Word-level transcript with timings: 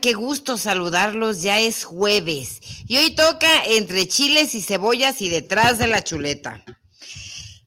Qué 0.00 0.12
gusto 0.12 0.58
saludarlos. 0.58 1.40
Ya 1.40 1.60
es 1.60 1.84
jueves. 1.84 2.58
Y 2.88 2.96
hoy 2.96 3.14
toca 3.14 3.64
entre 3.64 4.08
chiles 4.08 4.56
y 4.56 4.60
cebollas 4.60 5.22
y 5.22 5.28
detrás 5.28 5.78
de 5.78 5.86
la 5.86 6.02
chuleta. 6.02 6.64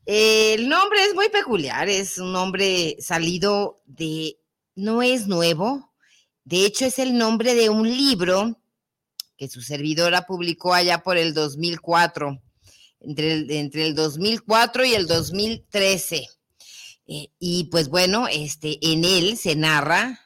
El 0.05 0.67
nombre 0.67 1.01
es 1.05 1.15
muy 1.15 1.29
peculiar, 1.29 1.87
es 1.87 2.17
un 2.17 2.33
nombre 2.33 2.97
salido 2.99 3.81
de, 3.85 4.37
no 4.75 5.01
es 5.01 5.27
nuevo, 5.27 5.93
de 6.43 6.65
hecho 6.65 6.85
es 6.85 6.99
el 6.99 7.17
nombre 7.17 7.55
de 7.55 7.69
un 7.69 7.89
libro 7.89 8.59
que 9.37 9.47
su 9.47 9.61
servidora 9.61 10.25
publicó 10.25 10.73
allá 10.73 11.03
por 11.03 11.17
el 11.17 11.33
2004, 11.33 12.41
entre 12.99 13.33
el, 13.33 13.51
entre 13.51 13.87
el 13.87 13.95
2004 13.95 14.83
y 14.83 14.95
el 14.95 15.07
2013. 15.07 16.27
Eh, 17.07 17.27
y 17.39 17.65
pues 17.65 17.87
bueno, 17.87 18.27
este, 18.27 18.79
en 18.81 19.05
él 19.05 19.37
se 19.37 19.55
narra 19.55 20.20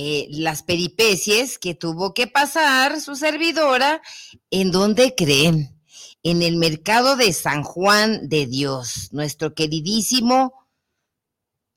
eh, 0.00 0.28
las 0.30 0.62
peripecias 0.62 1.58
que 1.58 1.74
tuvo 1.74 2.14
que 2.14 2.28
pasar 2.28 3.00
su 3.00 3.16
servidora, 3.16 4.00
¿en 4.48 4.70
dónde 4.70 5.16
creen? 5.16 5.76
En 6.22 6.42
el 6.42 6.54
mercado 6.54 7.16
de 7.16 7.32
San 7.32 7.64
Juan 7.64 8.28
de 8.28 8.46
Dios, 8.46 9.08
nuestro 9.10 9.56
queridísimo 9.56 10.68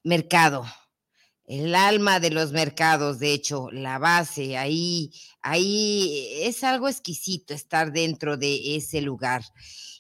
mercado, 0.04 0.68
el 1.48 1.74
alma 1.74 2.20
de 2.20 2.30
los 2.30 2.52
mercados, 2.52 3.18
de 3.18 3.34
hecho, 3.34 3.72
la 3.72 3.98
base, 3.98 4.56
ahí, 4.56 5.12
ahí 5.42 6.28
es 6.44 6.64
algo 6.64 6.90
exquisito 6.90 7.56
estar 7.56 7.92
dentro 7.92 8.38
de 8.38 8.76
ese 8.76 9.02
lugar. 9.02 9.42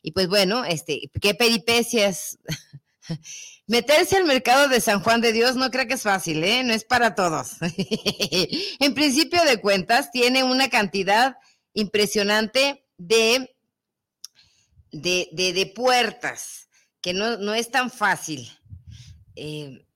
Y 0.03 0.11
pues 0.11 0.28
bueno, 0.28 0.63
este, 0.63 1.09
qué 1.19 1.33
peripecias 1.33 2.38
Meterse 3.72 4.17
al 4.17 4.25
mercado 4.25 4.67
de 4.67 4.81
San 4.81 5.00
Juan 5.00 5.22
de 5.22 5.31
Dios 5.31 5.55
no 5.55 5.72
creo 5.72 5.88
que 5.88 5.94
es 5.94 6.02
fácil, 6.02 6.44
¿eh? 6.44 6.61
No 6.61 6.73
es 6.73 6.83
para 6.83 7.16
todos. 7.16 7.52
en 8.81 8.94
principio 8.94 9.41
de 9.45 9.61
cuentas, 9.61 10.11
tiene 10.11 10.44
una 10.44 10.67
cantidad 10.67 11.38
impresionante 11.73 12.86
de, 12.97 13.55
de, 14.91 15.30
de, 15.31 15.66
puertas, 15.73 16.67
que 17.00 17.13
no, 17.13 17.38
no, 17.38 17.53
es 17.53 17.72
tan 17.72 17.89
fácil. 17.89 18.52
Eh, 19.38 19.88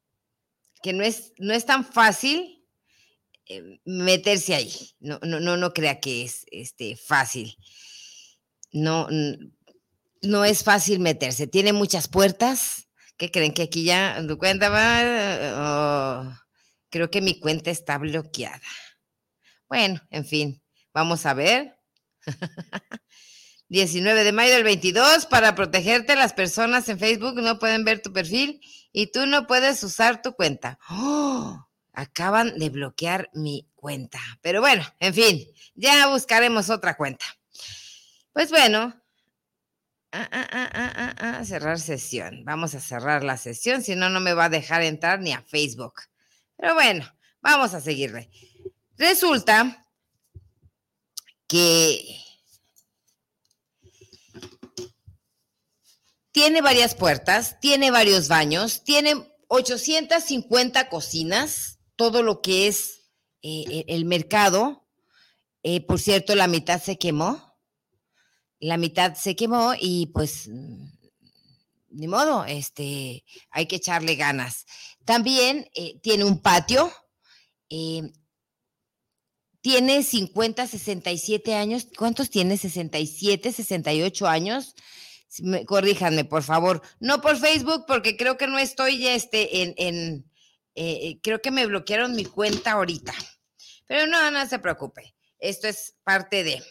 que 0.81 0.93
no 0.93 1.03
es, 1.03 1.33
no 1.37 1.53
es 1.53 1.65
tan 1.65 1.83
fácil 1.83 2.65
eh, 3.45 3.81
meterse 3.83 4.55
ahí. 4.55 4.73
No, 5.01 5.19
no, 5.21 5.41
no, 5.41 5.57
no 5.57 5.73
crea 5.73 5.99
que 5.99 6.23
es 6.23 6.45
este, 6.49 6.95
fácil. 6.95 7.57
No, 8.71 9.09
no 10.21 10.45
es 10.45 10.63
fácil 10.63 11.01
meterse. 11.01 11.45
Tiene 11.45 11.73
muchas 11.73 12.07
puertas 12.07 12.84
¿Qué 13.17 13.31
creen 13.31 13.53
que 13.53 13.63
aquí 13.63 13.83
ya 13.83 14.21
tu 14.27 14.37
cuenta 14.37 14.69
va? 14.69 16.27
Oh, 16.27 16.37
creo 16.89 17.09
que 17.09 17.21
mi 17.21 17.39
cuenta 17.39 17.71
está 17.71 17.97
bloqueada. 17.97 18.61
Bueno, 19.69 20.01
en 20.09 20.25
fin, 20.25 20.61
vamos 20.93 21.25
a 21.25 21.33
ver. 21.33 21.79
19 23.67 24.23
de 24.23 24.31
mayo 24.31 24.53
del 24.53 24.63
22, 24.63 25.25
para 25.25 25.55
protegerte, 25.55 26.15
las 26.15 26.33
personas 26.33 26.87
en 26.87 26.99
Facebook 26.99 27.41
no 27.41 27.57
pueden 27.57 27.83
ver 27.83 28.01
tu 28.01 28.13
perfil 28.13 28.61
y 28.91 29.07
tú 29.07 29.25
no 29.25 29.47
puedes 29.47 29.83
usar 29.83 30.21
tu 30.21 30.33
cuenta. 30.33 30.77
¡Oh! 30.89 31.67
Acaban 31.93 32.59
de 32.59 32.69
bloquear 32.69 33.29
mi 33.33 33.67
cuenta. 33.75 34.19
Pero 34.41 34.61
bueno, 34.61 34.83
en 34.99 35.13
fin, 35.13 35.45
ya 35.73 36.07
buscaremos 36.07 36.69
otra 36.69 36.95
cuenta. 36.95 37.25
Pues 38.33 38.51
bueno, 38.51 38.93
Ah, 40.17 40.29
ah, 40.31 41.15
ah, 41.19 41.43
cerrar 41.43 41.77
sesión. 41.77 42.45
Vamos 42.45 42.73
a 42.73 42.79
cerrar 42.79 43.25
la 43.25 43.35
sesión, 43.35 43.83
si 43.83 43.95
no, 43.95 44.09
no 44.09 44.21
me 44.21 44.33
va 44.33 44.45
a 44.45 44.49
dejar 44.49 44.81
entrar 44.81 45.19
ni 45.19 45.33
a 45.33 45.41
Facebook. 45.41 46.03
Pero 46.55 46.73
bueno, 46.73 47.05
vamos 47.41 47.73
a 47.73 47.81
seguirle. 47.81 48.29
Resulta 48.97 49.85
que 51.47 52.17
tiene 56.31 56.61
varias 56.61 56.95
puertas, 56.95 57.59
tiene 57.59 57.91
varios 57.91 58.29
baños, 58.29 58.85
tiene 58.85 59.15
850 59.49 60.87
cocinas, 60.87 61.79
todo 61.97 62.23
lo 62.23 62.41
que 62.41 62.67
es 62.67 63.01
eh, 63.41 63.65
e, 63.69 63.85
el 63.89 64.05
mercado. 64.05 64.87
Eh, 65.61 65.85
por 65.85 65.99
cierto, 65.99 66.35
la 66.35 66.47
mitad 66.47 66.81
se 66.81 66.97
quemó 66.97 67.44
la 68.65 68.77
mitad 68.77 69.13
se 69.15 69.35
quemó 69.35 69.73
y 69.79 70.07
pues 70.07 70.47
mm, 70.47 70.87
ni 71.89 72.07
modo, 72.07 72.45
este, 72.45 73.23
hay 73.51 73.67
que 73.67 73.77
echarle 73.77 74.15
ganas. 74.15 74.65
También 75.05 75.69
eh, 75.75 75.99
tiene 76.01 76.25
un 76.25 76.41
patio, 76.41 76.91
eh, 77.69 78.11
tiene 79.61 80.03
50, 80.03 80.67
67 80.67 81.55
años. 81.55 81.87
¿Cuántos 81.97 82.29
tiene? 82.29 82.57
67, 82.57 83.51
68 83.51 84.27
años. 84.27 84.75
corríjanme, 85.67 86.25
por 86.25 86.43
favor. 86.43 86.81
No 86.99 87.21
por 87.21 87.37
Facebook, 87.37 87.85
porque 87.87 88.17
creo 88.17 88.37
que 88.37 88.47
no 88.47 88.59
estoy 88.59 89.07
este, 89.07 89.63
en, 89.63 89.73
en 89.77 90.31
eh, 90.75 91.19
creo 91.23 91.41
que 91.41 91.51
me 91.51 91.65
bloquearon 91.65 92.15
mi 92.15 92.25
cuenta 92.25 92.73
ahorita. 92.73 93.13
Pero 93.87 94.07
no, 94.07 94.31
no 94.31 94.45
se 94.47 94.59
preocupe. 94.59 95.15
Esto 95.39 95.67
es 95.67 95.95
parte 96.03 96.43
de. 96.43 96.63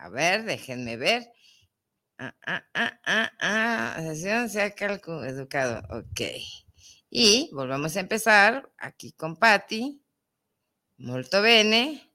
A 0.00 0.08
ver, 0.08 0.44
déjenme 0.44 0.96
ver. 0.96 1.30
Ah, 2.18 2.34
ah, 2.46 2.64
ah, 2.72 3.00
ah, 3.04 3.32
ah. 3.38 3.96
Sesión 4.00 4.48
se 4.48 4.62
ha 4.62 4.66
educado. 4.68 5.82
Ok. 5.90 6.22
Y 7.10 7.50
volvemos 7.52 7.94
a 7.96 8.00
empezar 8.00 8.70
aquí 8.78 9.12
con 9.12 9.36
Patti. 9.36 10.02
Molto 10.96 11.42
bene. 11.42 12.10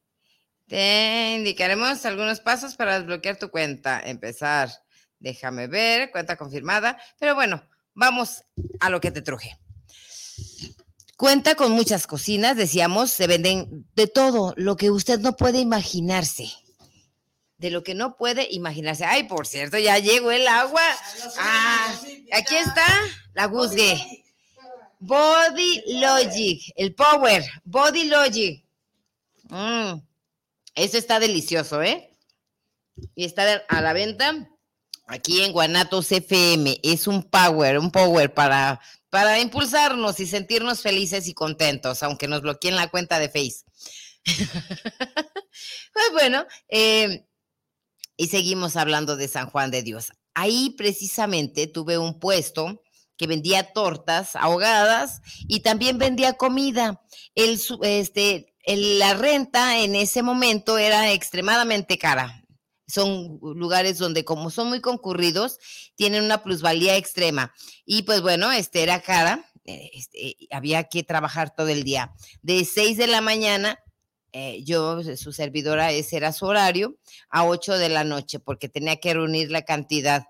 Te 0.67 1.35
indicaremos 1.37 2.03
algunos 2.07 2.39
pasos 2.39 2.75
para 2.75 2.97
desbloquear 2.97 3.37
tu 3.37 3.51
cuenta. 3.51 4.01
Empezar. 4.03 4.71
Déjame 5.19 5.67
ver, 5.67 6.09
cuenta 6.09 6.37
confirmada. 6.37 6.97
Pero 7.19 7.35
bueno, 7.35 7.69
vamos 7.93 8.43
a 8.79 8.89
lo 8.89 8.99
que 8.99 9.11
te 9.11 9.21
truje. 9.21 9.59
Cuenta 11.17 11.53
con 11.53 11.71
muchas 11.71 12.07
cocinas, 12.07 12.57
decíamos, 12.57 13.11
se 13.11 13.27
venden 13.27 13.87
de 13.95 14.07
todo, 14.07 14.53
lo 14.57 14.75
que 14.75 14.89
usted 14.89 15.19
no 15.19 15.37
puede 15.37 15.59
imaginarse 15.59 16.64
de 17.57 17.69
lo 17.69 17.83
que 17.83 17.95
no 17.95 18.17
puede 18.17 18.47
imaginarse. 18.51 19.05
Ay, 19.05 19.23
por 19.23 19.47
cierto, 19.47 19.77
ya 19.77 19.97
llegó 19.99 20.31
el 20.31 20.47
agua. 20.47 20.81
Ah, 21.37 21.95
aquí 22.33 22.55
está 22.55 22.85
la 23.33 23.45
Guzgue. 23.45 24.23
Body 24.99 25.83
Logic, 25.99 26.73
el 26.75 26.95
Power, 26.95 27.43
Body 27.63 28.05
Logic. 28.05 28.65
Mm, 29.49 29.99
eso 30.73 30.97
está 30.97 31.19
delicioso, 31.19 31.81
¿eh? 31.83 32.09
Y 33.13 33.25
está 33.25 33.63
a 33.67 33.81
la 33.81 33.93
venta 33.93 34.49
aquí 35.05 35.43
en 35.43 35.51
Guanatos 35.51 36.11
FM. 36.11 36.79
Es 36.83 37.07
un 37.07 37.23
Power, 37.23 37.77
un 37.77 37.91
Power 37.91 38.33
para, 38.33 38.79
para 39.09 39.39
impulsarnos 39.39 40.19
y 40.19 40.27
sentirnos 40.27 40.81
felices 40.81 41.27
y 41.27 41.33
contentos, 41.33 42.01
aunque 42.01 42.27
nos 42.27 42.41
bloqueen 42.41 42.75
la 42.75 42.89
cuenta 42.89 43.19
de 43.19 43.29
Face. 43.29 43.63
pues 45.93 46.05
bueno, 46.13 46.47
eh, 46.67 47.25
y 48.17 48.27
seguimos 48.27 48.75
hablando 48.75 49.15
de 49.15 49.27
San 49.27 49.49
Juan 49.49 49.71
de 49.71 49.83
Dios. 49.83 50.11
Ahí 50.33 50.75
precisamente 50.77 51.67
tuve 51.67 51.97
un 51.97 52.19
puesto 52.19 52.81
que 53.17 53.27
vendía 53.27 53.71
tortas 53.73 54.35
ahogadas 54.35 55.21
y 55.47 55.61
también 55.61 55.97
vendía 55.97 56.33
comida. 56.33 57.01
El, 57.33 57.59
este, 57.83 58.53
la 58.67 59.13
renta 59.13 59.79
en 59.79 59.95
ese 59.95 60.21
momento 60.21 60.77
era 60.77 61.11
extremadamente 61.11 61.97
cara. 61.97 62.43
Son 62.87 63.39
lugares 63.41 63.97
donde 63.97 64.25
como 64.25 64.51
son 64.51 64.69
muy 64.69 64.81
concurridos, 64.81 65.57
tienen 65.95 66.23
una 66.23 66.43
plusvalía 66.43 66.97
extrema. 66.97 67.53
Y 67.85 68.03
pues 68.03 68.21
bueno, 68.21 68.51
este 68.51 68.83
era 68.83 69.01
cara 69.01 69.49
eh, 69.67 69.89
este, 69.93 70.37
había 70.51 70.83
que 70.83 71.03
trabajar 71.03 71.55
todo 71.55 71.69
el 71.69 71.83
día. 71.83 72.13
De 72.43 72.63
6 72.65 72.97
de 72.97 73.07
la 73.07 73.21
mañana, 73.21 73.79
eh, 74.35 74.63
yo, 74.63 75.01
su 75.15 75.31
servidora, 75.31 75.91
ese 75.91 76.17
era 76.17 76.33
su 76.33 76.45
horario, 76.45 76.97
a 77.29 77.45
8 77.45 77.77
de 77.77 77.89
la 77.89 78.03
noche, 78.03 78.39
porque 78.39 78.69
tenía 78.69 78.97
que 78.97 79.13
reunir 79.13 79.49
la 79.49 79.63
cantidad 79.63 80.25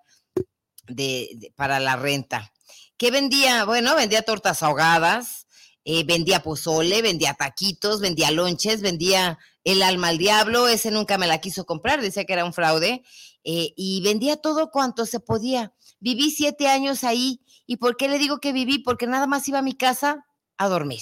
de, 0.87 1.51
para 1.55 1.79
la 1.79 1.95
renta. 1.95 2.53
¿Qué 2.97 3.11
vendía? 3.11 3.65
Bueno, 3.65 3.95
vendía 3.95 4.21
tortas 4.21 4.63
ahogadas, 4.63 5.47
eh, 5.83 6.03
vendía 6.03 6.43
pozole, 6.43 7.01
vendía 7.01 7.33
taquitos, 7.33 7.99
vendía 7.99 8.31
lonches, 8.31 8.81
vendía 8.81 9.39
el 9.63 9.81
alma 9.81 10.09
al 10.09 10.17
diablo, 10.17 10.67
ese 10.67 10.91
nunca 10.91 11.17
me 11.17 11.27
la 11.27 11.39
quiso 11.39 11.65
comprar, 11.65 12.01
decía 12.01 12.25
que 12.25 12.33
era 12.33 12.45
un 12.45 12.53
fraude, 12.53 13.03
y 13.47 14.01
vendía 14.03 14.37
todo 14.37 14.71
cuanto 14.71 15.05
se 15.05 15.19
podía. 15.19 15.73
Viví 15.99 16.31
siete 16.31 16.67
años 16.67 17.03
ahí 17.03 17.41
¿Y 17.67 17.77
por 17.77 17.97
qué 17.97 18.07
le 18.07 18.19
digo 18.19 18.39
que 18.39 18.53
viví? 18.53 18.79
Porque 18.79 19.07
nada 19.07 19.27
más 19.27 19.47
iba 19.47 19.59
a 19.59 19.63
mi 19.63 19.73
casa 19.73 20.25
a 20.57 20.67
dormir. 20.67 21.01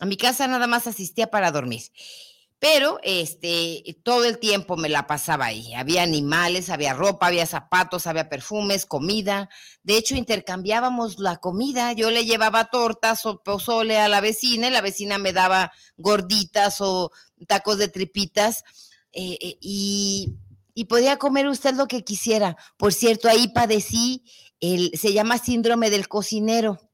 A 0.00 0.06
mi 0.06 0.16
casa 0.16 0.48
nada 0.48 0.66
más 0.66 0.86
asistía 0.86 1.30
para 1.30 1.52
dormir. 1.52 1.82
Pero 2.58 3.00
este, 3.02 3.96
todo 4.02 4.24
el 4.24 4.38
tiempo 4.38 4.76
me 4.76 4.90
la 4.90 5.06
pasaba 5.06 5.46
ahí. 5.46 5.72
Había 5.72 6.02
animales, 6.02 6.68
había 6.68 6.92
ropa, 6.92 7.26
había 7.26 7.46
zapatos, 7.46 8.06
había 8.06 8.28
perfumes, 8.28 8.84
comida. 8.84 9.48
De 9.82 9.96
hecho, 9.96 10.14
intercambiábamos 10.14 11.18
la 11.18 11.38
comida. 11.38 11.92
Yo 11.94 12.10
le 12.10 12.26
llevaba 12.26 12.66
tortas 12.66 13.24
o 13.24 13.42
pozole 13.42 13.98
a 13.98 14.08
la 14.08 14.20
vecina 14.20 14.68
y 14.68 14.70
la 14.70 14.82
vecina 14.82 15.16
me 15.16 15.32
daba 15.32 15.72
gorditas 15.96 16.80
o 16.80 17.12
tacos 17.46 17.78
de 17.78 17.88
tripitas. 17.88 18.62
Eh, 19.12 19.38
eh, 19.40 19.58
y, 19.62 20.34
y 20.74 20.84
podía 20.84 21.16
comer 21.16 21.46
usted 21.46 21.74
lo 21.74 21.88
que 21.88 22.04
quisiera. 22.04 22.58
Por 22.76 22.92
cierto, 22.92 23.28
ahí 23.28 23.48
padecí 23.48 24.24
se 24.60 25.12
llama 25.14 25.38
síndrome 25.38 25.88
del 25.88 26.08
cocinero. 26.08 26.89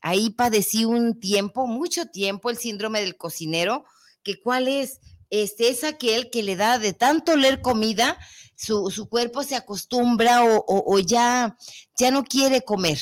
Ahí 0.00 0.30
padecí 0.30 0.84
un 0.84 1.18
tiempo, 1.18 1.66
mucho 1.66 2.06
tiempo, 2.06 2.50
el 2.50 2.58
síndrome 2.58 3.00
del 3.00 3.16
cocinero, 3.16 3.84
que 4.22 4.40
cuál 4.40 4.68
es, 4.68 5.00
este 5.30 5.68
es 5.68 5.84
aquel 5.84 6.30
que 6.30 6.42
le 6.42 6.56
da 6.56 6.78
de 6.78 6.92
tanto 6.92 7.36
leer 7.36 7.60
comida, 7.60 8.18
su, 8.54 9.08
cuerpo 9.08 9.42
se 9.42 9.56
acostumbra 9.56 10.42
o, 10.44 10.98
ya, 10.98 11.56
ya 11.98 12.10
no 12.10 12.24
quiere 12.24 12.62
comer, 12.62 12.98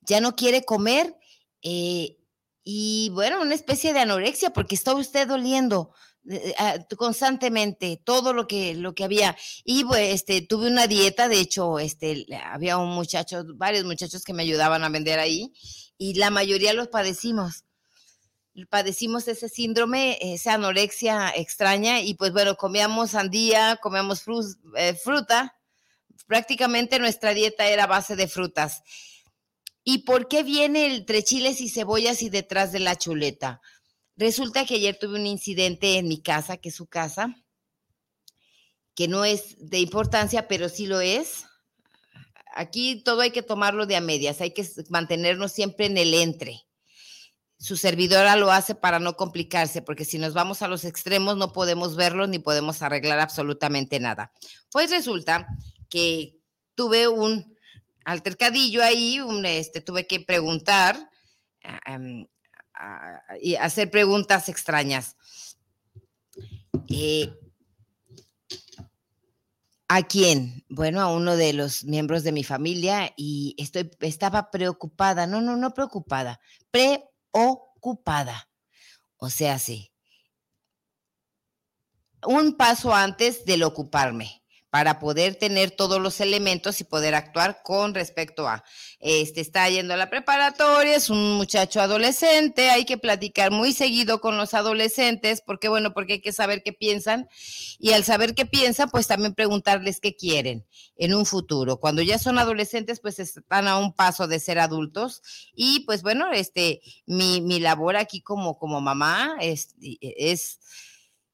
ya 0.00 0.20
no 0.20 0.34
quiere 0.34 0.64
comer 0.64 1.14
eh, 1.62 2.18
y 2.64 3.10
bueno, 3.10 3.42
una 3.42 3.54
especie 3.54 3.92
de 3.92 4.00
anorexia 4.00 4.50
porque 4.50 4.74
está 4.74 4.94
usted 4.94 5.28
doliendo, 5.28 5.92
constantemente 6.96 8.00
todo 8.02 8.32
lo 8.32 8.46
que 8.46 8.74
lo 8.74 8.94
que 8.94 9.04
había. 9.04 9.36
Y 9.64 9.84
este 9.96 10.42
tuve 10.42 10.68
una 10.68 10.86
dieta 10.86 11.28
de 11.28 11.40
hecho 11.40 11.78
este 11.78 12.26
había 12.44 12.78
un 12.78 12.90
muchacho 12.90 13.44
varios 13.54 13.84
muchachos 13.84 14.24
que 14.24 14.32
me 14.32 14.42
ayudaban 14.42 14.84
a 14.84 14.88
vender 14.88 15.18
ahí 15.18 15.52
y 15.98 16.14
la 16.14 16.30
mayoría 16.30 16.74
los 16.74 16.88
padecimos. 16.88 17.64
Padecimos 18.68 19.26
ese 19.28 19.48
síndrome 19.48 20.18
esa 20.20 20.54
anorexia 20.54 21.30
extraña 21.30 22.00
y 22.02 22.14
pues 22.14 22.32
bueno 22.32 22.56
comíamos 22.56 23.10
sandía 23.10 23.78
comíamos 23.82 24.24
eh, 24.76 24.94
fruta. 24.94 25.56
Prácticamente 26.26 26.98
nuestra 26.98 27.34
dieta 27.34 27.66
era 27.66 27.86
base 27.86 28.14
de 28.14 28.28
frutas. 28.28 28.82
Y 29.84 29.98
por 29.98 30.28
qué 30.28 30.44
viene 30.44 30.86
el 30.86 30.92
entre 30.98 31.24
chiles 31.24 31.60
y 31.60 31.68
cebollas 31.68 32.22
y 32.22 32.30
detrás 32.30 32.70
de 32.70 32.78
la 32.78 32.96
chuleta 32.96 33.60
Resulta 34.16 34.66
que 34.66 34.74
ayer 34.74 34.98
tuve 34.98 35.18
un 35.18 35.26
incidente 35.26 35.98
en 35.98 36.08
mi 36.08 36.20
casa, 36.20 36.56
que 36.56 36.68
es 36.68 36.74
su 36.74 36.86
casa, 36.86 37.34
que 38.94 39.08
no 39.08 39.24
es 39.24 39.56
de 39.58 39.78
importancia, 39.78 40.48
pero 40.48 40.68
sí 40.68 40.86
lo 40.86 41.00
es. 41.00 41.44
Aquí 42.54 43.02
todo 43.02 43.22
hay 43.22 43.30
que 43.30 43.42
tomarlo 43.42 43.86
de 43.86 43.96
a 43.96 44.00
medias, 44.00 44.40
hay 44.40 44.52
que 44.52 44.68
mantenernos 44.90 45.52
siempre 45.52 45.86
en 45.86 45.96
el 45.96 46.12
entre. 46.14 46.62
Su 47.58 47.76
servidora 47.76 48.36
lo 48.36 48.50
hace 48.50 48.74
para 48.74 48.98
no 48.98 49.16
complicarse, 49.16 49.82
porque 49.82 50.04
si 50.04 50.18
nos 50.18 50.34
vamos 50.34 50.62
a 50.62 50.68
los 50.68 50.84
extremos 50.84 51.36
no 51.36 51.52
podemos 51.52 51.96
verlo 51.96 52.26
ni 52.26 52.38
podemos 52.38 52.82
arreglar 52.82 53.20
absolutamente 53.20 54.00
nada. 54.00 54.32
Pues 54.70 54.90
resulta 54.90 55.46
que 55.88 56.36
tuve 56.74 57.08
un 57.08 57.56
altercadillo 58.04 58.82
ahí, 58.82 59.20
un, 59.20 59.46
este, 59.46 59.80
tuve 59.80 60.06
que 60.06 60.20
preguntar 60.20 61.08
y 63.40 63.56
hacer 63.56 63.90
preguntas 63.90 64.48
extrañas. 64.48 65.16
Eh, 66.88 67.32
¿A 69.88 70.02
quién? 70.02 70.64
Bueno, 70.68 71.00
a 71.00 71.12
uno 71.12 71.36
de 71.36 71.52
los 71.52 71.84
miembros 71.84 72.22
de 72.24 72.32
mi 72.32 72.44
familia 72.44 73.12
y 73.16 73.54
estoy, 73.58 73.90
estaba 74.00 74.50
preocupada, 74.50 75.26
no, 75.26 75.40
no, 75.40 75.56
no 75.56 75.74
preocupada, 75.74 76.40
preocupada. 76.70 78.48
O 79.16 79.28
sea, 79.28 79.58
sí. 79.58 79.92
Un 82.26 82.56
paso 82.56 82.94
antes 82.94 83.44
del 83.44 83.64
ocuparme 83.64 84.41
para 84.72 84.98
poder 84.98 85.34
tener 85.34 85.70
todos 85.70 86.00
los 86.00 86.18
elementos 86.22 86.80
y 86.80 86.84
poder 86.84 87.14
actuar 87.14 87.60
con 87.62 87.92
respecto 87.92 88.48
a, 88.48 88.64
este 89.00 89.42
está 89.42 89.68
yendo 89.68 89.92
a 89.92 89.98
la 89.98 90.08
preparatoria, 90.08 90.96
es 90.96 91.10
un 91.10 91.34
muchacho 91.34 91.82
adolescente, 91.82 92.70
hay 92.70 92.86
que 92.86 92.96
platicar 92.96 93.50
muy 93.50 93.74
seguido 93.74 94.22
con 94.22 94.38
los 94.38 94.54
adolescentes, 94.54 95.42
porque 95.42 95.68
bueno, 95.68 95.92
porque 95.92 96.14
hay 96.14 96.20
que 96.22 96.32
saber 96.32 96.62
qué 96.62 96.72
piensan 96.72 97.28
y 97.78 97.92
al 97.92 98.02
saber 98.04 98.34
qué 98.34 98.46
piensan, 98.46 98.88
pues 98.88 99.06
también 99.06 99.34
preguntarles 99.34 100.00
qué 100.00 100.16
quieren 100.16 100.64
en 100.96 101.12
un 101.12 101.26
futuro. 101.26 101.76
Cuando 101.76 102.00
ya 102.00 102.18
son 102.18 102.38
adolescentes, 102.38 102.98
pues 102.98 103.18
están 103.18 103.68
a 103.68 103.76
un 103.76 103.92
paso 103.92 104.26
de 104.26 104.40
ser 104.40 104.58
adultos 104.58 105.20
y 105.54 105.80
pues 105.80 106.00
bueno, 106.00 106.32
este, 106.32 106.80
mi, 107.04 107.42
mi 107.42 107.60
labor 107.60 107.96
aquí 107.96 108.22
como, 108.22 108.58
como 108.58 108.80
mamá 108.80 109.36
es, 109.38 109.74
es 110.00 110.60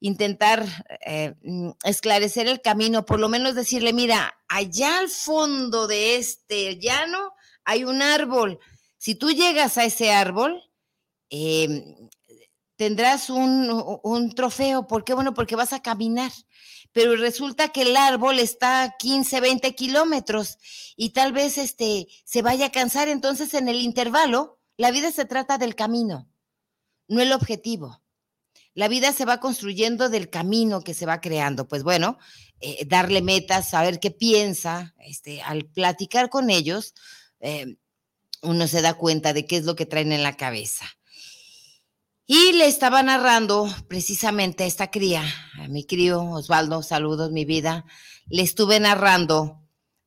intentar 0.01 0.65
eh, 1.05 1.35
mm, 1.43 1.71
esclarecer 1.85 2.49
el 2.49 2.61
camino, 2.61 3.05
por 3.05 3.19
lo 3.21 3.29
menos 3.29 3.55
decirle, 3.55 3.93
mira, 3.93 4.39
allá 4.49 4.99
al 4.99 5.09
fondo 5.09 5.87
de 5.87 6.17
este 6.17 6.79
llano 6.79 7.33
hay 7.65 7.85
un 7.85 8.03
árbol. 8.03 8.59
Si 8.97 9.15
tú 9.15 9.31
llegas 9.31 9.79
a 9.79 9.85
ese 9.85 10.13
árbol, 10.13 10.63
em, 11.31 12.09
tendrás 12.77 13.31
un, 13.31 14.01
un, 14.03 14.35
trofeo. 14.35 14.87
¿Por 14.87 15.05
qué? 15.05 15.15
Bueno, 15.15 15.35
porque 15.35 15.57
vas 15.57 15.73
a 15.73 15.83
caminar. 15.83 16.33
Pero 16.93 17.17
resulta 17.17 17.69
que 17.69 17.83
el 17.83 17.97
árbol 17.97 18.39
está 18.39 18.83
a 18.83 18.97
15, 18.97 19.41
20 19.41 19.75
kilómetros 19.75 20.59
y 20.97 21.11
tal 21.11 21.33
vez 21.33 21.59
este, 21.59 22.09
se 22.25 22.43
vaya 22.43 22.67
a 22.67 22.73
cansar. 22.73 23.09
Entonces, 23.09 23.53
en 23.55 23.69
el 23.69 23.81
intervalo, 23.81 24.59
la 24.77 24.91
vida 24.91 25.13
se 25.13 25.25
trata 25.25 25.59
del 25.59 25.75
camino, 25.75 26.29
no 27.09 27.21
el 27.21 27.33
objetivo. 27.33 28.01
La 28.75 28.89
vida 28.89 29.13
se 29.13 29.25
va 29.25 29.41
construyendo 29.41 30.09
del 30.09 30.31
camino 30.31 30.83
que 30.83 30.95
se 30.95 31.07
va 31.07 31.21
creando. 31.21 31.67
Pues 31.67 31.83
bueno, 31.83 32.19
eh, 32.61 32.85
darle 32.87 33.23
metas, 33.23 33.71
saber 33.71 34.01
qué 34.01 34.11
piensa, 34.11 34.95
este, 34.99 35.43
al 35.43 35.65
platicar 35.67 36.31
con 36.31 36.51
ellos, 36.51 36.95
eh, 37.41 37.77
uno 38.43 38.67
se 38.69 38.83
da 38.83 38.95
cuenta 38.95 39.33
de 39.33 39.47
qué 39.47 39.57
es 39.57 39.65
lo 39.65 39.77
que 39.77 39.87
traen 39.87 40.13
en 40.13 40.23
la 40.23 40.37
cabeza. 40.37 40.87
Y 42.27 42.53
le 42.53 42.67
estaba 42.67 43.03
narrando 43.03 43.75
precisamente 43.89 44.65
a 44.65 44.67
esta 44.67 44.91
cría, 44.91 45.25
a 45.55 45.67
mi 45.69 45.85
crío 45.85 46.23
Osvaldo, 46.23 46.83
saludos, 46.83 47.33
mi 47.33 47.45
vida, 47.45 47.87
le 48.27 48.43
estuve 48.43 48.79
narrando 48.81 49.63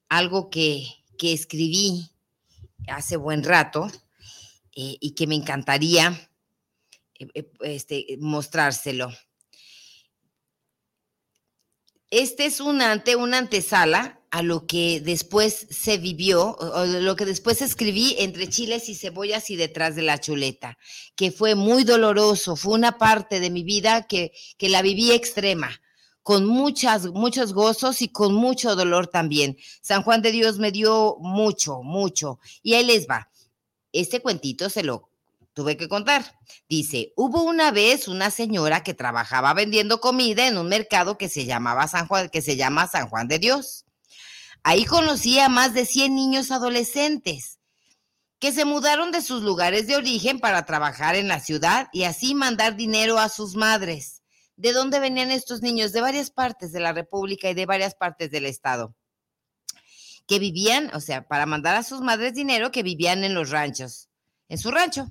algo 0.07 0.49
que, 0.49 0.85
que 1.17 1.33
escribí 1.33 2.11
hace 2.87 3.17
buen 3.17 3.43
rato 3.43 3.87
eh, 4.75 4.97
y 4.99 5.11
que 5.11 5.25
me 5.25 5.35
encantaría 5.35 6.30
este, 7.61 8.17
mostrárselo. 8.19 9.11
Este 12.09 12.45
es 12.45 12.59
un 12.59 12.81
ante, 12.81 13.15
una 13.15 13.37
antesala 13.37 14.21
a 14.31 14.41
lo 14.43 14.65
que 14.65 15.01
después 15.01 15.67
se 15.69 15.97
vivió, 15.97 16.55
o 16.55 16.85
lo 16.85 17.15
que 17.15 17.25
después 17.25 17.61
escribí 17.61 18.15
entre 18.19 18.49
chiles 18.49 18.89
y 18.89 18.95
cebollas 18.95 19.49
y 19.49 19.55
detrás 19.57 19.95
de 19.95 20.01
la 20.01 20.19
chuleta, 20.19 20.77
que 21.15 21.31
fue 21.31 21.55
muy 21.55 21.83
doloroso, 21.83 22.55
fue 22.55 22.73
una 22.73 22.97
parte 22.97 23.39
de 23.39 23.49
mi 23.49 23.63
vida 23.63 24.07
que, 24.07 24.31
que 24.57 24.69
la 24.69 24.81
viví 24.81 25.11
extrema, 25.11 25.69
con 26.23 26.45
muchas, 26.45 27.07
muchos 27.07 27.53
gozos 27.53 28.01
y 28.01 28.09
con 28.09 28.33
mucho 28.33 28.75
dolor 28.75 29.07
también. 29.07 29.57
San 29.81 30.03
Juan 30.03 30.21
de 30.21 30.31
Dios 30.31 30.59
me 30.59 30.71
dio 30.71 31.17
mucho, 31.19 31.81
mucho. 31.81 32.39
Y 32.61 32.75
ahí 32.75 32.85
les 32.85 33.07
va. 33.07 33.29
Este 33.91 34.21
cuentito 34.21 34.69
se 34.69 34.83
lo 34.83 35.10
tuve 35.53 35.77
que 35.77 35.87
contar. 35.87 36.23
Dice, 36.69 37.13
hubo 37.15 37.43
una 37.43 37.71
vez 37.71 38.07
una 38.07 38.31
señora 38.31 38.83
que 38.83 38.93
trabajaba 38.93 39.53
vendiendo 39.53 39.99
comida 39.99 40.47
en 40.47 40.57
un 40.57 40.67
mercado 40.67 41.17
que 41.17 41.29
se 41.29 41.45
llamaba 41.45 41.87
San 41.87 42.07
Juan, 42.07 42.29
que 42.29 42.41
se 42.41 42.55
llama 42.55 42.87
San 42.87 43.09
Juan 43.09 43.27
de 43.27 43.39
Dios. 43.39 43.85
Ahí 44.63 44.85
conocí 44.85 45.39
a 45.39 45.49
más 45.49 45.73
de 45.73 45.85
100 45.85 46.15
niños 46.15 46.51
adolescentes 46.51 47.59
que 48.39 48.51
se 48.51 48.65
mudaron 48.65 49.11
de 49.11 49.21
sus 49.21 49.43
lugares 49.43 49.85
de 49.85 49.95
origen 49.95 50.39
para 50.39 50.65
trabajar 50.65 51.15
en 51.15 51.27
la 51.27 51.39
ciudad 51.39 51.89
y 51.91 52.03
así 52.03 52.33
mandar 52.33 52.75
dinero 52.75 53.19
a 53.19 53.29
sus 53.29 53.55
madres. 53.55 54.23
¿De 54.55 54.73
dónde 54.73 54.99
venían 54.99 55.31
estos 55.31 55.61
niños? 55.61 55.91
De 55.91 56.01
varias 56.01 56.31
partes 56.31 56.71
de 56.71 56.79
la 56.79 56.91
República 56.91 57.49
y 57.49 57.53
de 57.53 57.65
varias 57.67 57.93
partes 57.93 58.31
del 58.31 58.45
Estado. 58.45 58.95
Que 60.27 60.39
vivían, 60.39 60.89
o 60.95 60.99
sea, 60.99 61.27
para 61.27 61.45
mandar 61.45 61.75
a 61.75 61.83
sus 61.83 62.01
madres 62.01 62.33
dinero 62.33 62.71
que 62.71 62.83
vivían 62.83 63.23
en 63.23 63.35
los 63.35 63.51
ranchos 63.51 64.10
en 64.51 64.57
su 64.57 64.69
rancho. 64.69 65.09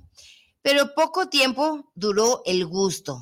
Pero 0.61 0.93
poco 0.93 1.27
tiempo 1.27 1.91
duró 1.95 2.43
el 2.45 2.65
gusto, 2.67 3.19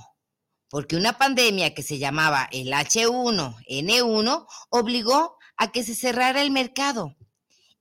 porque 0.69 0.97
una 0.97 1.17
pandemia 1.17 1.73
que 1.73 1.81
se 1.81 1.97
llamaba 1.97 2.49
el 2.51 2.73
H1N1 2.73 4.47
obligó 4.69 5.37
a 5.55 5.71
que 5.71 5.83
se 5.83 5.95
cerrara 5.95 6.41
el 6.41 6.51
mercado. 6.51 7.15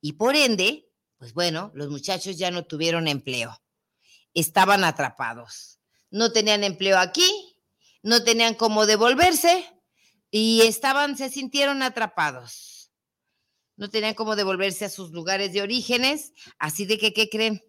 Y 0.01 0.13
por 0.13 0.37
ende, 0.37 0.89
pues 1.19 1.35
bueno, 1.35 1.73
los 1.75 1.89
muchachos 1.89 2.39
ya 2.39 2.53
no 2.53 2.65
tuvieron 2.65 3.09
empleo. 3.09 3.61
Estaban 4.35 4.85
atrapados. 4.85 5.81
No 6.11 6.31
tenían 6.31 6.63
empleo 6.63 6.99
aquí, 6.99 7.29
no 8.05 8.23
tenían 8.23 8.55
cómo 8.55 8.87
devolverse 8.87 9.67
y 10.31 10.61
estaban, 10.63 11.17
se 11.17 11.29
sintieron 11.29 11.83
atrapados. 11.83 12.93
No 13.77 13.91
tenían 13.91 14.15
cómo 14.15 14.37
devolverse 14.37 14.85
a 14.85 14.91
sus 14.91 15.11
lugares 15.11 15.53
de 15.53 15.63
orígenes, 15.63 16.33
así 16.61 16.87
de 16.87 16.99
que, 16.99 17.13
¿qué 17.13 17.29
creen? 17.29 17.65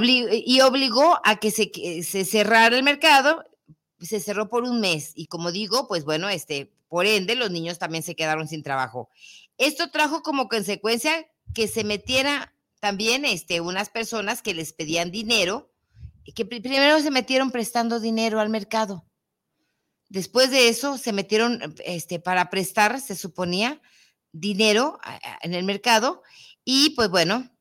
Y 0.00 0.60
obligó 0.60 1.18
a 1.24 1.36
que 1.36 1.50
se, 1.50 2.24
cerrara 2.24 2.76
el 2.76 2.82
mercado, 2.82 3.44
se 4.00 4.20
cerró 4.20 4.48
por 4.48 4.64
un 4.64 4.80
mes 4.80 5.12
y 5.14 5.26
como 5.26 5.52
digo, 5.52 5.86
pues 5.86 6.04
bueno, 6.04 6.28
este, 6.28 6.72
por 6.88 7.06
ende, 7.06 7.34
los 7.34 7.50
niños 7.50 7.78
también 7.78 8.02
se 8.02 8.14
quedaron 8.14 8.48
sin 8.48 8.62
trabajo. 8.62 9.10
Esto 9.58 9.90
trajo 9.90 10.22
como 10.22 10.48
consecuencia 10.48 11.28
que 11.54 11.68
se 11.68 11.84
metiera 11.84 12.54
también 12.80 13.24
este, 13.24 13.60
unas 13.60 13.90
personas 13.90 14.42
que 14.42 14.54
les 14.54 14.72
pedían 14.72 15.10
dinero, 15.10 15.70
que 16.34 16.44
primero 16.44 17.00
se 17.00 17.10
metieron 17.10 17.50
prestando 17.50 18.00
dinero 18.00 18.40
al 18.40 18.48
mercado. 18.48 19.04
Después 20.08 20.50
de 20.50 20.68
eso 20.68 20.98
se 20.98 21.12
metieron 21.12 21.74
este, 21.84 22.18
para 22.18 22.50
prestar, 22.50 23.00
se 23.00 23.16
suponía, 23.16 23.80
dinero 24.32 24.98
en 25.42 25.54
el 25.54 25.64
mercado 25.64 26.22
y 26.64 26.90
pues 26.90 27.10
bueno, 27.10 27.51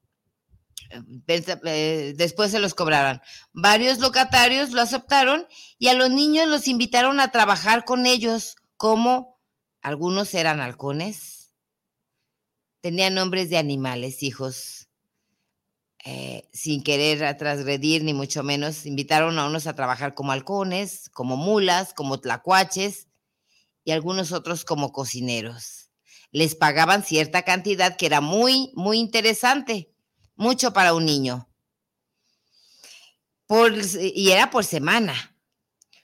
después 2.16 2.52
se 2.52 2.60
los 2.60 2.74
cobraron. 2.74 3.22
Varios 3.54 4.00
locatarios 4.00 4.72
lo 4.72 4.82
aceptaron 4.82 5.48
y 5.78 5.88
a 5.88 5.94
los 5.94 6.10
niños 6.10 6.48
los 6.48 6.68
invitaron 6.68 7.20
a 7.20 7.32
trabajar 7.32 7.86
con 7.86 8.06
ellos, 8.06 8.56
como 8.78 9.40
algunos 9.82 10.34
eran 10.34 10.60
halcones, 10.60 11.54
tenían 12.82 13.14
nombres 13.16 13.50
de 13.50 13.58
animales, 13.58 14.24
hijos. 14.24 14.88
Eh, 16.04 16.50
sin 16.52 16.82
querer 16.82 17.38
transgredir, 17.38 18.04
ni 18.04 18.16
mucho 18.16 18.42
menos, 18.42 18.88
invitaron 18.88 19.38
a 19.38 19.46
unos 19.46 19.68
a 19.68 19.76
trabajar 19.76 20.16
como 20.16 20.32
halcones, 20.32 21.10
como 21.10 21.38
mulas, 21.38 21.94
como 21.94 22.20
tlacuaches 22.20 23.08
y 23.84 23.92
algunos 23.92 24.32
otros 24.32 24.66
como 24.66 24.92
cocineros. 24.92 25.92
Les 26.32 26.56
pagaban 26.56 27.04
cierta 27.04 27.44
cantidad 27.44 27.98
que 27.98 28.08
era 28.08 28.20
muy, 28.20 28.72
muy 28.74 28.98
interesante 28.98 29.92
mucho 30.42 30.74
para 30.74 30.94
un 30.94 31.06
niño. 31.06 31.48
Y 34.00 34.32
era 34.32 34.50
por 34.50 34.66
semana. 34.66 35.38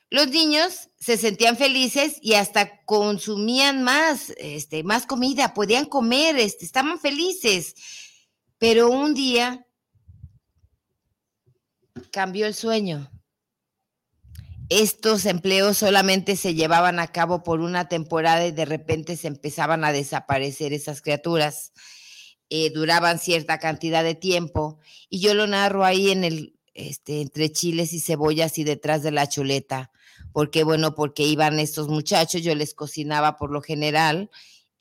Los 0.10 0.28
niños 0.28 0.90
se 1.00 1.18
sentían 1.18 1.58
felices 1.58 2.18
y 2.22 2.36
hasta 2.36 2.84
consumían 2.86 3.84
más, 3.84 4.34
este, 4.38 4.84
más 4.84 5.06
comida, 5.06 5.54
podían 5.54 5.86
comer, 5.86 6.38
este, 6.38 6.66
estaban 6.66 7.00
felices. 7.00 7.76
Pero 8.58 8.90
un 8.90 9.14
día 9.14 9.66
cambió 12.12 12.48
el 12.48 12.54
sueño. 12.54 13.12
Estos 14.70 15.26
empleos 15.26 15.78
solamente 15.78 16.36
se 16.36 16.54
llevaban 16.54 17.00
a 17.00 17.08
cabo 17.08 17.44
por 17.44 17.62
una 17.62 17.88
temporada 17.88 18.46
y 18.46 18.52
de 18.52 18.66
repente 18.66 19.16
se 19.16 19.28
empezaban 19.28 19.84
a 19.84 19.94
desaparecer 19.94 20.74
esas 20.74 21.02
criaturas. 21.02 21.72
Eh, 22.50 22.70
duraban 22.70 23.20
cierta 23.20 23.60
cantidad 23.60 24.06
de 24.06 24.16
tiempo 24.16 24.80
y 25.10 25.20
yo 25.20 25.34
lo 25.34 25.48
narro 25.48 25.84
ahí 25.84 26.12
en 26.12 26.24
el, 26.24 26.58
este, 26.74 27.20
entre 27.22 27.52
chiles 27.52 27.92
y 27.92 28.00
cebollas 28.00 28.58
y 28.58 28.64
detrás 28.64 29.04
de 29.04 29.12
la 29.12 29.28
chuleta. 29.28 29.92
porque 30.32 30.64
Bueno, 30.64 30.96
porque 30.96 31.24
iban 31.24 31.60
estos 31.60 31.90
muchachos, 31.90 32.44
yo 32.44 32.56
les 32.56 32.74
cocinaba 32.74 33.36
por 33.38 33.52
lo 33.52 33.62
general, 33.62 34.30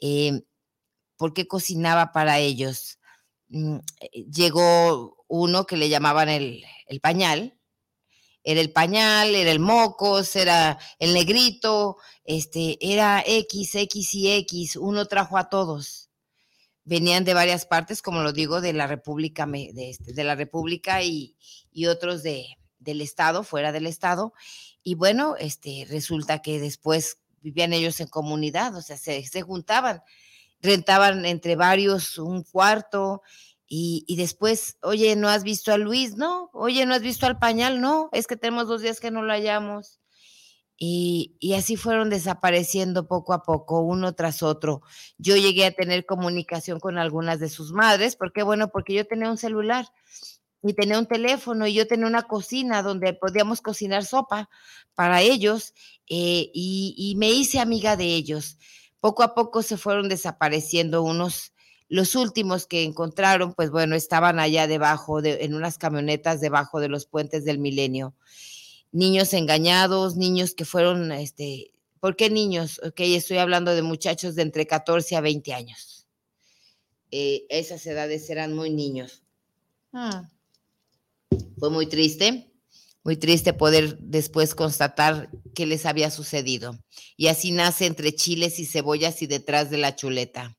eh, 0.00 0.42
porque 1.16 1.48
cocinaba 1.48 2.12
para 2.12 2.38
ellos. 2.38 2.98
Mm, 3.48 3.78
eh, 4.00 4.24
llegó 4.32 5.24
uno 5.28 5.66
que 5.66 5.76
le 5.76 5.88
llamaban 5.88 6.28
el, 6.28 6.64
el 6.88 7.00
pañal, 7.00 7.58
era 8.44 8.60
el 8.60 8.72
pañal, 8.72 9.34
era 9.34 9.50
el 9.50 9.60
mocos, 9.60 10.36
era 10.36 10.78
el 11.00 11.14
negrito, 11.14 11.96
este, 12.24 12.78
era 12.80 13.24
X, 13.26 13.74
X 13.74 14.14
y 14.14 14.30
X, 14.32 14.76
uno 14.76 15.06
trajo 15.06 15.38
a 15.38 15.48
todos 15.48 16.05
venían 16.86 17.24
de 17.24 17.34
varias 17.34 17.66
partes, 17.66 18.00
como 18.00 18.22
lo 18.22 18.32
digo, 18.32 18.62
de 18.62 18.72
la 18.72 18.86
República, 18.86 19.44
de, 19.44 19.90
este, 19.90 20.12
de 20.12 20.24
la 20.24 20.36
República 20.36 21.02
y, 21.02 21.36
otros 21.86 22.22
de, 22.22 22.46
del 22.78 23.02
Estado, 23.02 23.42
fuera 23.42 23.72
del 23.72 23.86
Estado. 23.86 24.32
Y 24.82 24.94
bueno, 24.94 25.34
este, 25.36 25.86
resulta 25.90 26.40
que 26.40 26.58
después 26.60 27.18
vivían 27.42 27.72
ellos 27.72 28.00
en 28.00 28.06
comunidad, 28.06 28.74
o 28.76 28.82
sea, 28.82 28.96
se, 28.96 29.22
se 29.26 29.42
juntaban, 29.42 30.02
rentaban 30.62 31.26
entre 31.26 31.56
varios 31.56 32.18
un 32.18 32.44
cuarto 32.44 33.22
y, 33.68 34.04
y, 34.06 34.16
después, 34.16 34.78
oye, 34.80 35.16
¿no 35.16 35.28
has 35.28 35.42
visto 35.42 35.72
a 35.72 35.78
Luis? 35.78 36.16
No, 36.16 36.50
oye, 36.52 36.86
¿no 36.86 36.94
has 36.94 37.02
visto 37.02 37.26
al 37.26 37.38
pañal? 37.38 37.80
No, 37.80 38.08
es 38.12 38.28
que 38.28 38.36
tenemos 38.36 38.68
dos 38.68 38.80
días 38.80 39.00
que 39.00 39.10
no 39.10 39.22
lo 39.22 39.32
hallamos. 39.32 39.98
Y, 40.78 41.54
así 41.56 41.76
fueron 41.76 42.10
desapareciendo 42.10 43.08
poco 43.08 43.32
a 43.32 43.42
poco, 43.42 43.80
uno 43.80 44.14
tras 44.14 44.42
otro. 44.42 44.82
Yo 45.16 45.36
llegué 45.36 45.64
a 45.64 45.70
tener 45.72 46.04
comunicación 46.04 46.80
con 46.80 46.98
algunas 46.98 47.40
de 47.40 47.48
sus 47.48 47.72
madres, 47.72 48.16
porque 48.16 48.42
bueno, 48.42 48.68
porque 48.68 48.92
yo 48.94 49.06
tenía 49.06 49.30
un 49.30 49.38
celular 49.38 49.86
y 50.62 50.74
tenía 50.74 50.98
un 50.98 51.06
teléfono 51.06 51.66
y 51.66 51.74
yo 51.74 51.86
tenía 51.86 52.06
una 52.06 52.24
cocina 52.24 52.82
donde 52.82 53.14
podíamos 53.14 53.62
cocinar 53.62 54.04
sopa 54.04 54.50
para 54.94 55.22
ellos 55.22 55.72
eh, 56.08 56.50
y, 56.52 56.94
y, 56.98 57.16
me 57.16 57.30
hice 57.30 57.58
amiga 57.58 57.96
de 57.96 58.06
ellos. 58.14 58.58
Poco 59.00 59.22
a 59.22 59.34
poco 59.34 59.62
se 59.62 59.78
fueron 59.78 60.08
desapareciendo 60.08 61.02
unos, 61.02 61.54
los 61.88 62.14
últimos 62.16 62.66
que 62.66 62.84
encontraron, 62.84 63.54
pues 63.54 63.70
bueno, 63.70 63.94
estaban 63.94 64.40
allá 64.40 64.66
debajo, 64.66 65.22
de, 65.22 65.44
en 65.44 65.54
unas 65.54 65.78
camionetas 65.78 66.40
debajo 66.40 66.80
de 66.80 66.88
los 66.88 67.06
puentes 67.06 67.44
del 67.44 67.58
milenio 67.58 68.14
niños 68.92 69.32
engañados, 69.32 70.16
niños 70.16 70.54
que 70.54 70.64
fueron, 70.64 71.12
este, 71.12 71.72
¿por 72.00 72.16
qué 72.16 72.30
niños? 72.30 72.80
Ok, 72.84 73.00
estoy 73.00 73.38
hablando 73.38 73.74
de 73.74 73.82
muchachos 73.82 74.34
de 74.34 74.42
entre 74.42 74.66
14 74.66 75.16
a 75.16 75.20
20 75.20 75.52
años. 75.52 76.06
Eh, 77.10 77.46
esas 77.48 77.86
edades 77.86 78.28
eran 78.30 78.52
muy 78.52 78.70
niños. 78.70 79.22
Ah. 79.92 80.28
Fue 81.58 81.70
muy 81.70 81.86
triste, 81.86 82.52
muy 83.04 83.16
triste 83.16 83.52
poder 83.52 83.98
después 83.98 84.54
constatar 84.54 85.30
qué 85.54 85.66
les 85.66 85.86
había 85.86 86.10
sucedido. 86.10 86.78
Y 87.16 87.28
así 87.28 87.52
nace 87.52 87.86
entre 87.86 88.14
chiles 88.14 88.58
y 88.58 88.66
cebollas 88.66 89.22
y 89.22 89.26
detrás 89.26 89.70
de 89.70 89.78
la 89.78 89.94
chuleta. 89.96 90.56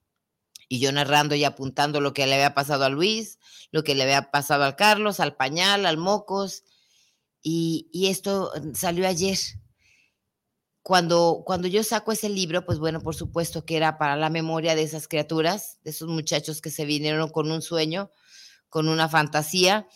Y 0.70 0.80
yo 0.80 0.92
narrando 0.92 1.36
y 1.36 1.44
apuntando 1.44 2.02
lo 2.02 2.14
que 2.14 2.26
le 2.26 2.36
había 2.36 2.54
pasado 2.54 2.86
a 2.86 2.90
Luis, 2.90 3.40
lo 3.72 3.84
que 3.84 3.96
le 3.96 4.04
había 4.04 4.32
pasado 4.32 4.64
al 4.64 4.76
Carlos, 4.76 5.20
al 5.20 5.36
pañal, 5.36 5.86
al 5.86 5.98
mocos, 5.98 6.64
y, 7.42 8.08
esto 8.10 8.52
mm, 8.56 8.74
salió 8.74 9.08
ayer. 9.08 9.38
Cuando, 10.82 11.44
cuando 11.46 11.68
yo 11.68 11.84
saco 11.84 12.12
ese 12.12 12.30
libro, 12.30 12.66
pues 12.66 12.80
bueno, 12.80 13.02
por 13.02 13.16
supuesto 13.16 13.66
que 13.66 13.76
era 13.76 13.98
para 13.98 14.16
la 14.16 14.30
memoria 14.30 14.74
de 14.76 14.84
esas 14.84 15.08
criaturas, 15.08 15.80
de 15.84 15.92
esos 15.92 16.08
muchachos 16.08 16.62
que 16.62 16.70
se 16.70 16.86
vinieron 16.86 17.30
con 17.30 17.52
un 17.52 17.62
sueño, 17.62 18.12
con 18.70 18.88
una 18.88 19.10
fantasía, 19.10 19.88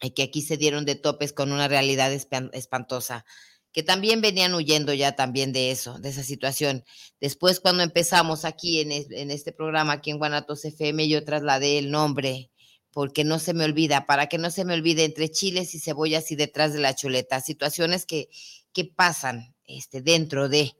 y 0.00 0.10
que 0.10 0.24
aquí 0.24 0.42
se 0.42 0.56
dieron 0.56 0.84
de 0.84 0.96
topes 0.96 1.32
con 1.32 1.52
una 1.52 1.68
realidad 1.68 2.12
espantosa, 2.12 3.24
que 3.72 3.82
también 3.82 4.20
venían 4.20 4.54
huyendo 4.54 4.92
ya 4.92 5.14
también 5.14 5.52
de 5.52 5.70
eso, 5.70 5.98
de 5.98 6.08
esa 6.08 6.24
situación. 6.24 6.84
Después, 7.20 7.60
cuando 7.60 7.82
empezamos 7.82 8.44
aquí 8.44 8.80
en, 8.80 8.90
en 8.90 9.30
este 9.30 9.52
programa, 9.52 9.94
aquí 9.94 10.10
en 10.10 10.18
Guanatos 10.18 10.64
FM, 10.64 11.08
yo 11.08 11.24
trasladé 11.24 11.78
el 11.78 11.90
nombre 11.90 12.50
porque 12.96 13.24
no 13.24 13.38
se 13.38 13.52
me 13.52 13.66
olvida, 13.66 14.06
para 14.06 14.26
que 14.26 14.38
no 14.38 14.50
se 14.50 14.64
me 14.64 14.72
olvide 14.72 15.04
entre 15.04 15.30
chiles 15.30 15.74
y 15.74 15.80
cebollas 15.80 16.32
y 16.32 16.34
detrás 16.34 16.72
de 16.72 16.80
la 16.80 16.94
chuleta, 16.94 17.42
situaciones 17.42 18.06
que, 18.06 18.30
que 18.72 18.86
pasan 18.86 19.54
este, 19.66 20.00
dentro 20.00 20.48
de 20.48 20.78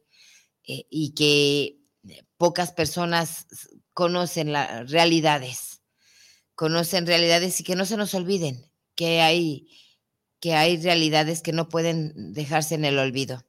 eh, 0.66 0.86
y 0.88 1.12
que 1.12 1.76
eh, 2.08 2.22
pocas 2.38 2.72
personas 2.72 3.46
conocen 3.92 4.50
las 4.50 4.90
realidades, 4.90 5.82
conocen 6.54 7.06
realidades 7.06 7.60
y 7.60 7.64
que 7.64 7.76
no 7.76 7.84
se 7.84 7.98
nos 7.98 8.14
olviden 8.14 8.64
que 8.94 9.20
hay, 9.20 9.68
que 10.40 10.54
hay 10.54 10.78
realidades 10.78 11.42
que 11.42 11.52
no 11.52 11.68
pueden 11.68 12.32
dejarse 12.32 12.76
en 12.76 12.86
el 12.86 12.98
olvido. 12.98 13.44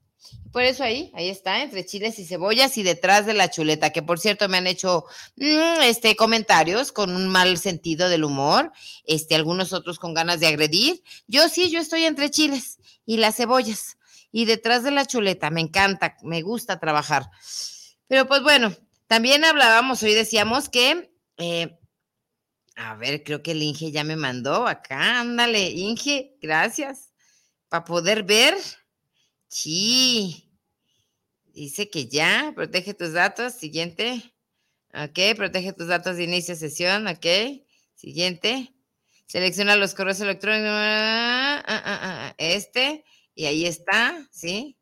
Por 0.51 0.63
eso 0.63 0.83
ahí, 0.83 1.11
ahí 1.13 1.29
está, 1.29 1.61
entre 1.61 1.85
chiles 1.85 2.17
y 2.19 2.25
cebollas 2.25 2.77
y 2.77 2.83
detrás 2.83 3.25
de 3.25 3.33
la 3.33 3.49
chuleta, 3.49 3.91
que 3.91 4.01
por 4.01 4.19
cierto 4.19 4.49
me 4.49 4.57
han 4.57 4.67
hecho 4.67 5.05
mm, 5.35 5.81
este, 5.83 6.15
comentarios 6.15 6.91
con 6.91 7.15
un 7.15 7.27
mal 7.27 7.57
sentido 7.57 8.09
del 8.09 8.23
humor, 8.23 8.71
este, 9.05 9.35
algunos 9.35 9.73
otros 9.73 9.99
con 9.99 10.13
ganas 10.13 10.39
de 10.39 10.47
agredir. 10.47 11.03
Yo 11.27 11.47
sí, 11.49 11.69
yo 11.69 11.79
estoy 11.79 12.05
entre 12.05 12.31
chiles 12.31 12.79
y 13.05 13.17
las 13.17 13.35
cebollas 13.35 13.97
y 14.31 14.45
detrás 14.45 14.83
de 14.83 14.91
la 14.91 15.05
chuleta, 15.05 15.49
me 15.49 15.61
encanta, 15.61 16.17
me 16.23 16.41
gusta 16.41 16.79
trabajar. 16.79 17.29
Pero 18.07 18.27
pues 18.27 18.41
bueno, 18.41 18.73
también 19.07 19.45
hablábamos, 19.45 20.03
hoy 20.03 20.13
decíamos 20.13 20.69
que 20.69 21.11
eh, 21.37 21.77
A 22.75 22.95
ver, 22.95 23.23
creo 23.23 23.41
que 23.41 23.51
el 23.51 23.63
Inge 23.63 23.91
ya 23.91 24.03
me 24.03 24.15
mandó 24.15 24.67
acá. 24.67 25.19
Ándale, 25.21 25.69
Inge, 25.71 26.37
gracias. 26.41 27.13
Para 27.69 27.85
poder 27.85 28.23
ver. 28.23 28.55
Sí. 29.49 30.49
Dice 31.53 31.89
que 31.89 32.07
ya, 32.07 32.51
protege 32.55 32.93
tus 32.93 33.13
datos. 33.13 33.53
Siguiente. 33.53 34.33
Ok, 34.93 35.35
protege 35.35 35.73
tus 35.73 35.87
datos 35.87 36.17
de 36.17 36.23
inicio 36.23 36.53
de 36.53 36.59
sesión. 36.59 37.07
Ok. 37.07 37.25
Siguiente. 37.95 38.73
Selecciona 39.27 39.75
los 39.75 39.93
correos 39.93 40.21
electrónicos. 40.21 40.69
Ah, 40.71 41.63
ah, 41.65 41.81
ah, 41.85 42.35
este. 42.37 43.03
Y 43.35 43.45
ahí 43.45 43.65
está, 43.65 44.27
¿sí? 44.31 44.77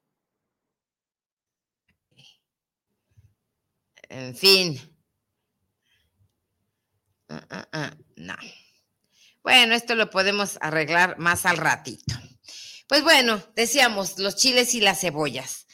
En 4.09 4.35
fin. 4.35 4.79
no. 8.15 8.35
Bueno, 9.43 9.73
esto 9.73 9.95
lo 9.95 10.09
podemos 10.09 10.57
arreglar 10.61 11.17
más 11.19 11.45
al 11.45 11.57
ratito. 11.57 12.15
Pues 12.87 13.03
bueno, 13.03 13.41
decíamos 13.55 14.19
los 14.19 14.35
chiles 14.35 14.75
y 14.75 14.81
las 14.81 15.01
cebollas. 15.01 15.65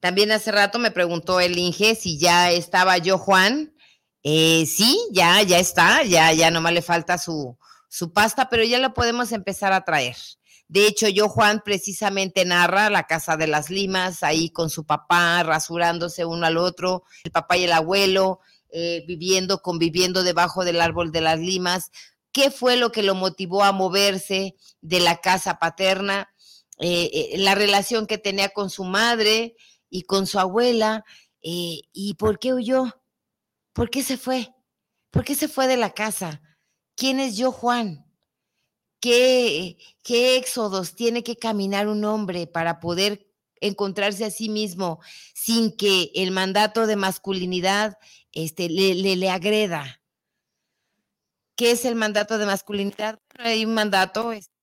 También 0.00 0.30
hace 0.32 0.52
rato 0.52 0.78
me 0.78 0.90
preguntó 0.90 1.40
el 1.40 1.58
Inge 1.58 1.94
si 1.94 2.18
ya 2.18 2.50
estaba 2.50 2.98
yo, 2.98 3.16
Juan. 3.18 3.74
Eh, 4.22 4.66
sí, 4.66 4.98
ya, 5.10 5.40
ya 5.42 5.58
está, 5.58 6.02
ya, 6.02 6.32
ya 6.32 6.50
nomás 6.50 6.74
le 6.74 6.82
falta 6.82 7.16
su, 7.16 7.56
su 7.88 8.12
pasta, 8.12 8.48
pero 8.50 8.64
ya 8.64 8.78
lo 8.78 8.92
podemos 8.92 9.32
empezar 9.32 9.72
a 9.72 9.84
traer. 9.84 10.16
De 10.68 10.86
hecho, 10.86 11.08
yo, 11.08 11.30
Juan, 11.30 11.62
precisamente 11.64 12.44
narra 12.44 12.90
la 12.90 13.04
casa 13.04 13.38
de 13.38 13.46
las 13.46 13.70
limas, 13.70 14.22
ahí 14.22 14.50
con 14.50 14.68
su 14.68 14.84
papá, 14.84 15.42
rasurándose 15.42 16.26
uno 16.26 16.44
al 16.44 16.58
otro, 16.58 17.04
el 17.24 17.32
papá 17.32 17.56
y 17.56 17.64
el 17.64 17.72
abuelo, 17.72 18.40
eh, 18.70 19.02
viviendo, 19.06 19.62
conviviendo 19.62 20.22
debajo 20.22 20.66
del 20.66 20.82
árbol 20.82 21.10
de 21.10 21.22
las 21.22 21.38
limas. 21.38 21.90
¿Qué 22.32 22.50
fue 22.50 22.76
lo 22.76 22.92
que 22.92 23.02
lo 23.02 23.14
motivó 23.14 23.64
a 23.64 23.72
moverse 23.72 24.56
de 24.82 25.00
la 25.00 25.22
casa 25.22 25.58
paterna? 25.58 26.28
Eh, 26.78 27.10
eh, 27.12 27.38
la 27.38 27.54
relación 27.54 28.06
que 28.06 28.18
tenía 28.18 28.50
con 28.50 28.70
su 28.70 28.84
madre 28.84 29.56
y 29.90 30.02
con 30.02 30.26
su 30.26 30.38
abuela. 30.38 31.04
¿Y 31.40 32.14
por 32.18 32.38
qué 32.38 32.52
huyó? 32.52 33.00
¿Por 33.72 33.90
qué 33.90 34.02
se 34.02 34.16
fue? 34.16 34.52
¿Por 35.10 35.24
qué 35.24 35.34
se 35.34 35.48
fue 35.48 35.66
de 35.66 35.76
la 35.76 35.90
casa? 35.90 36.42
¿Quién 36.96 37.20
es 37.20 37.36
yo, 37.36 37.52
Juan? 37.52 38.04
¿Qué, 39.00 39.78
qué 40.02 40.36
éxodos 40.36 40.96
tiene 40.96 41.22
que 41.22 41.36
caminar 41.36 41.86
un 41.86 42.04
hombre 42.04 42.48
para 42.48 42.80
poder 42.80 43.30
encontrarse 43.60 44.24
a 44.24 44.30
sí 44.30 44.48
mismo 44.48 45.00
sin 45.34 45.76
que 45.76 46.10
el 46.14 46.32
mandato 46.32 46.86
de 46.86 46.96
masculinidad 46.96 47.98
este, 48.32 48.68
le, 48.68 48.94
le, 48.94 49.16
le 49.16 49.30
agreda? 49.30 50.02
¿Qué 51.54 51.70
es 51.70 51.84
el 51.84 51.94
mandato 51.94 52.38
de 52.38 52.46
masculinidad? 52.46 53.20
Hay 53.38 53.64
un 53.64 53.74
mandato 53.74 54.32
este, 54.32 54.57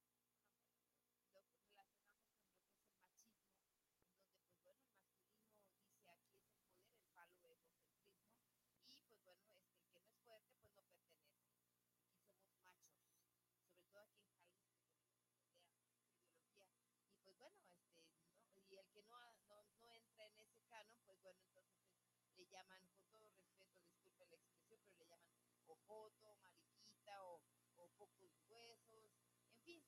Y 17.09 17.17
pues 17.24 17.38
bueno, 17.38 17.57
este, 17.63 18.03
¿no? 18.03 18.62
y 18.69 18.77
el 18.77 18.88
que 18.89 19.03
no, 19.03 19.17
no, 19.47 19.63
no, 19.81 19.93
entra 19.93 20.25
en 20.25 20.39
ese 20.39 20.62
canon, 20.67 21.00
pues 21.05 21.21
bueno, 21.21 21.41
entonces 21.43 21.79
pues, 21.93 22.35
le 22.35 22.47
llaman, 22.47 22.81
con 22.89 23.07
todo 23.09 23.29
respeto, 23.29 23.79
disculpe 23.79 24.25
la 24.27 24.35
expresión, 24.35 24.79
pero 24.83 24.97
le 24.97 25.07
llaman 25.07 25.31
o 25.67 25.75
foto, 25.88 26.35
mariquita, 26.35 27.24
o, 27.24 27.41
o 27.77 27.89
pocos 27.97 28.31
huesos, 28.50 29.12
en 29.47 29.57
fin. 29.63 29.83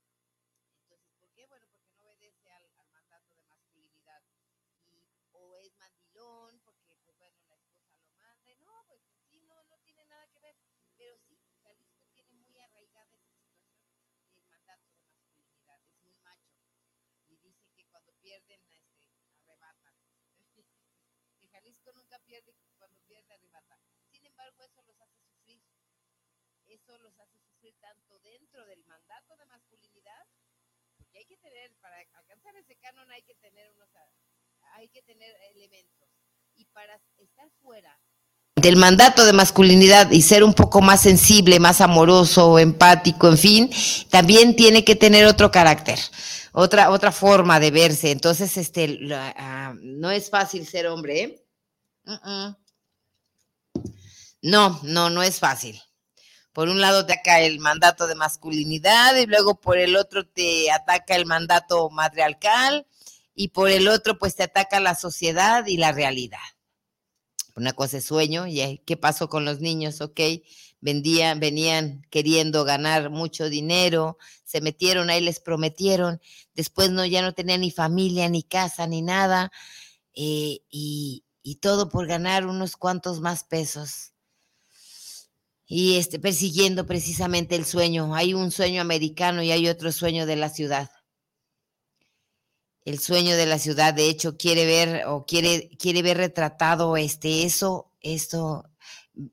Entonces, 0.83 1.13
¿por 1.19 1.29
qué? 1.31 1.45
Bueno, 1.47 1.67
porque 1.69 1.91
no 1.91 2.05
obedece 2.05 2.51
al, 2.51 2.71
al 2.77 2.89
mandato 2.89 3.33
de 3.35 3.43
masculinidad. 3.45 4.23
Y, 4.85 5.05
o 5.33 5.55
es 5.55 5.73
mandilón, 5.75 6.46
pierden, 18.27 18.61
este, 18.71 19.07
arrebatan. 19.39 19.95
que 21.39 21.47
Jalisco 21.47 21.93
nunca 21.93 22.19
pierde, 22.19 22.53
cuando 22.77 22.99
pierde, 23.07 23.33
arrebata. 23.33 23.79
Sin 24.11 24.25
embargo, 24.25 24.63
eso 24.63 24.81
los 24.81 24.99
hace 24.99 25.21
sufrir. 25.21 25.63
Eso 26.67 26.97
los 26.97 27.17
hace 27.19 27.39
sufrir 27.39 27.73
tanto 27.79 28.19
dentro 28.19 28.65
del 28.65 28.83
mandato 28.83 29.37
de 29.37 29.45
masculinidad, 29.45 30.27
porque 30.97 31.19
hay 31.19 31.25
que 31.25 31.37
tener, 31.37 31.73
para 31.75 31.99
alcanzar 31.99 32.53
ese 32.57 32.75
canon 32.75 33.09
hay 33.11 33.23
que 33.23 33.35
tener 33.35 33.71
unos, 33.71 33.89
hay 34.73 34.89
que 34.89 35.01
tener 35.03 35.33
elementos. 35.51 36.09
Y 36.55 36.65
para 36.65 36.99
estar 37.17 37.49
fuera 37.61 37.97
del 38.67 38.75
mandato 38.75 39.25
de 39.25 39.33
masculinidad 39.33 40.11
y 40.11 40.21
ser 40.21 40.43
un 40.43 40.53
poco 40.53 40.81
más 40.81 41.01
sensible, 41.01 41.59
más 41.59 41.79
amoroso, 41.79 42.59
empático, 42.59 43.29
en 43.29 43.37
fin, 43.37 43.71
también 44.09 44.55
tiene 44.55 44.83
que 44.83 44.95
tener 44.95 45.25
otro 45.25 45.51
carácter 45.51 45.97
otra, 46.59 46.89
otra 46.89 47.11
forma 47.11 47.59
de 47.59 47.69
verse. 47.69 48.09
Entonces, 48.09 48.57
este, 48.57 48.99
ah, 49.13 49.75
no 49.79 50.09
es 50.09 50.31
fácil 50.31 50.65
ser 50.65 50.87
hombre, 50.87 51.21
¿eh? 51.21 51.45
No, 54.41 54.79
no, 54.81 55.09
no 55.11 55.21
es 55.21 55.39
fácil. 55.39 55.79
Por 56.53 56.69
un 56.69 56.81
lado 56.81 57.05
te 57.05 57.13
ataca 57.13 57.41
el 57.41 57.59
mandato 57.59 58.07
de 58.07 58.15
masculinidad 58.15 59.15
y 59.17 59.27
luego 59.27 59.61
por 59.61 59.77
el 59.77 59.95
otro 59.95 60.27
te 60.27 60.71
ataca 60.71 61.15
el 61.15 61.27
mandato 61.27 61.91
matriarcal 61.91 62.87
y 63.35 63.49
por 63.49 63.69
el 63.69 63.87
otro 63.87 64.17
pues 64.17 64.35
te 64.35 64.43
ataca 64.43 64.79
la 64.79 64.95
sociedad 64.95 65.67
y 65.67 65.77
la 65.77 65.91
realidad. 65.91 66.39
Una 67.57 67.73
cosa 67.73 67.97
es 67.97 68.05
sueño 68.05 68.45
y 68.45 68.83
qué 68.85 68.97
pasó 68.97 69.29
con 69.29 69.43
los 69.43 69.61
niños, 69.61 69.99
ok, 70.01 70.19
vendían, 70.79 71.39
venían 71.39 72.03
queriendo 72.11 72.63
ganar 72.65 73.09
mucho 73.09 73.49
dinero, 73.49 74.19
se 74.43 74.61
metieron 74.61 75.09
ahí, 75.09 75.21
les 75.21 75.39
prometieron, 75.39 76.21
después 76.53 76.91
no, 76.91 77.03
ya 77.03 77.23
no 77.23 77.33
tenían 77.33 77.61
ni 77.61 77.71
familia, 77.71 78.29
ni 78.29 78.43
casa, 78.43 78.85
ni 78.85 79.01
nada, 79.01 79.51
eh, 80.13 80.59
y, 80.69 81.23
y, 81.41 81.55
todo 81.55 81.89
por 81.89 82.05
ganar 82.05 82.45
unos 82.45 82.77
cuantos 82.77 83.21
más 83.21 83.43
pesos. 83.43 84.13
Y 85.65 85.97
este, 85.97 86.19
persiguiendo 86.19 86.85
precisamente 86.85 87.55
el 87.55 87.65
sueño. 87.65 88.13
Hay 88.13 88.35
un 88.35 88.51
sueño 88.51 88.81
americano 88.81 89.41
y 89.41 89.51
hay 89.51 89.67
otro 89.67 89.91
sueño 89.91 90.27
de 90.27 90.35
la 90.35 90.49
ciudad. 90.49 90.91
El 92.87 92.99
sueño 92.99 93.35
de 93.35 93.45
la 93.45 93.59
ciudad, 93.59 93.93
de 93.93 94.07
hecho, 94.07 94.37
quiere 94.37 94.65
ver 94.65 95.07
o 95.07 95.25
quiere, 95.25 95.71
quiere 95.77 96.01
ver 96.01 96.15
retratado 96.15 96.95
este, 96.95 97.43
eso, 97.43 97.91
esto, 97.99 98.63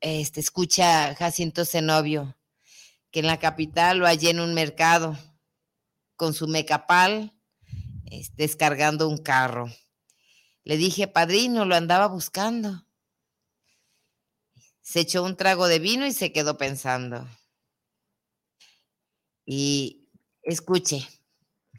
este, 0.01 0.41
escucha 0.41 1.15
Jacinto 1.15 1.65
Zenobio, 1.65 2.37
que 3.13 3.21
en 3.21 3.29
la 3.29 3.39
capital 3.39 3.99
lo 3.99 4.07
hallé 4.07 4.31
en 4.31 4.41
un 4.41 4.55
mercado 4.55 5.17
con 6.17 6.35
su 6.35 6.49
mecapal, 6.49 7.33
descargando 8.33 9.09
un 9.09 9.19
carro. 9.19 9.71
Le 10.65 10.77
dije, 10.77 11.07
padrino, 11.07 11.65
lo 11.65 11.77
andaba 11.77 12.09
buscando. 12.09 12.89
Se 14.81 14.99
echó 14.99 15.23
un 15.23 15.37
trago 15.37 15.69
de 15.69 15.79
vino 15.79 16.09
y 16.09 16.13
se 16.13 16.33
quedó 16.33 16.59
pensando. 16.59 17.25
Y 19.47 20.09
escuche, 20.43 21.07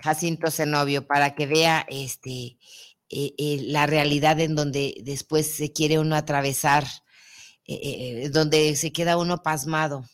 Jacinto 0.01 0.51
Zenobio, 0.51 1.07
para 1.07 1.35
que 1.35 1.45
vea 1.45 1.85
este, 1.89 2.57
eh, 3.09 3.33
eh, 3.37 3.59
la 3.61 3.85
realidad 3.85 4.39
en 4.39 4.55
donde 4.55 4.95
después 5.03 5.47
se 5.47 5.71
quiere 5.71 5.99
uno 5.99 6.15
atravesar 6.15 6.85
eh, 7.67 8.29
donde 8.31 8.75
se 8.75 8.91
queda 8.91 9.17
uno 9.17 9.41
pasmado 9.43 10.09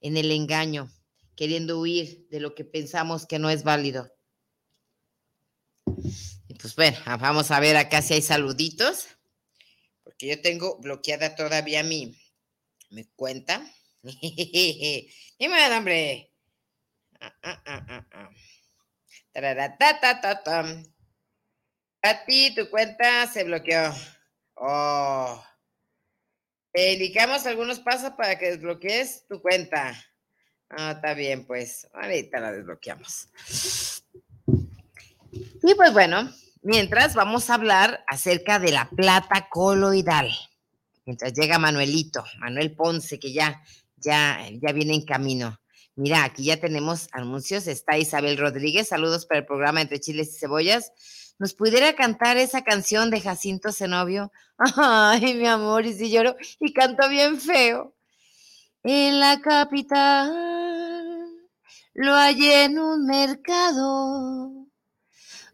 en 0.00 0.16
el 0.16 0.30
engaño, 0.30 0.90
queriendo 1.36 1.78
huir 1.78 2.26
de 2.30 2.40
lo 2.40 2.54
que 2.54 2.64
pensamos 2.64 3.26
que 3.26 3.38
no 3.38 3.50
es 3.50 3.64
válido. 3.64 4.10
Y 6.48 6.54
pues 6.54 6.74
bueno, 6.74 6.98
ah, 7.04 7.16
vamos 7.16 7.50
a 7.50 7.60
ver 7.60 7.76
acá 7.76 8.02
si 8.02 8.14
hay 8.14 8.22
saluditos, 8.22 9.08
porque 10.02 10.26
yo 10.26 10.40
tengo 10.40 10.78
bloqueada 10.80 11.34
todavía 11.34 11.82
mi, 11.82 12.18
mi 12.90 13.04
cuenta. 13.14 13.64
Dime, 15.38 15.76
hombre. 15.76 16.32
Ah, 17.20 17.36
ah, 17.42 17.62
ah, 17.66 18.30
A 22.02 22.24
ti 22.24 22.54
tu 22.54 22.68
cuenta 22.70 23.26
se 23.26 23.44
bloqueó. 23.44 23.94
Oh. 24.56 25.44
Te 26.72 26.94
indicamos 26.94 27.46
algunos 27.46 27.80
pasos 27.80 28.12
para 28.12 28.38
que 28.38 28.50
desbloquees 28.50 29.26
tu 29.28 29.40
cuenta. 29.40 29.94
Ah, 30.68 30.92
está 30.92 31.14
bien, 31.14 31.46
pues. 31.46 31.88
Ahorita 31.92 32.40
la 32.40 32.52
desbloqueamos. 32.52 33.28
Y 35.32 35.74
pues 35.74 35.92
bueno, 35.92 36.32
mientras 36.62 37.14
vamos 37.14 37.50
a 37.50 37.54
hablar 37.54 38.04
acerca 38.06 38.58
de 38.58 38.72
la 38.72 38.88
plata 38.88 39.48
coloidal. 39.48 40.30
Mientras 41.04 41.32
llega 41.32 41.58
Manuelito, 41.58 42.24
Manuel 42.38 42.74
Ponce, 42.74 43.18
que 43.18 43.32
ya, 43.32 43.62
ya, 43.96 44.46
ya 44.62 44.72
viene 44.72 44.94
en 44.94 45.04
camino. 45.04 45.59
Mira, 45.96 46.24
aquí 46.24 46.44
ya 46.44 46.58
tenemos 46.58 47.08
anuncios. 47.12 47.66
Está 47.66 47.98
Isabel 47.98 48.38
Rodríguez. 48.38 48.88
Saludos 48.88 49.26
para 49.26 49.40
el 49.40 49.46
programa 49.46 49.80
Entre 49.80 50.00
Chiles 50.00 50.34
y 50.34 50.38
Cebollas. 50.38 50.92
¿Nos 51.38 51.54
pudiera 51.54 51.94
cantar 51.94 52.36
esa 52.36 52.62
canción 52.62 53.10
de 53.10 53.20
Jacinto 53.20 53.72
Zenobio? 53.72 54.30
Ay, 54.76 55.34
mi 55.34 55.46
amor, 55.46 55.86
y 55.86 55.94
si 55.94 56.10
lloro 56.10 56.36
y 56.58 56.72
canto 56.72 57.08
bien 57.08 57.40
feo. 57.40 57.94
En 58.82 59.20
la 59.20 59.40
capital 59.40 60.34
lo 61.94 62.12
hallé 62.14 62.64
en 62.64 62.78
un 62.78 63.06
mercado 63.06 64.66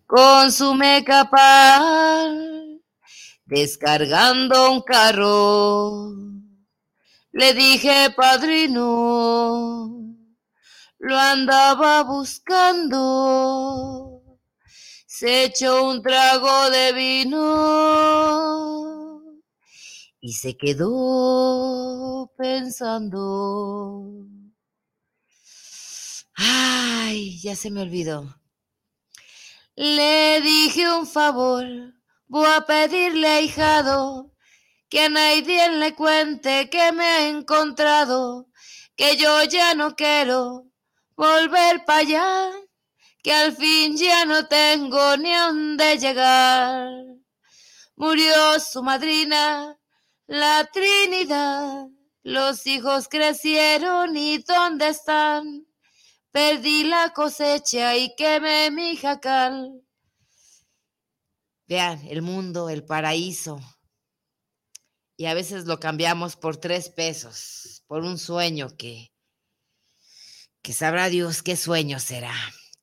con 0.06 0.52
su 0.52 0.74
descargando 3.44 4.72
un 4.72 4.82
carro. 4.82 6.12
Le 7.32 7.52
dije, 7.54 8.10
padrino, 8.16 9.95
lo 10.98 11.18
andaba 11.18 12.02
buscando. 12.02 13.02
Se 15.06 15.44
echó 15.44 15.88
un 15.88 16.02
trago 16.02 16.70
de 16.70 16.92
vino 16.92 17.42
y 20.20 20.32
se 20.32 20.56
quedó 20.56 22.32
pensando. 22.36 24.12
Ay, 26.34 27.38
ya 27.40 27.56
se 27.56 27.70
me 27.70 27.82
olvidó. 27.82 28.40
Le 29.74 30.40
dije 30.40 30.90
un 30.90 31.06
favor, 31.06 31.64
voy 32.26 32.46
a 32.46 32.62
pedirle 32.66 33.28
ahijado 33.28 34.32
que 34.88 35.04
a 35.04 35.08
nadie 35.08 35.70
le 35.70 35.94
cuente 35.94 36.68
que 36.70 36.92
me 36.92 37.04
he 37.04 37.28
encontrado, 37.28 38.48
que 38.96 39.16
yo 39.16 39.44
ya 39.44 39.74
no 39.74 39.94
quiero 39.96 40.66
volver 41.16 41.84
para 41.84 42.00
allá, 42.00 42.52
que 43.22 43.32
al 43.32 43.56
fin 43.56 43.96
ya 43.96 44.24
no 44.24 44.46
tengo 44.46 45.16
ni 45.16 45.34
dónde 45.34 45.98
llegar. 45.98 46.90
Murió 47.96 48.60
su 48.60 48.82
madrina, 48.82 49.78
la 50.26 50.68
Trinidad, 50.72 51.86
los 52.22 52.66
hijos 52.66 53.08
crecieron 53.08 54.16
y 54.16 54.38
¿dónde 54.38 54.88
están? 54.88 55.66
Perdí 56.30 56.84
la 56.84 57.12
cosecha 57.14 57.96
y 57.96 58.14
quemé 58.14 58.70
mi 58.70 58.96
jacal. 58.96 59.82
Vean, 61.66 62.06
el 62.06 62.22
mundo, 62.22 62.68
el 62.68 62.84
paraíso. 62.84 63.58
Y 65.16 65.24
a 65.26 65.34
veces 65.34 65.64
lo 65.64 65.80
cambiamos 65.80 66.36
por 66.36 66.58
tres 66.58 66.90
pesos, 66.90 67.82
por 67.86 68.02
un 68.02 68.18
sueño 68.18 68.76
que, 68.76 69.15
que 70.66 70.72
sabrá 70.72 71.08
Dios 71.08 71.44
qué 71.44 71.54
sueño 71.54 72.00
será. 72.00 72.34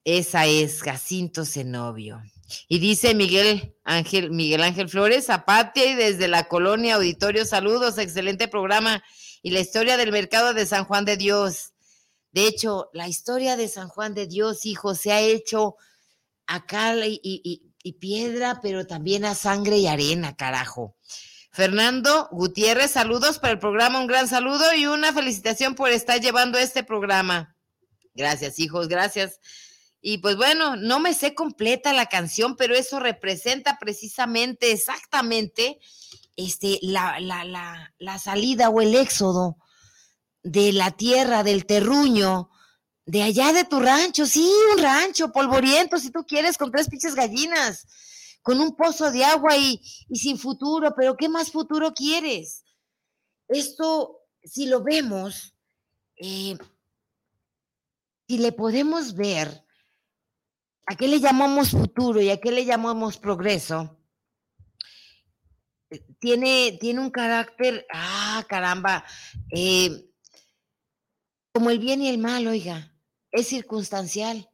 Esa 0.05 0.45
es 0.45 0.81
Jacinto 0.81 1.43
Zenobio. 1.43 2.23
Y 2.69 2.79
dice 2.79 3.13
Miguel 3.13 3.75
Ángel, 3.83 4.31
Miguel 4.31 4.63
Ángel 4.63 4.87
Flores, 4.87 5.25
Zapatia 5.25 5.85
y 5.91 5.93
desde 5.93 6.29
la 6.29 6.47
colonia 6.47 6.95
Auditorio, 6.95 7.43
saludos, 7.43 7.97
excelente 7.97 8.47
programa. 8.47 9.03
Y 9.41 9.51
la 9.51 9.59
historia 9.59 9.97
del 9.97 10.13
mercado 10.13 10.53
de 10.53 10.65
San 10.65 10.85
Juan 10.85 11.03
de 11.03 11.17
Dios. 11.17 11.73
De 12.31 12.47
hecho, 12.47 12.89
la 12.93 13.09
historia 13.09 13.57
de 13.57 13.67
San 13.67 13.89
Juan 13.89 14.13
de 14.13 14.27
Dios, 14.27 14.65
hijo, 14.65 14.95
se 14.95 15.11
ha 15.11 15.19
hecho 15.19 15.75
a 16.47 16.65
cal 16.65 17.03
y, 17.05 17.73
piedra, 17.99 18.61
pero 18.61 18.87
también 18.87 19.25
a 19.25 19.35
sangre 19.35 19.79
y 19.79 19.87
arena, 19.87 20.37
carajo. 20.37 20.95
Fernando 21.51 22.29
Gutiérrez, 22.31 22.91
saludos 22.91 23.39
para 23.39 23.51
el 23.51 23.59
programa, 23.59 23.99
un 23.99 24.07
gran 24.07 24.29
saludo 24.29 24.73
y 24.73 24.85
una 24.85 25.11
felicitación 25.11 25.75
por 25.75 25.89
estar 25.89 26.21
llevando 26.21 26.57
este 26.57 26.85
programa. 26.85 27.52
Gracias, 28.13 28.59
hijos, 28.59 28.87
gracias. 28.87 29.39
Y 30.01 30.17
pues 30.17 30.35
bueno, 30.35 30.75
no 30.75 30.99
me 30.99 31.13
sé 31.13 31.33
completa 31.33 31.93
la 31.93 32.07
canción, 32.07 32.55
pero 32.57 32.75
eso 32.75 32.99
representa 32.99 33.77
precisamente, 33.79 34.71
exactamente, 34.71 35.79
este, 36.35 36.79
la, 36.81 37.19
la, 37.19 37.45
la, 37.45 37.93
la 37.99 38.19
salida 38.19 38.69
o 38.69 38.81
el 38.81 38.95
éxodo 38.95 39.57
de 40.43 40.73
la 40.73 40.91
tierra, 40.91 41.43
del 41.43 41.65
terruño, 41.65 42.49
de 43.05 43.23
allá 43.23 43.53
de 43.53 43.63
tu 43.63 43.79
rancho, 43.79 44.25
sí, 44.25 44.49
un 44.73 44.81
rancho 44.81 45.31
polvoriento, 45.31 45.97
si 45.97 46.11
tú 46.11 46.25
quieres, 46.25 46.57
con 46.57 46.71
tres 46.71 46.89
pinches 46.89 47.15
gallinas, 47.15 47.87
con 48.41 48.59
un 48.59 48.75
pozo 48.75 49.11
de 49.11 49.23
agua 49.23 49.57
y, 49.57 49.81
sin 50.13 50.37
futuro, 50.37 50.93
pero 50.95 51.15
¿qué 51.15 51.29
más 51.29 51.51
futuro 51.51 51.93
quieres? 51.93 52.63
Esto, 53.47 54.19
si 54.43 54.65
lo 54.65 54.83
vemos, 54.83 55.53
eh, 56.17 56.57
si 58.33 58.39
le 58.39 58.51
podemos 58.51 59.13
ver, 59.13 59.63
¿a 60.87 60.95
qué 60.95 61.07
le 61.07 61.19
llamamos 61.19 61.69
futuro 61.69 62.19
y 62.19 62.31
a 62.31 62.41
qué 62.41 62.51
le 62.51 62.65
llamamos 62.65 63.19
progreso? 63.19 63.99
Eh, 65.91 66.03
tiene, 66.17 66.79
tiene 66.81 66.99
un 66.99 67.11
carácter, 67.11 67.85
ah, 67.93 68.43
caramba, 68.49 69.05
eh, 69.51 70.09
como 71.53 71.69
el 71.69 71.77
bien 71.77 72.01
y 72.01 72.09
el 72.09 72.17
mal, 72.17 72.47
oiga, 72.47 72.97
es 73.31 73.49
circunstancial. 73.49 74.49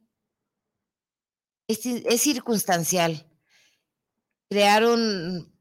Es, 1.65 1.79
circunstancial. 2.21 3.31
Crearon, 4.49 5.55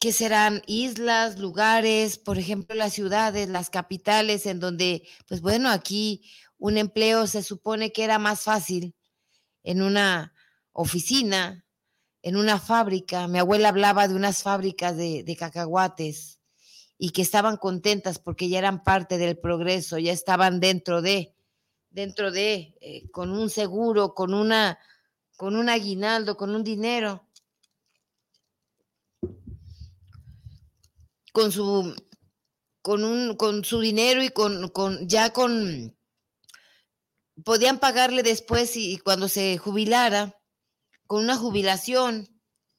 ¿qué 0.00 0.10
serán? 0.10 0.62
Islas, 0.66 1.38
lugares, 1.38 2.18
por 2.18 2.38
ejemplo, 2.38 2.74
las 2.74 2.92
ciudades, 2.92 3.48
las 3.48 3.70
capitales, 3.70 4.46
en 4.46 4.58
donde, 4.58 5.06
pues 5.28 5.40
bueno, 5.40 5.70
aquí 5.70 6.28
un 6.58 6.78
empleo 6.78 7.26
se 7.26 7.42
supone 7.42 7.92
que 7.92 8.04
era 8.04 8.18
más 8.18 8.42
fácil 8.42 8.94
en 9.62 9.82
una 9.82 10.32
oficina, 10.72 11.64
en 12.22 12.36
una 12.36 12.58
fábrica. 12.58 13.28
Mi 13.28 13.38
abuela 13.38 13.68
hablaba 13.68 14.08
de 14.08 14.14
unas 14.14 14.42
fábricas 14.42 14.96
de, 14.96 15.36
cacahuates 15.38 16.40
y 16.98 17.10
que 17.10 17.22
estaban 17.22 17.56
contentas 17.56 18.18
porque 18.18 18.48
ya 18.48 18.58
eran 18.58 18.82
parte 18.82 19.18
del 19.18 19.38
progreso, 19.38 19.98
ya 19.98 20.12
estaban 20.12 20.60
dentro 20.60 21.02
de, 21.02 21.34
dentro 21.90 22.30
de, 22.30 22.76
eh, 22.80 23.10
con 23.10 23.30
un 23.30 23.50
seguro, 23.50 24.14
con 24.14 24.32
una, 24.32 24.78
con 25.36 25.56
un 25.56 25.68
aguinaldo, 25.68 26.36
con 26.36 26.54
un 26.54 26.64
dinero, 26.64 27.28
con 31.32 31.52
su, 31.52 31.94
con 32.80 33.04
un, 33.04 33.36
con 33.36 33.64
su 33.64 33.80
dinero 33.80 34.22
y 34.22 34.30
con, 34.30 34.68
con, 34.68 35.06
ya 35.06 35.32
con, 35.32 35.94
podían 37.44 37.78
pagarle 37.78 38.22
después 38.22 38.76
y 38.76 38.98
cuando 38.98 39.28
se 39.28 39.58
jubilara, 39.58 40.36
con 41.06 41.22
una 41.22 41.36
jubilación 41.36 42.28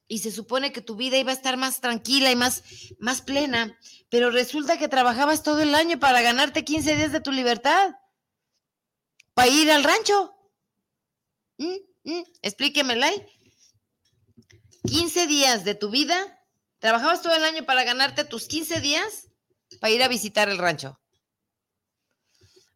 y 0.07 0.19
se 0.19 0.31
supone 0.31 0.71
que 0.71 0.81
tu 0.81 0.95
vida 0.95 1.17
iba 1.17 1.31
a 1.31 1.35
estar 1.35 1.57
más 1.57 1.81
tranquila 1.81 2.31
y 2.31 2.35
más, 2.35 2.63
más 2.99 3.21
plena, 3.21 3.77
pero 4.09 4.31
resulta 4.31 4.77
que 4.77 4.87
trabajabas 4.87 5.43
todo 5.43 5.59
el 5.59 5.75
año 5.75 5.99
para 5.99 6.21
ganarte 6.21 6.63
15 6.63 6.95
días 6.95 7.11
de 7.11 7.21
tu 7.21 7.31
libertad, 7.31 7.95
para 9.33 9.49
ir 9.49 9.69
al 9.71 9.83
rancho. 9.83 10.33
¿Mm? 11.57 11.75
¿Mm? 12.03 12.23
Explíquemela. 12.41 13.11
15 14.87 15.27
días 15.27 15.65
de 15.65 15.75
tu 15.75 15.89
vida, 15.89 16.41
trabajabas 16.79 17.21
todo 17.21 17.35
el 17.35 17.43
año 17.43 17.65
para 17.65 17.83
ganarte 17.83 18.23
tus 18.23 18.47
15 18.47 18.79
días 18.79 19.27
para 19.81 19.91
ir 19.91 20.01
a 20.01 20.07
visitar 20.07 20.47
el 20.47 20.57
rancho. 20.57 20.99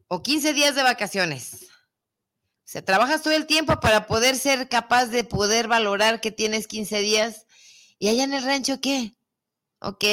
O 0.08 0.22
15 0.22 0.54
días 0.54 0.76
de 0.76 0.84
vacaciones. 0.84 1.61
O 2.72 2.74
sea, 2.74 2.86
trabajas 2.86 3.22
todo 3.22 3.34
el 3.34 3.48
tiempo 3.48 3.82
para 3.82 4.08
poder 4.08 4.38
ser 4.38 4.70
capaz 4.70 5.08
de 5.08 5.26
poder 5.26 5.68
valorar 5.68 6.22
que 6.22 6.32
tienes 6.32 6.68
15 6.68 7.02
días. 7.02 7.46
¿Y 8.00 8.08
allá 8.08 8.24
en 8.24 8.32
el 8.32 8.46
rancho 8.46 8.80
qué? 8.80 9.14
Ok, 9.82 10.06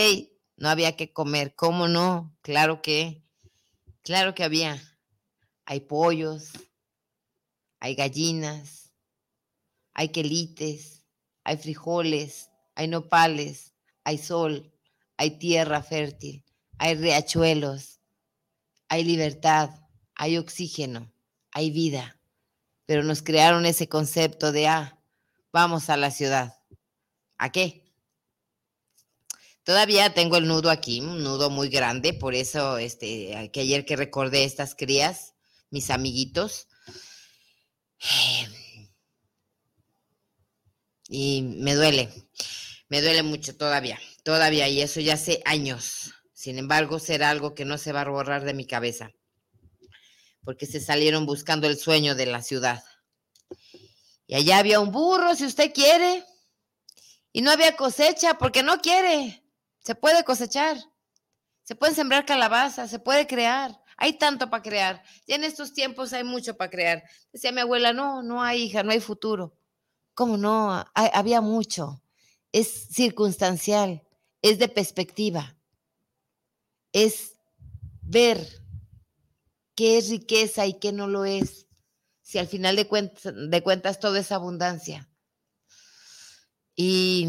no 0.57 0.69
había 0.69 0.97
que 0.97 1.13
comer. 1.13 1.55
¿Cómo 1.55 1.87
no? 1.87 2.37
Claro 2.43 2.83
que, 2.83 3.23
claro 4.03 4.35
que 4.35 4.43
había. 4.43 4.83
Hay 5.67 5.79
pollos, 5.79 6.51
hay 7.79 7.95
gallinas, 7.95 8.91
hay 9.95 10.09
quelites, 10.09 11.05
hay 11.45 11.59
frijoles, 11.59 12.51
hay 12.75 12.89
nopales, 12.89 13.73
hay 14.03 14.19
sol, 14.19 14.75
hay 15.17 15.39
tierra 15.39 15.81
fértil, 15.81 16.45
hay 16.77 16.97
riachuelos, 16.97 18.01
hay 18.89 19.05
libertad, 19.05 19.71
hay 20.17 20.39
oxígeno, 20.39 21.13
hay 21.53 21.71
vida 21.71 22.18
pero 22.89 23.03
nos 23.03 23.21
crearon 23.21 23.67
ese 23.67 23.87
concepto 23.87 24.51
de, 24.51 24.67
ah, 24.67 24.99
vamos 25.53 25.91
a 25.91 25.99
la 25.99 26.11
ciudad. 26.11 26.55
¿A 27.37 27.53
qué? 27.53 27.85
Todavía 29.63 30.15
tengo 30.15 30.39
el 30.39 30.49
nudo 30.49 30.71
aquí, 30.71 31.03
un 31.03 31.23
nudo 31.23 31.51
muy 31.51 31.69
grande, 31.69 32.15
por 32.15 32.35
eso 32.35 32.79
este, 32.79 33.51
que 33.53 33.61
ayer 33.61 33.85
que 33.85 33.95
recordé 33.95 34.45
estas 34.45 34.75
crías, 34.75 35.35
mis 35.69 35.91
amiguitos, 35.91 36.67
y 41.11 41.43
me 41.43 41.75
duele, 41.75 42.09
me 42.89 43.03
duele 43.03 43.23
mucho 43.23 43.55
todavía, 43.55 43.99
todavía, 44.23 44.67
y 44.67 44.81
eso 44.81 45.01
ya 45.01 45.13
hace 45.13 45.43
años, 45.45 46.15
Sin 46.33 46.57
embargo, 46.57 46.99
será 46.99 47.29
algo 47.29 47.55
que 47.55 47.67
no 47.67 47.77
se 47.77 47.93
va 47.93 48.01
a 48.01 48.09
borrar 48.09 48.45
de 48.45 48.55
mi 48.55 48.67
cabeza, 48.67 49.13
porque 50.49 50.65
se 50.65 50.81
salieron 50.81 51.27
buscando 51.27 51.67
el 51.67 51.77
sueño 51.77 52.15
de 52.15 52.25
la 52.25 52.41
ciudad. 52.41 52.83
Y 54.27 54.35
allá 54.35 54.57
había 54.57 54.81
un 54.81 54.91
burro, 54.91 55.35
si 55.35 55.45
usted 55.45 55.75
quiere, 55.75 56.25
y 57.35 57.43
no 57.43 57.51
había 57.51 57.77
cosecha 57.77 58.39
porque 58.39 58.63
no 58.63 58.79
quiere. 58.79 59.45
Se 59.81 59.95
puede 59.95 60.25
cosechar, 60.25 60.79
se 61.65 61.75
pueden 61.75 61.95
sembrar 61.95 62.25
calabazas, 62.25 62.89
se 62.89 62.99
puede 62.99 63.27
crear. 63.27 63.79
Hay 63.99 64.15
tanto 64.15 64.49
para 64.49 64.63
crear. 64.63 65.03
Ya 65.27 65.35
en 65.35 65.45
estos 65.45 65.75
tiempos 65.75 66.15
hay 66.15 66.25
mucho 66.25 66.57
para 66.57 66.71
crear. 66.71 67.05
Decía 67.31 67.53
mi 67.53 67.61
abuela, 67.61 67.93
no, 67.93 68.23
no 68.23 68.43
hay 68.43 68.63
hija, 68.63 68.83
no 68.83 68.93
hay 68.93 69.01
futuro. 69.01 69.55
¿Cómo 70.15 70.39
no? 70.39 70.83
había 70.95 71.43
mucho. 71.43 72.03
Es 72.53 72.89
circunstancial, 72.91 74.03
es 74.41 74.59
de 74.59 74.69
perspectiva. 74.69 75.59
Es 76.95 77.35
ver 78.01 78.67
qué 79.79 79.97
es 79.97 80.09
riqueza 80.09 80.67
y 80.67 80.81
qué 80.81 80.91
no 80.91 81.07
lo 81.07 81.25
es. 81.25 81.69
Si 82.21 82.37
al 82.39 82.49
final 82.49 82.75
de 82.75 82.89
cuentas, 82.89 83.33
de 83.33 83.63
cuentas 83.63 84.01
todo 84.01 84.17
es 84.17 84.33
abundancia. 84.33 85.09
Y 86.75 87.29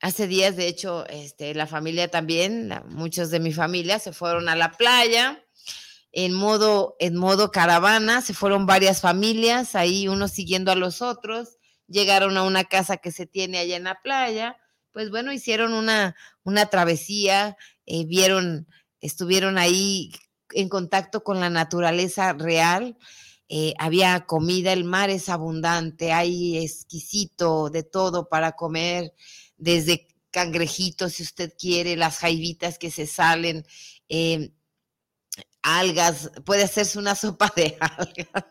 hace 0.00 0.26
días, 0.26 0.56
de 0.56 0.66
hecho, 0.66 1.06
este, 1.06 1.54
la 1.54 1.68
familia 1.68 2.10
también, 2.10 2.72
muchos 2.88 3.30
de 3.30 3.38
mi 3.38 3.52
familia 3.52 4.00
se 4.00 4.12
fueron 4.12 4.48
a 4.48 4.56
la 4.56 4.72
playa 4.72 5.40
en 6.10 6.32
modo, 6.32 6.96
en 6.98 7.14
modo 7.14 7.52
caravana, 7.52 8.20
se 8.20 8.34
fueron 8.34 8.66
varias 8.66 9.00
familias, 9.00 9.76
ahí 9.76 10.08
unos 10.08 10.32
siguiendo 10.32 10.72
a 10.72 10.76
los 10.76 11.02
otros, 11.02 11.56
llegaron 11.86 12.36
a 12.36 12.42
una 12.42 12.64
casa 12.64 12.96
que 12.96 13.12
se 13.12 13.26
tiene 13.26 13.58
allá 13.58 13.76
en 13.76 13.84
la 13.84 14.02
playa, 14.02 14.56
pues 14.90 15.08
bueno, 15.10 15.32
hicieron 15.32 15.72
una, 15.72 16.16
una 16.42 16.66
travesía, 16.66 17.56
eh, 17.84 18.06
vieron, 18.06 18.66
estuvieron 19.00 19.56
ahí 19.56 20.10
en 20.52 20.68
contacto 20.68 21.22
con 21.24 21.40
la 21.40 21.50
naturaleza 21.50 22.32
real, 22.32 22.96
eh, 23.48 23.74
había 23.78 24.26
comida, 24.26 24.72
el 24.72 24.84
mar 24.84 25.10
es 25.10 25.28
abundante, 25.28 26.12
hay 26.12 26.58
exquisito 26.58 27.70
de 27.70 27.84
todo 27.84 28.28
para 28.28 28.52
comer, 28.52 29.14
desde 29.56 30.08
cangrejitos 30.30 31.14
si 31.14 31.22
usted 31.22 31.54
quiere, 31.58 31.96
las 31.96 32.18
jaivitas 32.18 32.78
que 32.78 32.90
se 32.90 33.06
salen, 33.06 33.64
eh, 34.08 34.52
algas, 35.62 36.30
puede 36.44 36.64
hacerse 36.64 36.98
una 36.98 37.14
sopa 37.16 37.52
de 37.56 37.76
algas. 37.80 38.44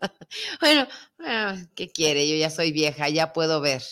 bueno, 0.62 0.88
ah, 1.20 1.56
¿qué 1.76 1.90
quiere? 1.90 2.28
Yo 2.30 2.36
ya 2.36 2.50
soy 2.50 2.72
vieja, 2.72 3.10
ya 3.10 3.34
puedo 3.34 3.62
ver. 3.62 3.84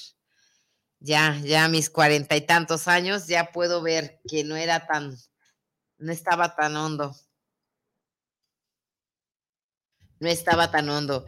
Ya, 0.99 1.39
ya 1.43 1.67
mis 1.67 1.89
cuarenta 1.89 2.35
y 2.37 2.41
tantos 2.45 2.87
años, 2.87 3.27
ya 3.27 3.51
puedo 3.51 3.81
ver 3.81 4.21
que 4.25 4.45
no 4.45 4.55
era 4.55 4.85
tan, 4.87 5.17
no 5.97 6.11
estaba 6.13 6.55
tan 6.55 6.77
hondo. 6.77 7.13
No 10.23 10.29
estaba 10.29 10.71
tan 10.71 10.89
hondo. 10.89 11.25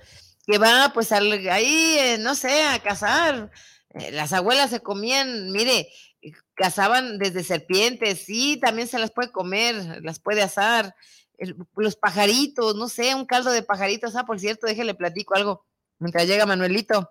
Que 0.47 0.58
va, 0.58 0.91
pues 0.93 1.12
ahí, 1.12 1.97
eh, 1.99 2.17
no 2.19 2.34
sé, 2.34 2.63
a 2.63 2.79
cazar. 2.79 3.51
Eh, 3.93 4.12
las 4.12 4.34
abuelas 4.34 4.71
se 4.71 4.79
comían, 4.79 5.51
mire, 5.51 5.89
cazaban 6.55 7.19
desde 7.19 7.43
serpientes, 7.43 8.25
sí, 8.25 8.58
también 8.60 8.88
se 8.88 8.97
las 8.97 9.12
puede 9.12 9.31
comer, 9.31 10.03
las 10.03 10.19
puede 10.19 10.41
asar 10.41 10.95
los 11.75 11.95
pajaritos, 11.95 12.75
no 12.75 12.88
sé, 12.88 13.15
un 13.15 13.25
caldo 13.25 13.51
de 13.51 13.63
pajaritos. 13.63 14.15
Ah, 14.15 14.25
por 14.25 14.39
cierto, 14.39 14.67
déjele 14.67 14.93
platico 14.93 15.36
algo 15.36 15.65
mientras 15.99 16.27
llega 16.27 16.45
Manuelito 16.45 17.10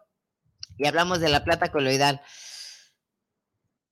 y 0.76 0.86
hablamos 0.86 1.20
de 1.20 1.28
la 1.28 1.44
plata 1.44 1.70
coloidal. 1.70 2.20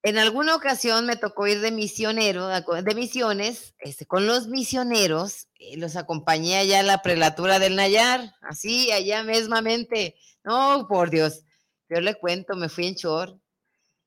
En 0.05 0.19
alguna 0.19 0.57
ocasión 0.57 1.07
me 1.07 1.17
tocó 1.17 1.47
ir 1.47 1.61
de 1.61 1.71
misionero, 1.71 2.49
de 2.49 2.95
misiones, 2.95 3.75
este, 3.79 4.05
con 4.05 4.27
los 4.27 4.49
misioneros, 4.49 5.49
eh, 5.61 5.77
los 5.77 5.95
acompañé 5.95 6.59
allá 6.59 6.81
a 6.81 6.83
la 6.83 7.03
prelatura 7.03 7.61
del 7.61 7.77
Nayar, 7.77 8.35
así, 8.41 8.91
allá 8.91 9.23
mesmamente. 9.23 10.17
No, 10.43 10.87
por 10.89 11.11
Dios, 11.11 11.45
yo 11.89 12.01
le 12.01 12.15
cuento, 12.15 12.57
me 12.57 12.69
fui 12.69 12.89
en 12.89 12.97
chor, 12.97 13.39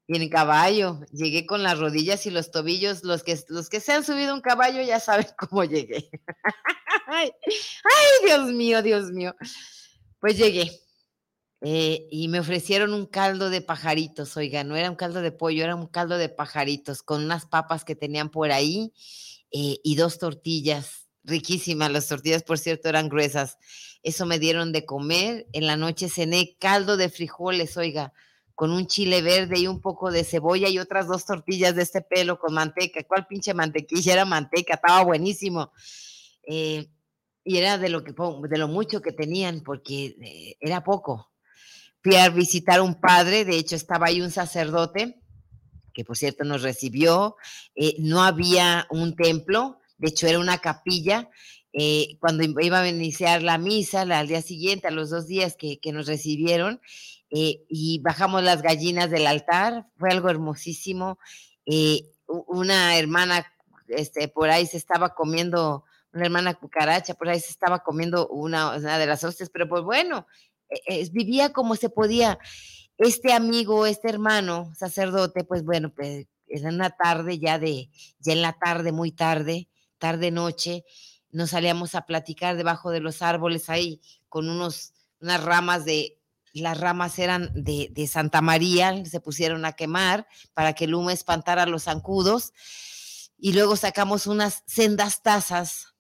y 0.08 0.21
en 0.21 0.29
caballo, 0.29 0.99
llegué 1.12 1.47
con 1.47 1.63
las 1.63 1.79
rodillas 1.79 2.25
y 2.25 2.29
los 2.29 2.51
tobillos. 2.51 3.03
Los 3.03 3.23
que, 3.23 3.39
los 3.49 3.69
que 3.69 3.79
se 3.79 3.93
han 3.93 4.03
subido 4.03 4.36
un 4.36 4.41
caballo 4.41 4.81
ya 4.84 4.99
saben 4.99 5.25
cómo 5.38 5.63
llegué. 5.63 6.10
ay, 7.08 7.31
Dios 8.23 8.51
mío, 8.51 8.81
Dios 8.81 9.12
mío. 9.12 9.36
Pues 10.19 10.38
llegué. 10.38 10.85
Eh, 11.67 12.08
y 12.12 12.28
me 12.28 12.39
ofrecieron 12.39 12.93
un 12.93 13.08
caldo 13.08 13.49
de 13.49 13.60
pajaritos, 13.60 14.38
oiga, 14.38 14.63
no 14.63 14.75
era 14.75 14.88
un 14.88 14.95
caldo 14.95 15.23
de 15.23 15.32
pollo, 15.32 15.63
era 15.63 15.73
un 15.73 15.88
caldo 15.88 16.19
de 16.19 16.30
pajaritos 16.30 17.01
con 17.01 17.25
unas 17.25 17.47
papas 17.47 17.84
que 17.84 17.95
tenían 17.95 18.30
por 18.30 18.51
ahí 18.51 18.93
eh, 19.51 19.80
y 19.84 19.95
dos 19.95 20.19
tortillas, 20.19 21.08
riquísimas 21.23 21.89
las 21.89 22.08
tortillas, 22.08 22.43
por 22.43 22.60
cierto, 22.60 22.88
eran 22.88 23.10
gruesas. 23.10 23.58
Eso 24.04 24.28
me 24.28 24.38
dieron 24.38 24.73
de 24.73 24.86
comer. 24.86 25.47
En 25.54 25.65
la 25.65 25.75
noche 25.75 26.08
cené 26.08 26.56
caldo 26.60 26.97
de 26.97 27.10
frijoles, 27.10 27.78
oiga, 27.78 28.13
con 28.54 28.69
un 28.71 28.86
chile 28.86 29.23
verde 29.23 29.58
y 29.58 29.65
un 29.65 29.82
poco 29.82 30.12
de 30.12 30.23
cebolla 30.23 30.69
y 30.69 30.78
otras 30.78 31.08
dos 31.08 31.25
tortillas 31.25 31.75
de 31.75 31.82
este 31.82 32.01
pelo 32.01 32.38
con 32.38 32.54
manteca. 32.54 33.04
¿Cuál 33.08 33.25
pinche 33.25 33.56
mantequilla? 33.56 34.13
Era 34.13 34.25
manteca, 34.25 34.75
estaba 34.75 35.04
buenísimo. 35.04 35.71
Eh, 36.43 36.86
y 37.43 37.58
era 37.58 37.80
de 37.80 37.89
lo, 37.89 38.04
que, 38.04 38.13
de 38.13 38.58
lo 38.60 38.67
mucho 38.67 39.01
que 39.01 39.13
tenían, 39.13 39.62
porque 39.62 40.58
era 40.60 40.84
poco. 40.84 41.32
Fui 42.06 42.18
a 42.18 42.30
visitar 42.30 42.82
un 42.82 42.94
padre, 43.02 43.46
de 43.46 43.58
hecho 43.58 43.76
estaba 43.76 44.06
ahí 44.06 44.22
un 44.22 44.30
sacerdote, 44.30 45.20
que 45.91 46.06
por 46.06 46.15
cierto 46.15 46.44
nos 46.44 46.62
recibió. 46.62 47.36
Eh, 47.74 47.96
no 47.98 48.22
había 48.22 48.86
un 48.91 49.15
templo, 49.15 49.80
de 49.98 50.10
hecho 50.10 50.28
era 50.28 50.38
una 50.38 50.60
capilla. 50.60 51.32
cuando 52.20 52.44
iba 52.62 52.80
a 52.80 52.88
iniciar 52.88 53.41
la 53.41 53.58
misa, 53.58 54.02
al 54.02 54.28
día 54.28 54.44
siguiente, 54.44 54.88
a 54.88 54.91
los 54.91 55.10
dos 55.10 55.26
días 55.26 55.58
que, 55.58 55.80
nos 55.91 56.06
recibieron, 56.06 56.80
eh, 57.32 57.63
y 57.70 58.00
bajamos 58.04 58.44
las 58.44 58.62
gallinas 58.62 59.10
del 59.10 59.26
altar, 59.26 59.88
fue 59.98 60.12
algo 60.12 60.30
hermosísimo. 60.30 61.18
Eh, 61.65 62.12
una 62.28 63.00
hermana 63.00 63.48
este, 63.88 64.28
por 64.28 64.52
ahí 64.52 64.68
se 64.68 64.78
estaba 64.78 65.15
comiendo, 65.15 65.86
una 66.13 66.26
hermana 66.26 66.54
cucaracha, 66.54 67.15
por 67.15 67.30
ahí 67.30 67.39
se 67.39 67.50
estaba 67.50 67.80
comiendo 67.80 68.28
una, 68.28 68.78
de 68.78 69.08
las 69.08 69.24
hostias, 69.24 69.50
pero 69.50 69.68
pues 69.68 69.82
bueno, 69.82 70.28
e, 70.88 71.09
vivía 71.11 71.53
como 71.53 71.75
se 71.75 71.89
podía. 71.89 72.39
Este 72.97 73.33
amigo, 73.33 73.85
este 73.85 74.09
hermano 74.09 74.71
sacerdote, 74.75 75.43
pues 75.43 75.63
bueno, 75.63 75.93
pues 75.93 76.27
era 76.47 76.69
una 76.69 76.91
tarde 76.91 77.39
ya 77.39 77.59
de, 77.59 77.89
ya 78.19 78.33
en 78.33 78.41
la 78.41 78.53
tarde, 78.53 78.91
muy 78.91 79.11
tarde, 79.11 79.67
tarde 79.97 80.31
noche, 80.31 80.85
nos 81.31 81.49
salíamos 81.49 81.95
a 81.95 82.05
platicar 82.05 82.55
debajo 82.55 82.91
de 82.91 83.01
los 83.01 83.21
árboles 83.21 83.69
ahí 83.69 83.99
con 84.29 84.49
unos, 84.49 84.93
unas 85.19 85.43
ramas 85.43 85.83
de, 85.83 86.21
las 86.55 86.79
ramas 86.79 87.19
eran 87.19 87.51
de, 87.53 88.07
Santa 88.07 88.41
María, 88.41 89.03
se 89.05 89.19
pusieron 89.19 89.65
a 89.65 89.73
quemar 89.73 90.25
para 90.53 90.73
que 90.73 90.85
el 90.85 90.95
humo 90.95 91.09
espantara 91.09 91.63
a 91.63 91.67
los 91.67 91.83
zancudos. 91.83 92.53
Y 93.38 93.51
luego 93.51 93.75
sacamos 93.75 94.25
unas 94.25 94.63
sendas 94.65 95.21
tazas. 95.21 95.93